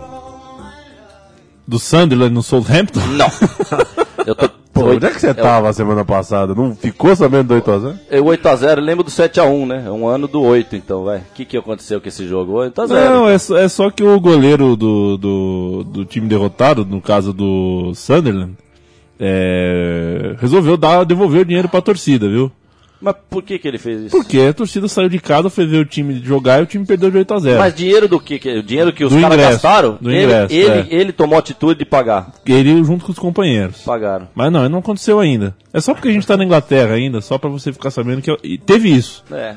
Do 1.67 1.79
Sunderland 1.79 2.31
no 2.31 2.43
Southampton? 2.43 2.99
Não. 3.17 3.25
Eu 4.27 4.35
tô. 4.35 4.47
Pô, 4.83 4.91
onde 4.91 5.05
é 5.05 5.09
que 5.09 5.19
você 5.19 5.33
tava 5.33 5.71
semana 5.73 6.03
passada? 6.03 6.53
Não 6.53 6.75
ficou 6.75 7.15
sabendo 7.15 7.47
do 7.47 7.61
8x0? 7.61 7.95
É 8.09 8.19
8x0, 8.19 8.79
lembro 8.79 9.03
do 9.03 9.11
7x1, 9.11 9.67
né? 9.67 9.83
É 9.85 9.91
um 9.91 10.07
ano 10.07 10.27
do 10.27 10.41
8, 10.41 10.75
então, 10.75 11.03
vai. 11.03 11.19
O 11.19 11.23
que, 11.33 11.45
que 11.45 11.57
aconteceu 11.57 12.01
com 12.01 12.07
esse 12.07 12.27
jogo? 12.27 12.53
8x0. 12.53 12.87
Não, 12.87 13.29
é 13.29 13.37
só, 13.37 13.57
é 13.57 13.67
só 13.67 13.89
que 13.89 14.03
o 14.03 14.19
goleiro 14.19 14.75
do, 14.75 15.17
do, 15.17 15.83
do 15.83 16.05
time 16.05 16.27
derrotado, 16.27 16.85
no 16.85 17.01
caso 17.01 17.31
do 17.31 17.93
Sunderland, 17.95 18.53
é, 19.19 20.35
resolveu 20.39 20.75
dar, 20.75 21.03
devolver 21.03 21.41
o 21.41 21.45
dinheiro 21.45 21.69
pra 21.69 21.81
torcida, 21.81 22.27
viu? 22.27 22.51
Mas 23.01 23.15
por 23.29 23.41
que, 23.41 23.57
que 23.57 23.67
ele 23.67 23.77
fez 23.77 24.01
isso? 24.01 24.15
Porque 24.15 24.39
a 24.39 24.53
torcida 24.53 24.87
saiu 24.87 25.09
de 25.09 25.19
casa, 25.19 25.49
foi 25.49 25.65
ver 25.65 25.77
o 25.77 25.85
time 25.85 26.21
jogar 26.23 26.59
e 26.59 26.63
o 26.63 26.65
time 26.65 26.85
perdeu 26.85 27.09
de 27.09 27.17
8 27.17 27.33
a 27.33 27.39
0 27.39 27.59
Mas 27.59 27.73
dinheiro 27.73 28.07
do 28.07 28.19
que? 28.19 28.35
O 28.35 28.63
dinheiro 28.63 28.93
que 28.93 29.03
os 29.03 29.13
caras 29.13 29.37
gastaram? 29.37 29.97
do 29.99 30.11
ele, 30.11 30.25
ingresso, 30.25 30.53
ele, 30.53 30.79
é. 30.79 30.87
ele 30.89 31.11
tomou 31.11 31.35
a 31.35 31.39
atitude 31.39 31.79
de 31.79 31.85
pagar. 31.85 32.31
Ele 32.45 32.83
junto 32.83 33.05
com 33.05 33.11
os 33.11 33.19
companheiros. 33.19 33.81
Pagaram. 33.81 34.27
Mas 34.35 34.51
não, 34.51 34.69
não 34.69 34.79
aconteceu 34.79 35.19
ainda. 35.19 35.55
É 35.73 35.81
só 35.81 35.93
porque 35.93 36.09
a 36.09 36.11
gente 36.11 36.27
tá 36.27 36.37
na 36.37 36.45
Inglaterra 36.45 36.93
ainda, 36.93 37.21
só 37.21 37.37
pra 37.37 37.49
você 37.49 37.73
ficar 37.73 37.89
sabendo 37.89 38.21
que 38.21 38.31
e 38.43 38.57
teve 38.57 38.89
isso. 38.89 39.23
É. 39.31 39.55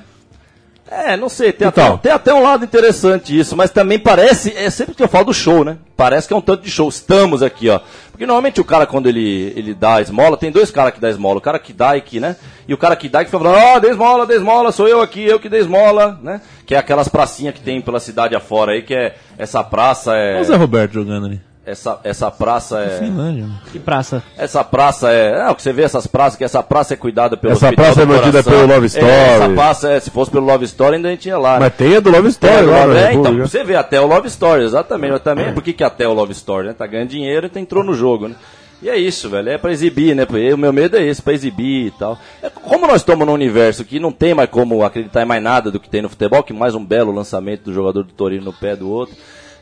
É, 0.90 1.16
não 1.16 1.28
sei, 1.28 1.52
tem, 1.52 1.66
Então. 1.66 1.94
até, 1.94 1.96
tem 1.96 2.12
até 2.12 2.34
um 2.34 2.42
lado 2.42 2.64
interessante 2.64 3.38
isso, 3.38 3.56
mas 3.56 3.70
também 3.70 3.98
parece, 3.98 4.54
é 4.54 4.68
sempre 4.68 4.94
que 4.94 5.02
eu 5.02 5.08
falo 5.08 5.26
do 5.26 5.34
show, 5.34 5.64
né? 5.64 5.78
Parece 5.96 6.28
que 6.28 6.34
é 6.34 6.36
um 6.36 6.42
tanto 6.42 6.62
de 6.62 6.70
show. 6.70 6.88
Estamos 6.88 7.42
aqui, 7.42 7.70
ó. 7.70 7.80
Porque 8.10 8.26
normalmente 8.26 8.60
o 8.60 8.64
cara, 8.64 8.86
quando 8.86 9.08
ele, 9.08 9.52
ele 9.56 9.74
dá 9.74 9.96
a 9.96 10.02
esmola, 10.02 10.36
tem 10.36 10.52
dois 10.52 10.70
caras 10.70 10.92
que 10.92 11.00
dá 11.00 11.08
esmola. 11.08 11.38
O 11.38 11.40
cara 11.40 11.58
que 11.58 11.72
dá 11.72 11.96
e 11.96 12.00
que, 12.00 12.20
né? 12.20 12.36
E 12.68 12.74
o 12.74 12.78
cara 12.78 12.94
que 12.96 13.08
dá 13.08 13.22
e 13.22 13.24
que 13.24 13.30
fica 13.30 13.42
falando, 13.42 13.60
ó, 13.60 13.78
dê 13.78 13.88
esmola, 13.90 14.26
dê 14.26 14.34
esmola, 14.34 14.72
sou 14.72 14.86
eu 14.86 15.00
aqui, 15.00 15.24
eu 15.24 15.40
que 15.40 15.48
dei 15.48 15.60
esmola, 15.60 16.18
né? 16.22 16.40
Que 16.66 16.74
é 16.74 16.78
aquelas 16.78 17.08
pracinhas 17.08 17.54
que 17.54 17.60
tem 17.60 17.80
pela 17.80 17.98
cidade 17.98 18.36
afora 18.36 18.72
aí, 18.72 18.82
que 18.82 18.94
é, 18.94 19.14
essa 19.38 19.64
praça 19.64 20.14
é... 20.14 20.34
Olha 20.34 20.42
o 20.42 20.44
Zé 20.44 20.56
Roberto 20.56 20.92
jogando 20.92 21.26
ali. 21.26 21.40
Essa, 21.66 21.98
essa 22.04 22.30
praça 22.30 22.80
é... 22.80 22.98
Finlândia. 22.98 23.46
Que 23.72 23.78
praça? 23.78 24.22
Essa 24.36 24.62
praça 24.62 25.10
é. 25.10 25.30
É, 25.46 25.50
o 25.50 25.54
que 25.54 25.62
você 25.62 25.72
vê 25.72 25.82
essas 25.82 26.06
praças, 26.06 26.36
que 26.36 26.44
essa 26.44 26.62
praça 26.62 26.92
é 26.92 26.96
cuidada 26.96 27.38
pelo 27.38 27.54
Essa 27.54 27.72
praça 27.72 28.02
é 28.02 28.04
mantida 28.04 28.42
pelo 28.42 28.66
Love 28.66 28.86
Story. 28.86 29.06
É, 29.06 29.36
essa 29.36 29.48
praça, 29.48 29.90
é, 29.92 30.00
se 30.00 30.10
fosse 30.10 30.30
pelo 30.30 30.44
Love 30.44 30.64
Story, 30.66 30.96
ainda 30.96 31.08
a 31.08 31.10
gente 31.12 31.26
ia 31.26 31.38
lá. 31.38 31.54
né? 31.54 31.60
Mas 31.60 31.74
tem 31.74 31.96
a 31.96 32.00
do 32.00 32.10
Love 32.10 32.28
Story 32.28 32.52
É, 32.54 32.60
lá, 32.60 32.84
Love- 32.84 32.94
na 32.94 33.08
é, 33.08 33.14
então, 33.14 33.38
você 33.38 33.64
vê 33.64 33.76
até 33.76 33.98
o 33.98 34.06
Love 34.06 34.28
Story, 34.28 34.62
exatamente. 34.62 35.12
Mas 35.12 35.22
também, 35.22 35.54
por 35.54 35.62
que, 35.62 35.72
que 35.72 35.82
até 35.82 36.06
o 36.06 36.12
Love 36.12 36.32
Story, 36.32 36.68
né? 36.68 36.74
Tá 36.74 36.86
ganhando 36.86 37.08
dinheiro 37.08 37.50
e 37.52 37.58
entrou 37.58 37.82
no 37.82 37.94
jogo, 37.94 38.28
né? 38.28 38.34
E 38.82 38.90
é 38.90 38.98
isso, 38.98 39.30
velho. 39.30 39.48
É 39.48 39.56
pra 39.56 39.72
exibir, 39.72 40.14
né? 40.14 40.26
O 40.52 40.58
meu 40.58 40.70
medo 40.70 40.98
é 40.98 41.02
esse, 41.02 41.22
pra 41.22 41.32
exibir 41.32 41.86
e 41.86 41.90
tal. 41.92 42.18
É, 42.42 42.50
como 42.50 42.86
nós 42.86 42.96
estamos 42.96 43.26
num 43.26 43.32
universo 43.32 43.82
que 43.86 43.98
não 43.98 44.12
tem 44.12 44.34
mais 44.34 44.50
como 44.50 44.84
acreditar 44.84 45.22
em 45.22 45.24
mais 45.24 45.42
nada 45.42 45.70
do 45.70 45.80
que 45.80 45.88
tem 45.88 46.02
no 46.02 46.10
futebol, 46.10 46.42
que 46.42 46.52
mais 46.52 46.74
um 46.74 46.84
belo 46.84 47.10
lançamento 47.10 47.62
do 47.62 47.72
jogador 47.72 48.02
do 48.02 48.12
Torino 48.12 48.44
no 48.44 48.52
pé 48.52 48.76
do 48.76 48.90
outro. 48.90 49.16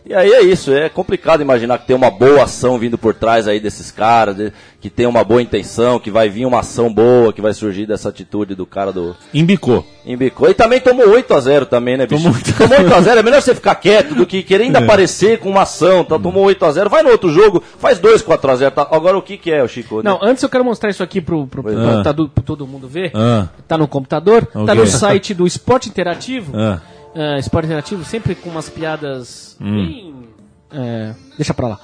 E 0.05 0.13
aí 0.13 0.33
é 0.33 0.43
isso, 0.43 0.73
é 0.75 0.89
complicado 0.89 1.43
imaginar 1.43 1.79
que 1.79 1.87
tem 1.87 1.95
uma 1.95 2.11
boa 2.11 2.43
ação 2.43 2.77
vindo 2.77 2.99
por 2.99 3.15
trás 3.15 3.47
aí 3.47 3.61
desses 3.61 3.93
caras, 3.93 4.35
de- 4.37 4.53
que 4.81 4.91
tem 4.91 5.07
uma 5.07 5.23
boa 5.23 5.41
intenção, 5.41 6.01
que 6.01 6.11
vai 6.11 6.29
vir 6.29 6.45
uma 6.45 6.59
ação 6.59 6.93
boa, 6.93 7.33
que 7.33 7.41
vai 7.41 7.55
surgir 7.55 7.87
dessa 7.87 8.09
atitude 8.09 8.57
do 8.57 8.67
cara 8.67 8.93
do. 8.93 9.15
Embicou. 9.33 9.87
Embicou. 10.05 10.51
E 10.51 10.55
também 10.55 10.81
tomou 10.81 11.07
8x0 11.09 11.67
também, 11.67 11.97
né, 11.97 12.05
bicho? 12.07 12.25
Tomou 12.25 12.37
8x0, 12.81 13.17
é 13.19 13.23
melhor 13.23 13.41
você 13.41 13.55
ficar 13.55 13.77
quieto 13.77 14.17
do 14.17 14.27
que 14.27 14.43
querer 14.43 14.65
ainda 14.65 14.81
É. 14.81 14.83
aparecer 14.83 15.39
com 15.39 15.49
uma 15.49 15.63
ação. 15.63 16.03
Tá? 16.05 16.19
Tomou 16.19 16.47
8x0, 16.47 16.89
vai 16.89 17.05
no 17.05 17.11
outro 17.11 17.31
jogo, 17.31 17.63
faz 17.79 18.01
2 18.01 18.23
4x0. 18.23 18.73
Tá? 18.73 18.89
Agora 18.91 19.17
o 19.17 19.23
que 19.23 19.37
que 19.39 19.53
é, 19.53 19.63
o 19.63 19.69
Chico? 19.69 20.03
Não, 20.03 20.19
antes 20.21 20.43
eu 20.43 20.49
quero 20.49 20.65
mostrar 20.65 20.91
isso 20.91 21.05
aqui 21.05 21.21
pro, 21.21 21.47
pro, 21.47 21.63
tá 22.03 22.11
do- 22.11 22.29
pra 22.29 22.43
todo 22.43 22.67
mundo 22.67 22.89
ver. 22.89 23.13
Ah. 23.15 23.47
Tá 23.69 23.79
no 23.79 23.87
computador, 23.87 24.45
tá 24.47 24.61
Ok. 24.63 24.75
no 24.75 24.87
site 24.89 25.33
do 25.33 25.47
Esporte 25.47 25.89
Interativo. 25.89 26.53
Ah. 26.57 26.81
Ah, 27.15 27.39
Esporte 27.39 27.67
Interativo, 27.67 28.05
sempre 28.05 28.35
com 28.35 28.49
umas 28.51 28.69
piadas 28.69 29.57
Hum. 29.61 29.75
bem. 29.75 30.15
é, 30.73 31.15
deixa 31.37 31.53
pra 31.53 31.69
lá. 31.69 31.81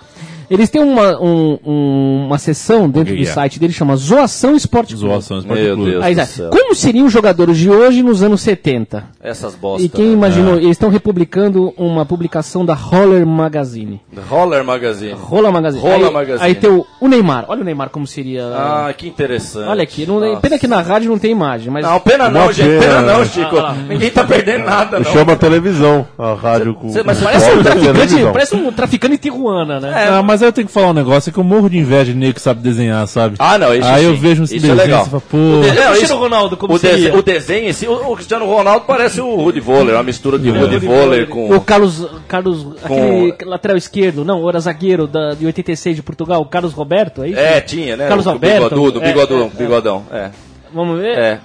Eles 0.51 0.70
têm 0.70 0.82
uma, 0.82 1.20
um- 1.20 1.59
um- 1.64 2.24
uma 2.26 2.38
seção 2.38 2.88
dentro 2.88 3.14
do 3.14 3.22
é? 3.22 3.26
site 3.26 3.59
deles 3.59 3.76
chama 3.76 3.96
Zoação 3.96 4.57
Esporte 4.57 4.94
Clube. 4.94 5.09
Zoação 5.09 5.38
Esporte 5.38 5.62
Meu 5.62 5.74
Clube. 5.76 5.90
Deus 5.92 6.05
Aí, 6.05 6.14
do 6.14 6.24
céu. 6.26 6.51
Como 6.51 6.74
seriam 6.74 7.07
os 7.07 7.12
jogadores 7.12 7.57
de 7.59 7.70
hoje 7.70 8.03
nos 8.03 8.22
anos 8.22 8.40
70? 8.40 9.05
Essas 9.22 9.55
bostas. 9.55 9.84
E 9.84 9.88
quem 9.88 10.07
né? 10.07 10.12
imaginou? 10.12 10.55
É. 10.55 10.59
Eles 10.59 10.70
estão 10.70 10.88
republicando 10.90 11.72
uma 11.76 12.05
publicação 12.07 12.64
da 12.64 12.74
Roller 12.74 13.26
Magazine. 13.26 14.01
Roller 14.28 14.64
Magazine. 14.64 15.12
Roller 15.12 15.53
Magazine. 15.53 15.82
Roller 15.82 16.07
aí, 16.07 16.12
Magazine. 16.12 16.46
Aí 16.49 16.55
tem 16.55 16.70
o, 16.70 16.86
o 17.01 17.09
Neymar. 17.09 17.44
Olha 17.49 17.61
o 17.61 17.64
Neymar 17.64 17.90
como 17.90 18.07
seria. 18.07 18.44
Ah, 18.46 18.92
que 18.96 19.07
interessante. 19.09 19.68
Olha 19.68 19.82
aqui, 19.82 20.07
não, 20.07 20.20
Nossa. 20.20 20.40
pena 20.40 20.59
que 20.59 20.66
na 20.66 20.80
rádio 20.80 21.11
não 21.11 21.18
tem 21.18 21.30
imagem, 21.32 21.70
mas. 21.70 21.84
Não, 21.84 22.01
pena 22.01 22.28
não, 22.28 22.53
gente. 22.53 22.68
pena, 22.80 22.80
Pena 22.80 23.03
não? 23.03 23.24
Chico. 23.24 23.59
Ah. 23.59 23.74
Ninguém 23.88 24.11
tá 24.11 24.24
perdendo 24.24 24.64
nada, 24.64 24.99
não. 24.99 25.12
Chama 25.12 25.32
a 25.32 25.36
televisão, 25.36 26.07
a 26.18 26.34
rádio 26.34 26.74
com. 26.74 26.88
Cê- 26.90 27.03
mas 27.03 27.18
Parece 27.20 27.51
um, 27.51 28.32
parece 28.32 28.57
um 28.57 28.72
traficante 28.72 29.14
em 29.14 29.18
Tijuana, 29.18 29.80
né? 29.80 30.09
Ah, 30.09 30.22
mas 30.22 30.38
aí 30.43 30.49
eu 30.49 30.53
tenho 30.53 30.66
que 30.66 30.72
falar 30.72 30.89
um 30.89 30.93
negócio, 30.95 31.30
é 31.30 31.32
que 31.32 31.39
eu 31.39 31.45
morro 31.45 31.68
de 31.68 31.78
inveja 31.78 32.12
de 32.12 32.18
nego 32.18 32.34
que 32.34 32.41
sabe 32.41 32.61
desenhar, 32.62 33.07
sabe? 33.09 33.36
Ah, 33.39 33.59
não, 33.59 33.74
isso 33.74 33.86
Aí 33.89 34.05
eu 34.05 34.14
sim. 34.14 34.20
vejo 34.20 34.43
uns 34.43 34.51
Isso 34.53 34.66
é 34.66 34.68
desenhos 34.68 34.78
legal. 34.84 35.07
e 35.07 35.11
falo, 35.11 35.22
pô... 35.30 35.36
O 35.36 35.41
de- 35.41 35.49
o 35.49 35.55
Não, 35.55 35.62
Cristiano 35.72 35.95
isso- 36.05 36.16
Ronaldo, 36.16 36.57
como 36.57 36.74
o, 36.74 36.76
o 37.18 37.22
desenho 37.22 37.68
em 37.68 37.72
si, 37.72 37.86
o, 37.86 37.93
o 38.12 38.14
Cristiano 38.14 38.47
Ronaldo 38.47 38.84
parece 38.86 39.20
o 39.20 39.34
Rudy 39.36 39.61
Voller, 39.61 39.95
uma 39.95 40.03
mistura 40.03 40.39
de 40.39 40.51
Rudy 40.51 40.78
Voller 40.78 41.26
com. 41.28 41.55
O 41.55 41.61
Carlos, 41.61 42.07
Carlos 42.26 42.66
aquele 42.82 43.34
lateral 43.45 43.76
esquerdo, 43.76 44.24
não, 44.24 44.49
era 44.49 44.61
zagueiro 44.61 45.07
da, 45.07 45.34
de 45.34 45.47
86 45.47 45.97
de 45.97 46.03
Portugal, 46.03 46.41
o 46.41 46.47
Carlos 46.47 46.72
Roberto, 46.72 47.22
é 47.22 47.28
isso? 47.28 47.39
É, 47.41 47.61
tinha, 47.61 47.97
né? 47.97 48.09
Carlos 48.09 48.26
o, 48.26 48.30
Alberto. 48.30 48.66
O 48.66 48.68
bigodudo, 48.70 49.03
é, 49.05 49.09
bigodão, 49.12 49.41
é, 49.43 49.45
é. 49.47 49.59
bigodão. 49.59 50.07
É. 50.12 50.30
Vamos 50.72 51.01
ver? 51.01 51.18
É. 51.18 51.39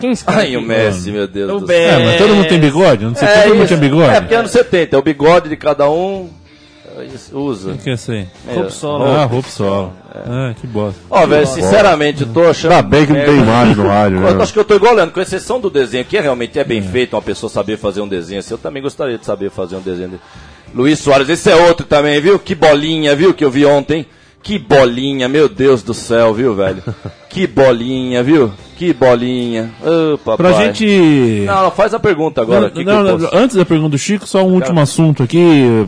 Quem 0.00 0.12
escreve? 0.12 0.40
Ai, 0.42 0.56
o 0.56 0.62
Messi, 0.62 1.10
meu 1.10 1.26
Deus 1.26 1.50
O 1.50 1.58
do 1.60 1.66
céu. 1.66 1.76
É, 1.76 2.04
mas 2.04 2.18
todo 2.18 2.32
mundo 2.34 2.46
tem 2.48 2.60
bigode? 2.60 3.04
Não 3.04 3.14
sei 3.16 3.26
se 3.26 3.34
É, 3.34 3.42
todo 3.42 3.56
mundo 3.56 3.66
tinha 3.66 3.78
bigode. 3.80 4.14
É, 4.14 4.20
porque 4.20 4.34
é 4.34 4.38
anos 4.38 4.50
70, 4.52 4.94
é 4.94 4.98
o 4.98 5.02
bigode 5.02 5.48
de 5.48 5.56
cada 5.56 5.90
um. 5.90 6.30
É 7.00 7.36
Usa. 7.36 7.70
O 7.72 7.78
que 7.78 7.90
é 7.90 7.94
isso 7.94 8.12
aí? 8.12 8.26
Roupa 8.46 8.70
solo. 8.70 9.04
Ah, 9.04 9.24
roupa 9.24 9.48
solo. 9.48 9.92
Ah, 10.14 10.54
que 10.60 10.66
bosta. 10.66 11.00
Ó, 11.10 11.26
velho, 11.26 11.46
sinceramente, 11.46 12.22
eu 12.22 12.28
tô 12.28 12.42
achando. 12.48 12.72
Ainda 12.72 12.82
bem 12.88 13.06
que 13.06 13.12
não 13.12 13.24
tem 13.24 13.36
imagem 13.38 13.74
no 13.76 13.86
rádio, 13.86 14.16
Eu 14.26 14.34
né? 14.34 14.42
acho 14.42 14.52
que 14.52 14.58
eu 14.58 14.64
tô 14.64 14.74
igual 14.74 14.94
Leandro, 14.94 15.14
com 15.14 15.20
exceção 15.20 15.60
do 15.60 15.70
desenho, 15.70 16.04
que 16.04 16.18
realmente 16.18 16.58
é 16.58 16.64
bem 16.64 16.82
feito, 16.82 17.14
uma 17.14 17.22
pessoa 17.22 17.48
saber 17.50 17.76
fazer 17.76 18.00
um 18.00 18.08
desenho 18.08 18.40
assim. 18.40 18.54
Eu 18.54 18.58
também 18.58 18.82
gostaria 18.82 19.18
de 19.18 19.24
saber 19.24 19.50
fazer 19.50 19.76
um 19.76 19.80
desenho. 19.80 20.10
de- 20.10 20.20
Luiz 20.74 20.98
Soares, 20.98 21.28
esse 21.28 21.50
é 21.50 21.56
outro 21.56 21.86
também, 21.86 22.20
viu? 22.20 22.38
Que 22.38 22.54
bolinha, 22.54 23.14
viu? 23.16 23.32
Que 23.32 23.44
eu 23.44 23.50
vi 23.50 23.64
ontem. 23.64 24.06
Que 24.42 24.58
bolinha, 24.58 25.28
meu 25.28 25.48
Deus 25.48 25.82
do 25.82 25.92
céu, 25.92 26.32
viu, 26.32 26.54
velho? 26.54 26.82
Que 27.28 27.46
bolinha, 27.46 28.22
viu? 28.22 28.50
Que 28.78 28.90
bolinha. 28.94 29.70
Ô, 29.82 30.16
papai. 30.16 30.50
Pra 30.50 30.64
gente... 30.64 31.44
Não, 31.46 31.64
não, 31.64 31.70
faz 31.70 31.92
a 31.92 32.00
pergunta 32.00 32.40
agora. 32.40 32.62
Não, 32.62 32.68
que 32.70 32.78
que 32.78 32.84
não, 32.84 33.02
não, 33.02 33.18
posso- 33.18 33.36
antes 33.36 33.54
da 33.54 33.66
pergunta 33.66 33.90
do 33.90 33.98
Chico, 33.98 34.26
só 34.26 34.42
um 34.42 34.54
último 34.54 34.80
assunto 34.80 35.22
aqui. 35.22 35.38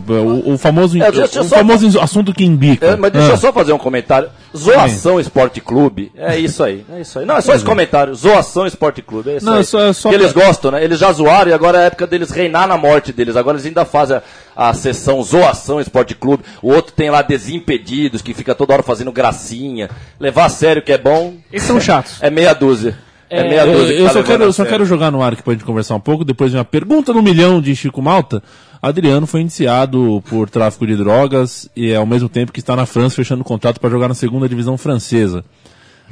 O, 0.07 0.53
o 0.53 0.57
famoso, 0.59 1.01
É, 1.01 1.09
o 1.09 1.27
só- 1.27 1.43
famoso 1.45 1.99
assunto 1.99 2.31
que 2.31 2.45
embica. 2.45 2.85
É, 2.85 2.95
mas 2.95 3.11
deixa 3.11 3.29
Ah. 3.29 3.31
eu 3.31 3.37
só 3.37 3.51
fazer 3.51 3.73
um 3.73 3.77
comentário. 3.79 4.29
Zoação 4.55 5.19
Esporte 5.19 5.59
Clube. 5.59 6.11
É 6.15 6.37
isso 6.37 6.63
aí. 6.63 6.85
É 6.95 7.01
isso 7.01 7.17
aí. 7.17 7.25
Não, 7.25 7.37
é 7.37 7.41
só 7.41 7.55
esse 7.55 7.65
comentário. 7.65 8.13
Zoação 8.13 8.67
Esporte 8.67 9.01
Clube. 9.01 9.31
É 9.31 9.37
isso 9.37 9.45
Não, 9.47 9.53
aí. 9.53 9.61
é 9.61 9.63
só- 9.63 9.79
é 9.81 9.93
só 9.93 10.09
que 10.09 10.15
eles 10.15 10.31
gostam, 10.31 10.69
né? 10.71 10.83
Eles 10.83 10.99
já 10.99 11.11
zoaram 11.11 11.49
e 11.49 11.53
agora 11.55 11.79
é 11.79 11.81
a 11.81 11.85
época 11.85 12.05
deles 12.05 12.29
reinar 12.29 12.67
na 12.67 12.77
morte 12.77 13.11
deles. 13.11 13.35
Agora 13.35 13.57
eles 13.57 13.65
ainda 13.65 13.83
fazem 13.83 14.17
a, 14.17 14.21
a 14.69 14.73
sessão 14.73 15.21
Zoação 15.23 15.79
Esporte 15.79 16.13
Clube. 16.15 16.43
O 16.61 16.71
outro 16.71 16.93
tem 16.93 17.09
lá 17.09 17.21
Desimpedidos, 17.21 18.21
que 18.21 18.33
fica 18.33 18.53
toda 18.53 18.73
hora 18.73 18.83
fazendo 18.83 19.11
gracinha. 19.11 19.89
Levar 20.19 20.45
a 20.45 20.49
sério 20.49 20.81
que 20.81 20.91
é 20.91 20.97
bom. 20.97 21.35
Esses 21.51 21.67
são 21.67 21.79
chatos. 21.79 22.21
É 22.21 22.29
meia 22.29 22.53
dúzia. 22.53 22.97
É, 23.29 23.39
É, 23.39 23.49
meia 23.49 23.65
Eu, 23.65 23.73
dúzia. 23.73 23.95
que 23.95 24.01
eu 24.01 24.07
tá 24.07 24.13
só, 24.13 24.23
quero, 24.23 24.43
eu 24.43 24.53
só 24.53 24.65
quero 24.65 24.85
jogar 24.85 25.09
no 25.11 25.21
ar 25.21 25.33
aqui 25.33 25.41
pra 25.41 25.53
gente 25.53 25.65
conversar 25.65 25.95
um 25.95 25.99
pouco. 25.99 26.23
Depois 26.25 26.51
de 26.51 26.57
uma 26.57 26.65
pergunta 26.65 27.13
no 27.13 27.21
milhão 27.21 27.61
de 27.61 27.75
Chico 27.75 28.01
Malta. 28.01 28.43
Adriano 28.81 29.27
foi 29.27 29.41
indiciado 29.41 30.23
por 30.27 30.49
tráfico 30.49 30.87
de 30.87 30.95
drogas 30.95 31.69
e 31.75 31.93
ao 31.93 32.05
mesmo 32.05 32.27
tempo 32.27 32.51
que 32.51 32.59
está 32.59 32.75
na 32.75 32.85
França 32.87 33.15
fechando 33.15 33.43
contrato 33.43 33.79
para 33.79 33.89
jogar 33.91 34.07
na 34.07 34.15
segunda 34.15 34.49
divisão 34.49 34.77
francesa. 34.77 35.45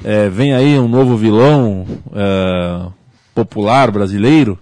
É, 0.04 0.30
vem 0.30 0.54
aí 0.54 0.78
um 0.80 0.88
novo 0.88 1.18
vilão 1.18 1.86
é, 2.16 2.86
popular 3.34 3.92
brasileiro. 3.92 4.58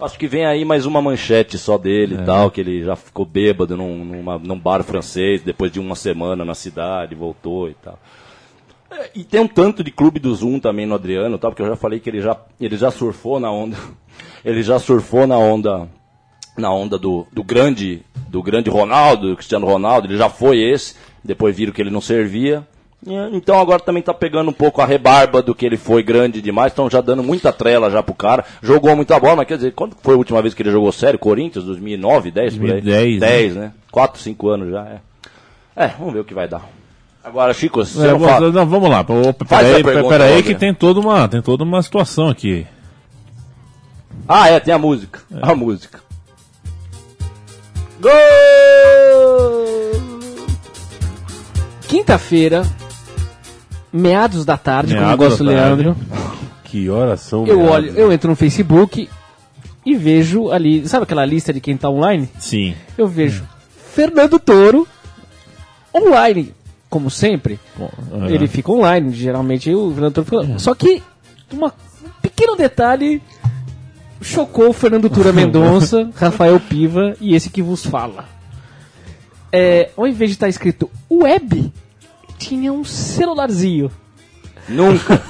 Acho 0.00 0.18
que 0.18 0.28
vem 0.28 0.46
aí 0.46 0.64
mais 0.64 0.86
uma 0.86 1.02
manchete 1.02 1.58
só 1.58 1.76
dele 1.76 2.16
É. 2.16 2.20
e 2.20 2.24
tal, 2.24 2.50
que 2.50 2.60
ele 2.60 2.84
já 2.84 2.94
ficou 2.94 3.24
bêbado 3.26 3.76
num, 3.76 4.04
numa- 4.04 4.38
num 4.38 4.58
bar 4.58 4.82
francês 4.84 5.42
depois 5.42 5.72
de 5.72 5.80
uma 5.80 5.96
semana 5.96 6.44
na 6.44 6.54
cidade, 6.54 7.14
voltou 7.16 7.68
e 7.68 7.74
tal. 7.74 7.98
É, 8.90 9.10
E 9.14 9.24
tem 9.24 9.40
um 9.40 9.48
tanto 9.48 9.82
de 9.82 9.90
clube 9.90 10.20
do 10.20 10.32
Zoom 10.34 10.60
também 10.60 10.86
no 10.86 10.94
Adriano, 10.94 11.36
tá? 11.36 11.48
Porque 11.48 11.62
eu 11.62 11.66
já 11.66 11.76
falei 11.76 11.98
que 11.98 12.08
ele 12.08 12.20
já, 12.20 12.36
ele 12.60 12.76
já 12.76 12.90
surfou 12.90 13.40
na 13.40 13.50
onda. 13.50 13.76
Ele 14.44 14.62
já 14.62 14.78
surfou 14.78 15.26
na 15.26 15.36
onda 15.36 15.88
na 16.56 16.72
onda 16.72 16.96
do, 16.96 17.26
do 17.32 17.42
grande 17.42 18.02
do 18.28 18.40
grande 18.42 18.70
Ronaldo, 18.70 19.30
do 19.30 19.36
Cristiano 19.36 19.66
Ronaldo, 19.66 20.06
ele 20.06 20.16
já 20.16 20.28
foi 20.28 20.58
esse, 20.60 20.94
depois 21.24 21.56
viram 21.56 21.72
que 21.72 21.80
ele 21.82 21.90
não 21.90 22.00
servia. 22.00 22.66
E, 23.06 23.14
Então 23.36 23.58
agora 23.60 23.80
também 23.80 24.02
tá 24.02 24.12
pegando 24.12 24.50
um 24.50 24.52
pouco 24.52 24.80
a 24.82 24.86
rebarba 24.86 25.40
do 25.42 25.54
que 25.54 25.64
ele 25.64 25.76
foi 25.76 26.02
grande 26.02 26.42
demais, 26.42 26.72
estão 26.72 26.90
já 26.90 27.00
dando 27.00 27.22
muita 27.22 27.52
trela 27.52 27.90
já 27.90 28.02
pro 28.02 28.14
cara. 28.14 28.44
Jogou 28.62 28.94
muita 28.96 29.18
bola, 29.20 29.36
mas 29.36 29.46
quer 29.48 29.56
dizer, 29.56 29.72
quando 29.72 29.96
foi 30.02 30.14
a 30.14 30.18
última 30.18 30.42
vez 30.42 30.52
que 30.54 30.62
ele 30.62 30.70
jogou 30.70 30.90
sério? 30.92 31.18
Corinthians, 31.18 31.64
2009, 31.64 32.30
10 32.30 32.54
por 32.56 32.64
aí? 32.64 32.80
2010, 32.80 33.20
10, 33.20 33.56
né? 33.56 33.72
4, 33.90 34.20
5 34.20 34.48
anos 34.48 34.70
já, 34.70 34.84
é. 34.86 34.98
É, 35.76 35.86
vamos 35.98 36.12
ver 36.12 36.20
o 36.20 36.24
que 36.24 36.34
vai 36.34 36.48
dar. 36.48 36.62
Agora, 37.22 37.52
Chico, 37.54 37.84
você 37.84 38.06
É, 38.06 38.10
não 38.12 38.18
vou- 38.18 38.28
fala... 38.28 38.50
não, 38.50 38.66
vamos 38.66 38.88
lá. 38.90 39.04
Peraí, 39.04 39.82
peraí 39.84 40.42
que 40.42 40.54
né? 40.54 40.58
tem 40.58 40.74
toda, 40.74 40.98
uma, 40.98 41.28
tem 41.28 41.40
toda 41.42 41.62
uma 41.62 41.82
situação 41.82 42.28
aqui. 42.28 42.66
Ah, 44.26 44.48
é, 44.48 44.58
tem 44.58 44.74
a 44.74 44.78
música. 44.78 45.20
A 45.40 45.54
música. 45.54 46.00
Quinta-feira, 51.88 52.62
meados 53.92 54.44
da 54.44 54.56
tarde, 54.56 54.92
Meados 54.94 55.10
como 55.16 55.28
gosta 55.28 55.42
o. 55.42 55.46
Leandro. 55.46 55.96
Que 56.64 56.90
horas 56.90 57.20
são? 57.20 57.46
Eu 57.46 57.56
meados? 57.60 57.74
olho, 57.74 57.90
eu 57.96 58.12
entro 58.12 58.28
no 58.28 58.36
Facebook 58.36 59.08
e 59.86 59.94
vejo 59.96 60.50
ali, 60.50 60.86
sabe 60.86 61.04
aquela 61.04 61.24
lista 61.24 61.50
de 61.50 61.60
quem 61.62 61.78
tá 61.78 61.88
online? 61.88 62.28
Sim. 62.38 62.74
Eu 62.98 63.06
vejo 63.08 63.42
Fernando 63.94 64.38
Toro 64.38 64.86
online, 65.94 66.54
como 66.90 67.10
sempre. 67.10 67.58
aham. 68.12 68.28
Ele 68.28 68.46
fica 68.46 68.70
online, 68.70 69.12
geralmente 69.14 69.74
o 69.74 69.90
Fernando 69.92 70.12
Toro 70.12 70.26
fica. 70.46 70.58
Só 70.58 70.74
que 70.74 71.02
uma- 71.50 71.72
um 72.04 72.10
pequeno 72.20 72.54
detalhe 72.54 73.22
chocou 74.20 74.68
o 74.68 74.72
Fernando 74.74 75.08
Tura 75.08 75.32
Mendonça, 75.32 76.10
Rafael 76.16 76.60
Piva 76.60 77.14
e 77.18 77.34
esse 77.34 77.48
que 77.48 77.62
vos 77.62 77.82
fala. 77.86 78.26
É, 79.50 79.88
ao 79.96 80.06
invés 80.06 80.30
de 80.30 80.36
estar 80.36 80.48
escrito 80.50 80.90
web, 81.10 81.72
tinha 82.38 82.72
um 82.72 82.84
celularzinho. 82.84 83.90
Nunca. 84.68 85.22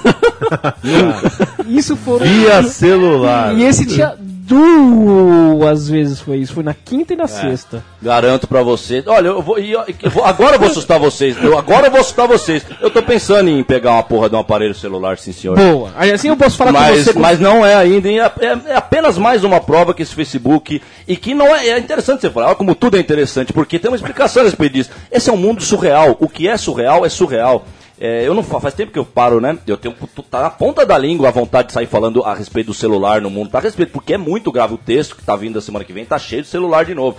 Isso 1.65 1.95
foram. 1.95 2.25
Via 2.25 2.61
celular. 2.63 3.57
E 3.57 3.63
esse 3.63 3.85
tinha 3.85 4.15
duas 4.49 5.87
vezes 5.89 6.19
foi 6.19 6.37
isso. 6.37 6.53
Foi 6.53 6.63
na 6.63 6.73
quinta 6.73 7.13
e 7.13 7.15
na 7.15 7.27
sexta. 7.27 7.83
Garanto 8.01 8.47
pra 8.47 8.61
você. 8.63 9.03
Olha, 9.05 9.27
eu 9.27 9.41
vou, 9.41 9.57
eu- 9.57 9.83
vou- 10.11 10.23
agora 10.25 10.55
eu 10.55 10.59
vou 10.59 10.69
assustar 10.69 10.99
vocês. 10.99 11.35
Eu, 11.41 11.57
agora 11.57 11.87
eu 11.87 11.91
vou 11.91 11.99
assustar 11.99 12.27
vocês. 12.27 12.63
Eu 12.81 12.89
tô 12.89 13.01
pensando 13.01 13.49
em 13.49 13.63
pegar 13.63 13.91
uma 13.93 14.03
porra 14.03 14.29
de 14.29 14.35
um 14.35 14.39
aparelho 14.39 14.73
celular, 14.75 15.17
sim 15.17 15.31
senhor. 15.31 15.55
Boa. 15.57 15.91
Aí 15.95 16.11
assim 16.11 16.29
eu 16.29 16.37
posso 16.37 16.57
falar 16.57 16.73
com 16.73 16.79
mas, 16.79 17.03
você. 17.05 17.13
com- 17.13 17.19
mas 17.19 17.39
não 17.39 17.65
é 17.65 17.75
ainda, 17.75 18.09
é, 18.09 18.17
é- 18.17 18.57
é 18.71 18.75
apenas 18.75 19.17
mais 19.17 19.43
uma 19.43 19.59
prova 19.59 19.93
que 19.93 20.01
esse 20.03 20.13
Facebook, 20.15 20.81
e 21.07 21.15
que 21.15 21.33
não 21.33 21.47
é, 21.55 21.67
é 21.69 21.79
interessante 21.79 22.21
você 22.21 22.29
falar, 22.29 22.47
olha 22.47 22.55
como 22.55 22.75
tudo 22.75 22.97
é 22.97 22.99
interessante, 22.99 23.53
porque 23.53 23.77
tem 23.79 23.89
uma 23.89 23.97
explicação 23.97 24.41
a 24.41 24.45
respeito 24.45 24.73
disso. 24.73 24.89
Esse 25.11 25.29
é 25.29 25.33
um 25.33 25.37
mundo 25.37 25.61
surreal, 25.61 26.15
o 26.19 26.27
que 26.27 26.47
é 26.47 26.57
surreal 26.57 27.05
é 27.05 27.09
surreal. 27.09 27.65
É, 28.01 28.25
eu 28.25 28.33
não 28.33 28.41
fa- 28.41 28.61
faz 28.61 28.73
tempo 28.73 28.93
que 28.93 28.99
eu 28.99 29.03
paro, 29.03 29.41
né? 29.41 29.57
Eu 29.67 29.75
tenho 29.75 29.93
tá 30.31 30.41
na 30.41 30.49
ponta 30.49 30.85
da 30.85 30.97
língua 30.97 31.27
a 31.27 31.31
vontade 31.31 31.67
de 31.67 31.73
sair 31.73 31.85
falando 31.85 32.23
a 32.23 32.33
respeito 32.33 32.67
do 32.67 32.73
celular 32.73 33.19
no 33.21 33.29
mundo, 33.29 33.49
tá 33.51 33.57
a 33.57 33.61
respeito, 33.61 33.91
porque 33.91 34.13
é 34.13 34.17
muito 34.17 34.51
grave 34.53 34.73
o 34.73 34.77
texto 34.77 35.15
que 35.17 35.23
tá 35.23 35.35
vindo 35.35 35.59
a 35.59 35.61
semana 35.61 35.83
que 35.83 35.91
vem, 35.91 36.05
tá 36.05 36.17
cheio 36.17 36.41
de 36.41 36.47
celular 36.47 36.85
de 36.85 36.95
novo. 36.95 37.17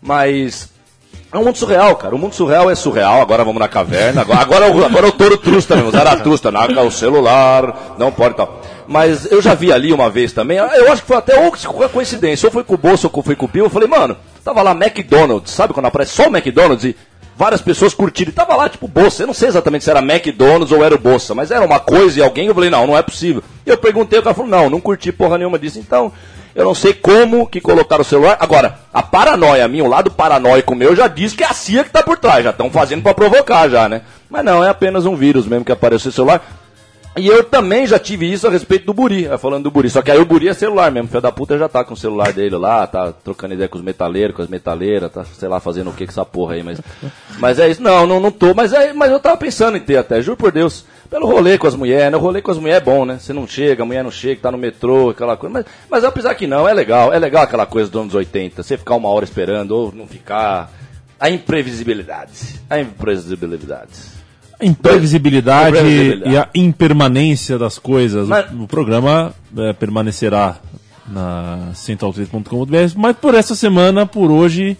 Mas 0.00 0.68
é 1.32 1.38
um 1.38 1.44
mundo 1.44 1.56
surreal, 1.56 1.96
cara. 1.96 2.14
O 2.14 2.18
mundo 2.18 2.34
surreal 2.34 2.70
é 2.70 2.74
surreal. 2.74 3.20
Agora 3.22 3.44
vamos 3.44 3.60
na 3.60 3.68
caverna. 3.68 4.20
Agora, 4.22 4.40
agora, 4.40 4.66
agora 4.86 5.06
o 5.08 5.12
touro 5.12 5.38
trusta 5.38 5.76
mesmo. 5.76 5.90
Zaratrusta, 5.90 6.50
naca 6.50 6.82
o 6.82 6.90
celular, 6.90 7.94
não 7.98 8.10
pode 8.12 8.36
tal. 8.36 8.60
Mas 8.86 9.30
eu 9.30 9.40
já 9.40 9.54
vi 9.54 9.72
ali 9.72 9.92
uma 9.92 10.10
vez 10.10 10.32
também. 10.32 10.58
Eu 10.58 10.92
acho 10.92 11.02
que 11.02 11.08
foi 11.08 11.16
até 11.16 11.34
co- 11.50 11.88
coincidência. 11.88 12.46
Ou 12.48 12.52
foi 12.52 12.64
com 12.64 12.74
o 12.74 12.78
bolso 12.78 13.08
ou 13.12 13.22
foi 13.22 13.36
com 13.36 13.46
o 13.46 13.48
Pio. 13.48 13.64
Eu 13.64 13.70
falei, 13.70 13.88
mano, 13.88 14.16
Tava 14.44 14.60
lá 14.60 14.72
McDonald's, 14.72 15.52
sabe 15.52 15.72
quando 15.72 15.86
aparece 15.86 16.14
só 16.16 16.24
o 16.24 16.36
McDonald's 16.36 16.84
e 16.84 16.96
várias 17.36 17.60
pessoas 17.60 17.94
curtiram. 17.94 18.30
E 18.30 18.34
tava 18.34 18.54
lá, 18.56 18.68
tipo, 18.68 18.88
Bolsa. 18.88 19.22
Eu 19.22 19.26
não 19.26 19.34
sei 19.34 19.48
exatamente 19.48 19.84
se 19.84 19.90
era 19.90 20.00
McDonald's 20.00 20.72
ou 20.72 20.84
era 20.84 20.94
o 20.94 20.98
Bolsa, 20.98 21.34
mas 21.34 21.50
era 21.50 21.64
uma 21.64 21.80
coisa 21.80 22.18
e 22.18 22.22
alguém, 22.22 22.46
eu 22.46 22.54
falei, 22.54 22.70
não, 22.70 22.86
não 22.86 22.96
é 22.96 23.02
possível. 23.02 23.42
E 23.66 23.70
eu 23.70 23.78
perguntei, 23.78 24.18
o 24.18 24.22
cara 24.22 24.34
falou, 24.34 24.50
não, 24.50 24.70
não 24.70 24.80
curti 24.80 25.12
porra 25.12 25.38
nenhuma 25.38 25.58
disso. 25.58 25.78
Então, 25.78 26.12
eu 26.54 26.64
não 26.64 26.74
sei 26.74 26.92
como 26.92 27.46
que 27.46 27.60
colocaram 27.60 28.02
o 28.02 28.04
celular. 28.04 28.36
Agora, 28.38 28.78
a 28.92 29.02
paranoia 29.02 29.66
minha, 29.68 29.84
o 29.84 29.88
lado 29.88 30.10
paranoico 30.10 30.74
meu, 30.74 30.94
já 30.94 31.08
diz 31.08 31.32
que 31.32 31.42
é 31.42 31.46
a 31.46 31.54
CIA 31.54 31.84
que 31.84 31.90
tá 31.90 32.02
por 32.02 32.18
trás. 32.18 32.44
Já 32.44 32.50
estão 32.50 32.70
fazendo 32.70 33.02
pra 33.02 33.14
provocar 33.14 33.68
já, 33.68 33.88
né? 33.88 34.02
Mas 34.28 34.44
não, 34.44 34.62
é 34.62 34.68
apenas 34.68 35.06
um 35.06 35.16
vírus 35.16 35.46
mesmo 35.46 35.64
que 35.64 35.72
apareceu 35.72 36.08
no 36.08 36.12
celular. 36.12 36.42
E 37.14 37.26
eu 37.26 37.44
também 37.44 37.86
já 37.86 37.98
tive 37.98 38.30
isso 38.30 38.46
a 38.46 38.50
respeito 38.50 38.86
do 38.86 38.94
Buri, 38.94 39.26
eh, 39.26 39.36
falando 39.36 39.64
do 39.64 39.70
Buri. 39.70 39.90
Só 39.90 40.00
que 40.00 40.10
aí 40.10 40.18
o 40.18 40.24
Buri 40.24 40.48
é 40.48 40.54
celular 40.54 40.90
mesmo. 40.90 41.08
Filho 41.08 41.20
da 41.20 41.30
puta 41.30 41.58
já 41.58 41.68
tá 41.68 41.84
com 41.84 41.92
o 41.92 41.96
celular 41.96 42.32
dele 42.32 42.56
lá, 42.56 42.86
tá 42.86 43.12
trocando 43.12 43.52
ideia 43.52 43.68
com 43.68 43.76
os 43.76 43.84
metaleiros, 43.84 44.34
com 44.34 44.42
as 44.42 44.48
metaleiras, 44.48 45.12
tá, 45.12 45.22
sei 45.24 45.46
lá, 45.46 45.60
fazendo 45.60 45.90
o 45.90 45.92
que 45.92 46.06
com 46.06 46.10
essa 46.10 46.24
porra 46.24 46.54
aí. 46.54 46.62
Mas, 46.62 46.80
mas 47.38 47.58
é 47.58 47.68
isso. 47.68 47.82
Não, 47.82 48.06
não, 48.06 48.18
não 48.18 48.30
tô. 48.30 48.54
Mas, 48.54 48.72
é, 48.72 48.94
mas 48.94 49.12
eu 49.12 49.20
tava 49.20 49.36
pensando 49.36 49.76
em 49.76 49.80
ter 49.80 49.98
até, 49.98 50.22
juro 50.22 50.38
por 50.38 50.50
Deus. 50.50 50.86
Pelo 51.10 51.26
rolê 51.26 51.58
com 51.58 51.66
as 51.66 51.74
mulheres, 51.74 52.10
né? 52.10 52.16
O 52.16 52.20
rolê 52.20 52.40
com 52.40 52.50
as 52.50 52.56
mulheres 52.56 52.80
é 52.80 52.84
bom, 52.84 53.04
né? 53.04 53.18
Você 53.18 53.34
não 53.34 53.46
chega, 53.46 53.82
a 53.82 53.86
mulher 53.86 54.02
não 54.02 54.10
chega, 54.10 54.40
tá 54.40 54.50
no 54.50 54.56
metrô, 54.56 55.10
aquela 55.10 55.36
coisa. 55.36 55.52
Mas, 55.52 55.66
mas 55.90 56.04
apesar 56.04 56.34
que 56.34 56.46
não, 56.46 56.66
é 56.66 56.72
legal. 56.72 57.12
É 57.12 57.18
legal 57.18 57.42
aquela 57.42 57.66
coisa 57.66 57.90
dos 57.90 58.00
anos 58.00 58.14
80. 58.14 58.62
Você 58.62 58.78
ficar 58.78 58.94
uma 58.94 59.10
hora 59.10 59.26
esperando 59.26 59.72
ou 59.72 59.92
não 59.92 60.06
ficar. 60.06 60.72
A 61.20 61.28
imprevisibilidade. 61.28 62.58
A 62.70 62.80
imprevisibilidade. 62.80 64.21
Imprevisibilidade 64.62 65.76
Imprevisibilidade. 65.78 66.34
e 66.34 66.38
a 66.38 66.48
impermanência 66.54 67.58
das 67.58 67.78
coisas. 67.78 68.28
Mas- 68.28 68.50
O, 68.52 68.62
o 68.62 68.66
programa 68.68 69.34
é, 69.56 69.72
permanecerá 69.72 70.56
na 71.08 71.70
central3.com.br, 71.74 72.92
mas 72.96 73.16
por 73.16 73.34
essa 73.34 73.54
semana, 73.54 74.06
por 74.06 74.30
hoje, 74.30 74.76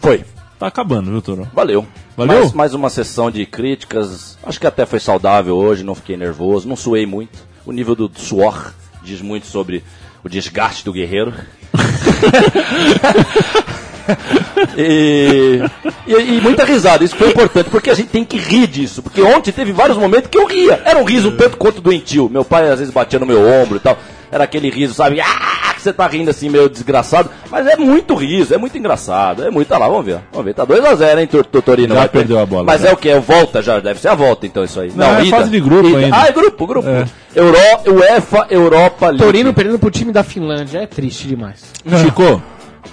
Foi. 0.00 0.24
tá 0.58 0.66
acabando, 0.66 1.10
viu, 1.10 1.22
Toro? 1.22 1.48
Valeu. 1.54 1.86
Valeu? 2.16 2.40
Mais, 2.40 2.52
mais 2.52 2.74
uma 2.74 2.90
sessão 2.90 3.30
de 3.30 3.46
críticas. 3.46 4.36
Acho 4.42 4.58
que 4.60 4.66
até 4.66 4.84
foi 4.84 5.00
saudável 5.00 5.56
hoje, 5.56 5.84
não 5.84 5.94
fiquei 5.94 6.16
nervoso, 6.16 6.68
não 6.68 6.76
suei 6.76 7.06
muito. 7.06 7.38
O 7.64 7.72
nível 7.72 7.94
do 7.94 8.10
suor 8.16 8.72
diz 9.02 9.22
muito 9.22 9.46
sobre 9.46 9.82
o 10.24 10.28
desgaste 10.28 10.84
do 10.84 10.92
guerreiro. 10.92 11.32
e, 14.76 15.60
e, 16.06 16.12
e 16.36 16.40
muita 16.40 16.64
risada, 16.64 17.04
isso 17.04 17.16
foi 17.16 17.30
importante, 17.30 17.70
porque 17.70 17.90
a 17.90 17.94
gente 17.94 18.08
tem 18.08 18.24
que 18.24 18.36
rir 18.36 18.66
disso. 18.66 19.02
Porque 19.02 19.20
ontem 19.22 19.52
teve 19.52 19.72
vários 19.72 19.96
momentos 19.98 20.28
que 20.30 20.38
eu 20.38 20.46
ria. 20.46 20.80
Era 20.84 20.98
um 20.98 21.04
riso 21.04 21.32
tanto 21.32 21.56
quanto 21.56 21.80
doentio. 21.80 22.28
Meu 22.28 22.44
pai 22.44 22.68
às 22.70 22.78
vezes 22.78 22.92
batia 22.92 23.18
no 23.18 23.26
meu 23.26 23.40
ombro 23.40 23.76
e 23.76 23.80
tal. 23.80 23.98
Era 24.30 24.44
aquele 24.44 24.68
riso, 24.68 24.92
sabe? 24.92 25.20
Ah, 25.22 25.72
que 25.74 25.80
você 25.80 25.90
tá 25.90 26.06
rindo 26.06 26.28
assim, 26.30 26.50
meio 26.50 26.68
desgraçado. 26.68 27.30
Mas 27.50 27.66
é 27.66 27.76
muito 27.76 28.14
riso, 28.14 28.52
é 28.52 28.58
muito 28.58 28.76
engraçado. 28.76 29.42
É 29.44 29.50
muito. 29.50 29.68
Tá 29.68 29.78
lá, 29.78 29.88
vamos 29.88 30.04
ver. 30.04 30.20
Vamos 30.30 30.44
ver. 30.44 30.52
Tá 30.54 30.66
2x0, 30.66 31.18
hein, 31.18 31.26
Tor- 31.26 31.46
Tortorino? 31.46 31.94
Já 31.94 32.06
perdeu 32.08 32.38
a 32.38 32.44
bola, 32.44 32.64
Mas 32.64 32.82
né? 32.82 32.90
é 32.90 32.92
o 32.92 32.96
que? 32.96 33.08
É 33.08 33.18
volta 33.18 33.62
já? 33.62 33.80
Deve 33.80 33.98
ser 33.98 34.08
a 34.08 34.14
volta, 34.14 34.44
então, 34.46 34.62
isso 34.64 34.78
aí. 34.80 34.92
Não, 34.94 35.16
é 35.16 35.24
ida. 35.24 35.36
fase 35.36 35.50
de 35.50 35.58
grupo 35.60 35.88
Ida. 35.88 35.98
ainda. 35.98 36.16
Ah, 36.16 36.26
é 36.28 36.32
grupo, 36.32 36.66
grupo. 36.66 36.86
É. 36.88 37.06
Euro, 37.34 37.56
UEFA, 37.86 38.46
Europa 38.50 39.06
League. 39.06 39.22
Torino 39.24 39.54
perdendo 39.54 39.78
pro 39.78 39.90
time 39.90 40.12
da 40.12 40.22
Finlândia. 40.22 40.80
É 40.80 40.86
triste 40.86 41.26
demais. 41.26 41.62
Chico, 42.02 42.42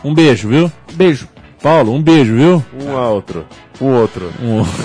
um 0.03 0.13
beijo, 0.13 0.49
viu? 0.49 0.71
Beijo. 0.93 1.27
Paulo, 1.61 1.93
um 1.93 2.01
beijo, 2.01 2.35
viu? 2.35 2.63
Um 2.79 2.95
a 2.97 3.09
outro. 3.09 3.45
Um 3.82 3.93
outro. 3.93 4.32
Um... 4.41 4.65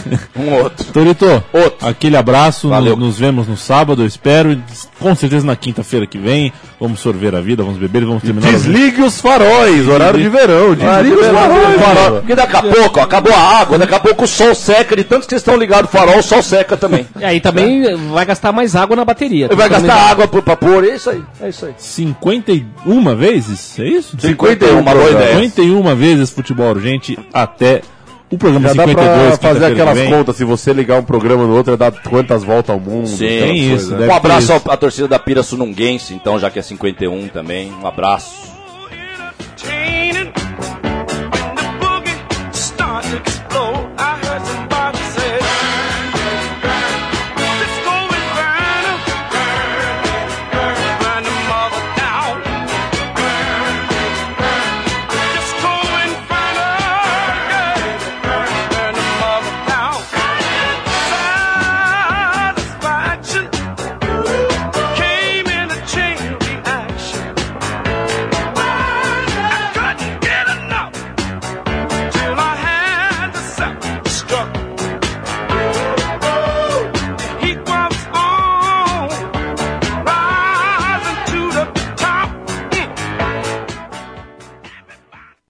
Um 0.41 0.55
outro. 0.55 0.87
Torito, 0.93 1.27
Outro. 1.53 1.87
aquele 1.87 2.17
abraço, 2.17 2.69
Valeu. 2.69 2.97
no- 2.97 3.07
nos 3.07 3.19
vemos 3.19 3.47
no 3.47 3.57
sábado, 3.57 4.03
eu 4.03 4.07
espero. 4.07 4.53
e 4.53 4.59
Com 4.99 5.15
certeza 5.15 5.45
na 5.45 5.55
quinta-feira 5.57 6.07
que 6.07 6.19
vem. 6.19 6.53
Vamos 6.81 7.01
sorver 7.01 7.35
a 7.35 7.41
vida, 7.41 7.63
vamos 7.63 7.79
beber, 7.79 8.05
vamos 8.07 8.23
terminar. 8.23 8.51
Desligue 8.51 9.03
os 9.03 9.21
faróis, 9.21 9.87
horário 9.87 10.19
de 10.21 10.29
verão. 10.29 10.75
Desligue 10.75 11.17
os 11.17 11.27
faróis. 11.27 11.81
Farol. 11.81 12.13
Porque 12.21 12.35
daqui 12.35 12.57
a 12.57 12.63
pouco, 12.63 13.01
ó, 13.01 13.03
acabou 13.03 13.35
a 13.35 13.39
água, 13.61 13.77
daqui 13.79 13.95
a 13.95 14.01
pouco 14.01 14.25
o 14.25 14.27
sol 14.29 14.55
seca, 14.55 14.97
de 14.97 15.05
tanto 15.05 15.25
que 15.25 15.31
vocês 15.31 15.41
estão 15.43 15.57
ligados 15.57 15.91
o 15.91 15.93
farol, 15.93 16.19
o 16.19 16.23
sol 16.23 16.43
seca 16.43 16.77
também. 16.77 17.07
E 17.19 17.25
aí 17.25 17.41
também 17.41 17.83
vai 18.11 18.25
gastar 18.25 18.51
mais 18.53 18.75
água 18.75 18.97
na 18.97 19.05
bateria. 19.05 19.49
Vai 19.55 19.69
gastar 19.69 19.95
água 20.11 20.27
pro- 20.27 20.43
pra 20.43 20.57
pôr, 20.57 20.85
é 20.85 20.95
isso 20.95 21.11
aí, 21.11 21.23
é 21.43 21.49
isso 21.51 21.67
aí. 21.67 21.75
51 21.77 23.15
vezes? 23.17 23.79
É 23.79 23.85
isso? 23.85 24.17
51, 24.19 24.79
uma 24.79 24.93
boa 24.95 25.11
ideia. 25.11 25.35
51 25.37 25.95
vezes 25.97 26.31
futebol 26.31 26.71
urgente 26.71 27.19
até 27.33 27.83
o 28.31 28.39
programa 28.39 28.69
Já 28.69 28.75
dá 28.75 28.87
52. 28.87 29.39
pra 29.39 29.49
fazer 29.51 29.65
aquelas 29.67 30.09
contas, 30.09 30.37
se 30.37 30.45
você 30.45 30.73
ligar 30.73 31.01
um 31.01 31.05
programa 31.05 31.45
no 31.45 31.55
outro, 31.57 31.75
é 31.75 31.77
dar 31.77 31.91
quantas 31.91 32.45
voltas 32.45 32.71
ao 32.71 32.81
mundo. 32.81 33.09
Sim, 33.09 33.53
isso, 33.53 33.95
né? 33.97 34.07
Um 34.07 34.15
abraço 34.15 34.53
à 34.53 34.77
torcida 34.77 35.09
da 35.09 35.19
Pira 35.19 35.43
Sununguense, 35.43 36.15
então, 36.15 36.39
já 36.39 36.51
que 36.51 36.59
é 36.59 36.63
51 36.63 37.29
também. 37.29 37.73
Um 37.83 37.87
abraço. 37.87 38.51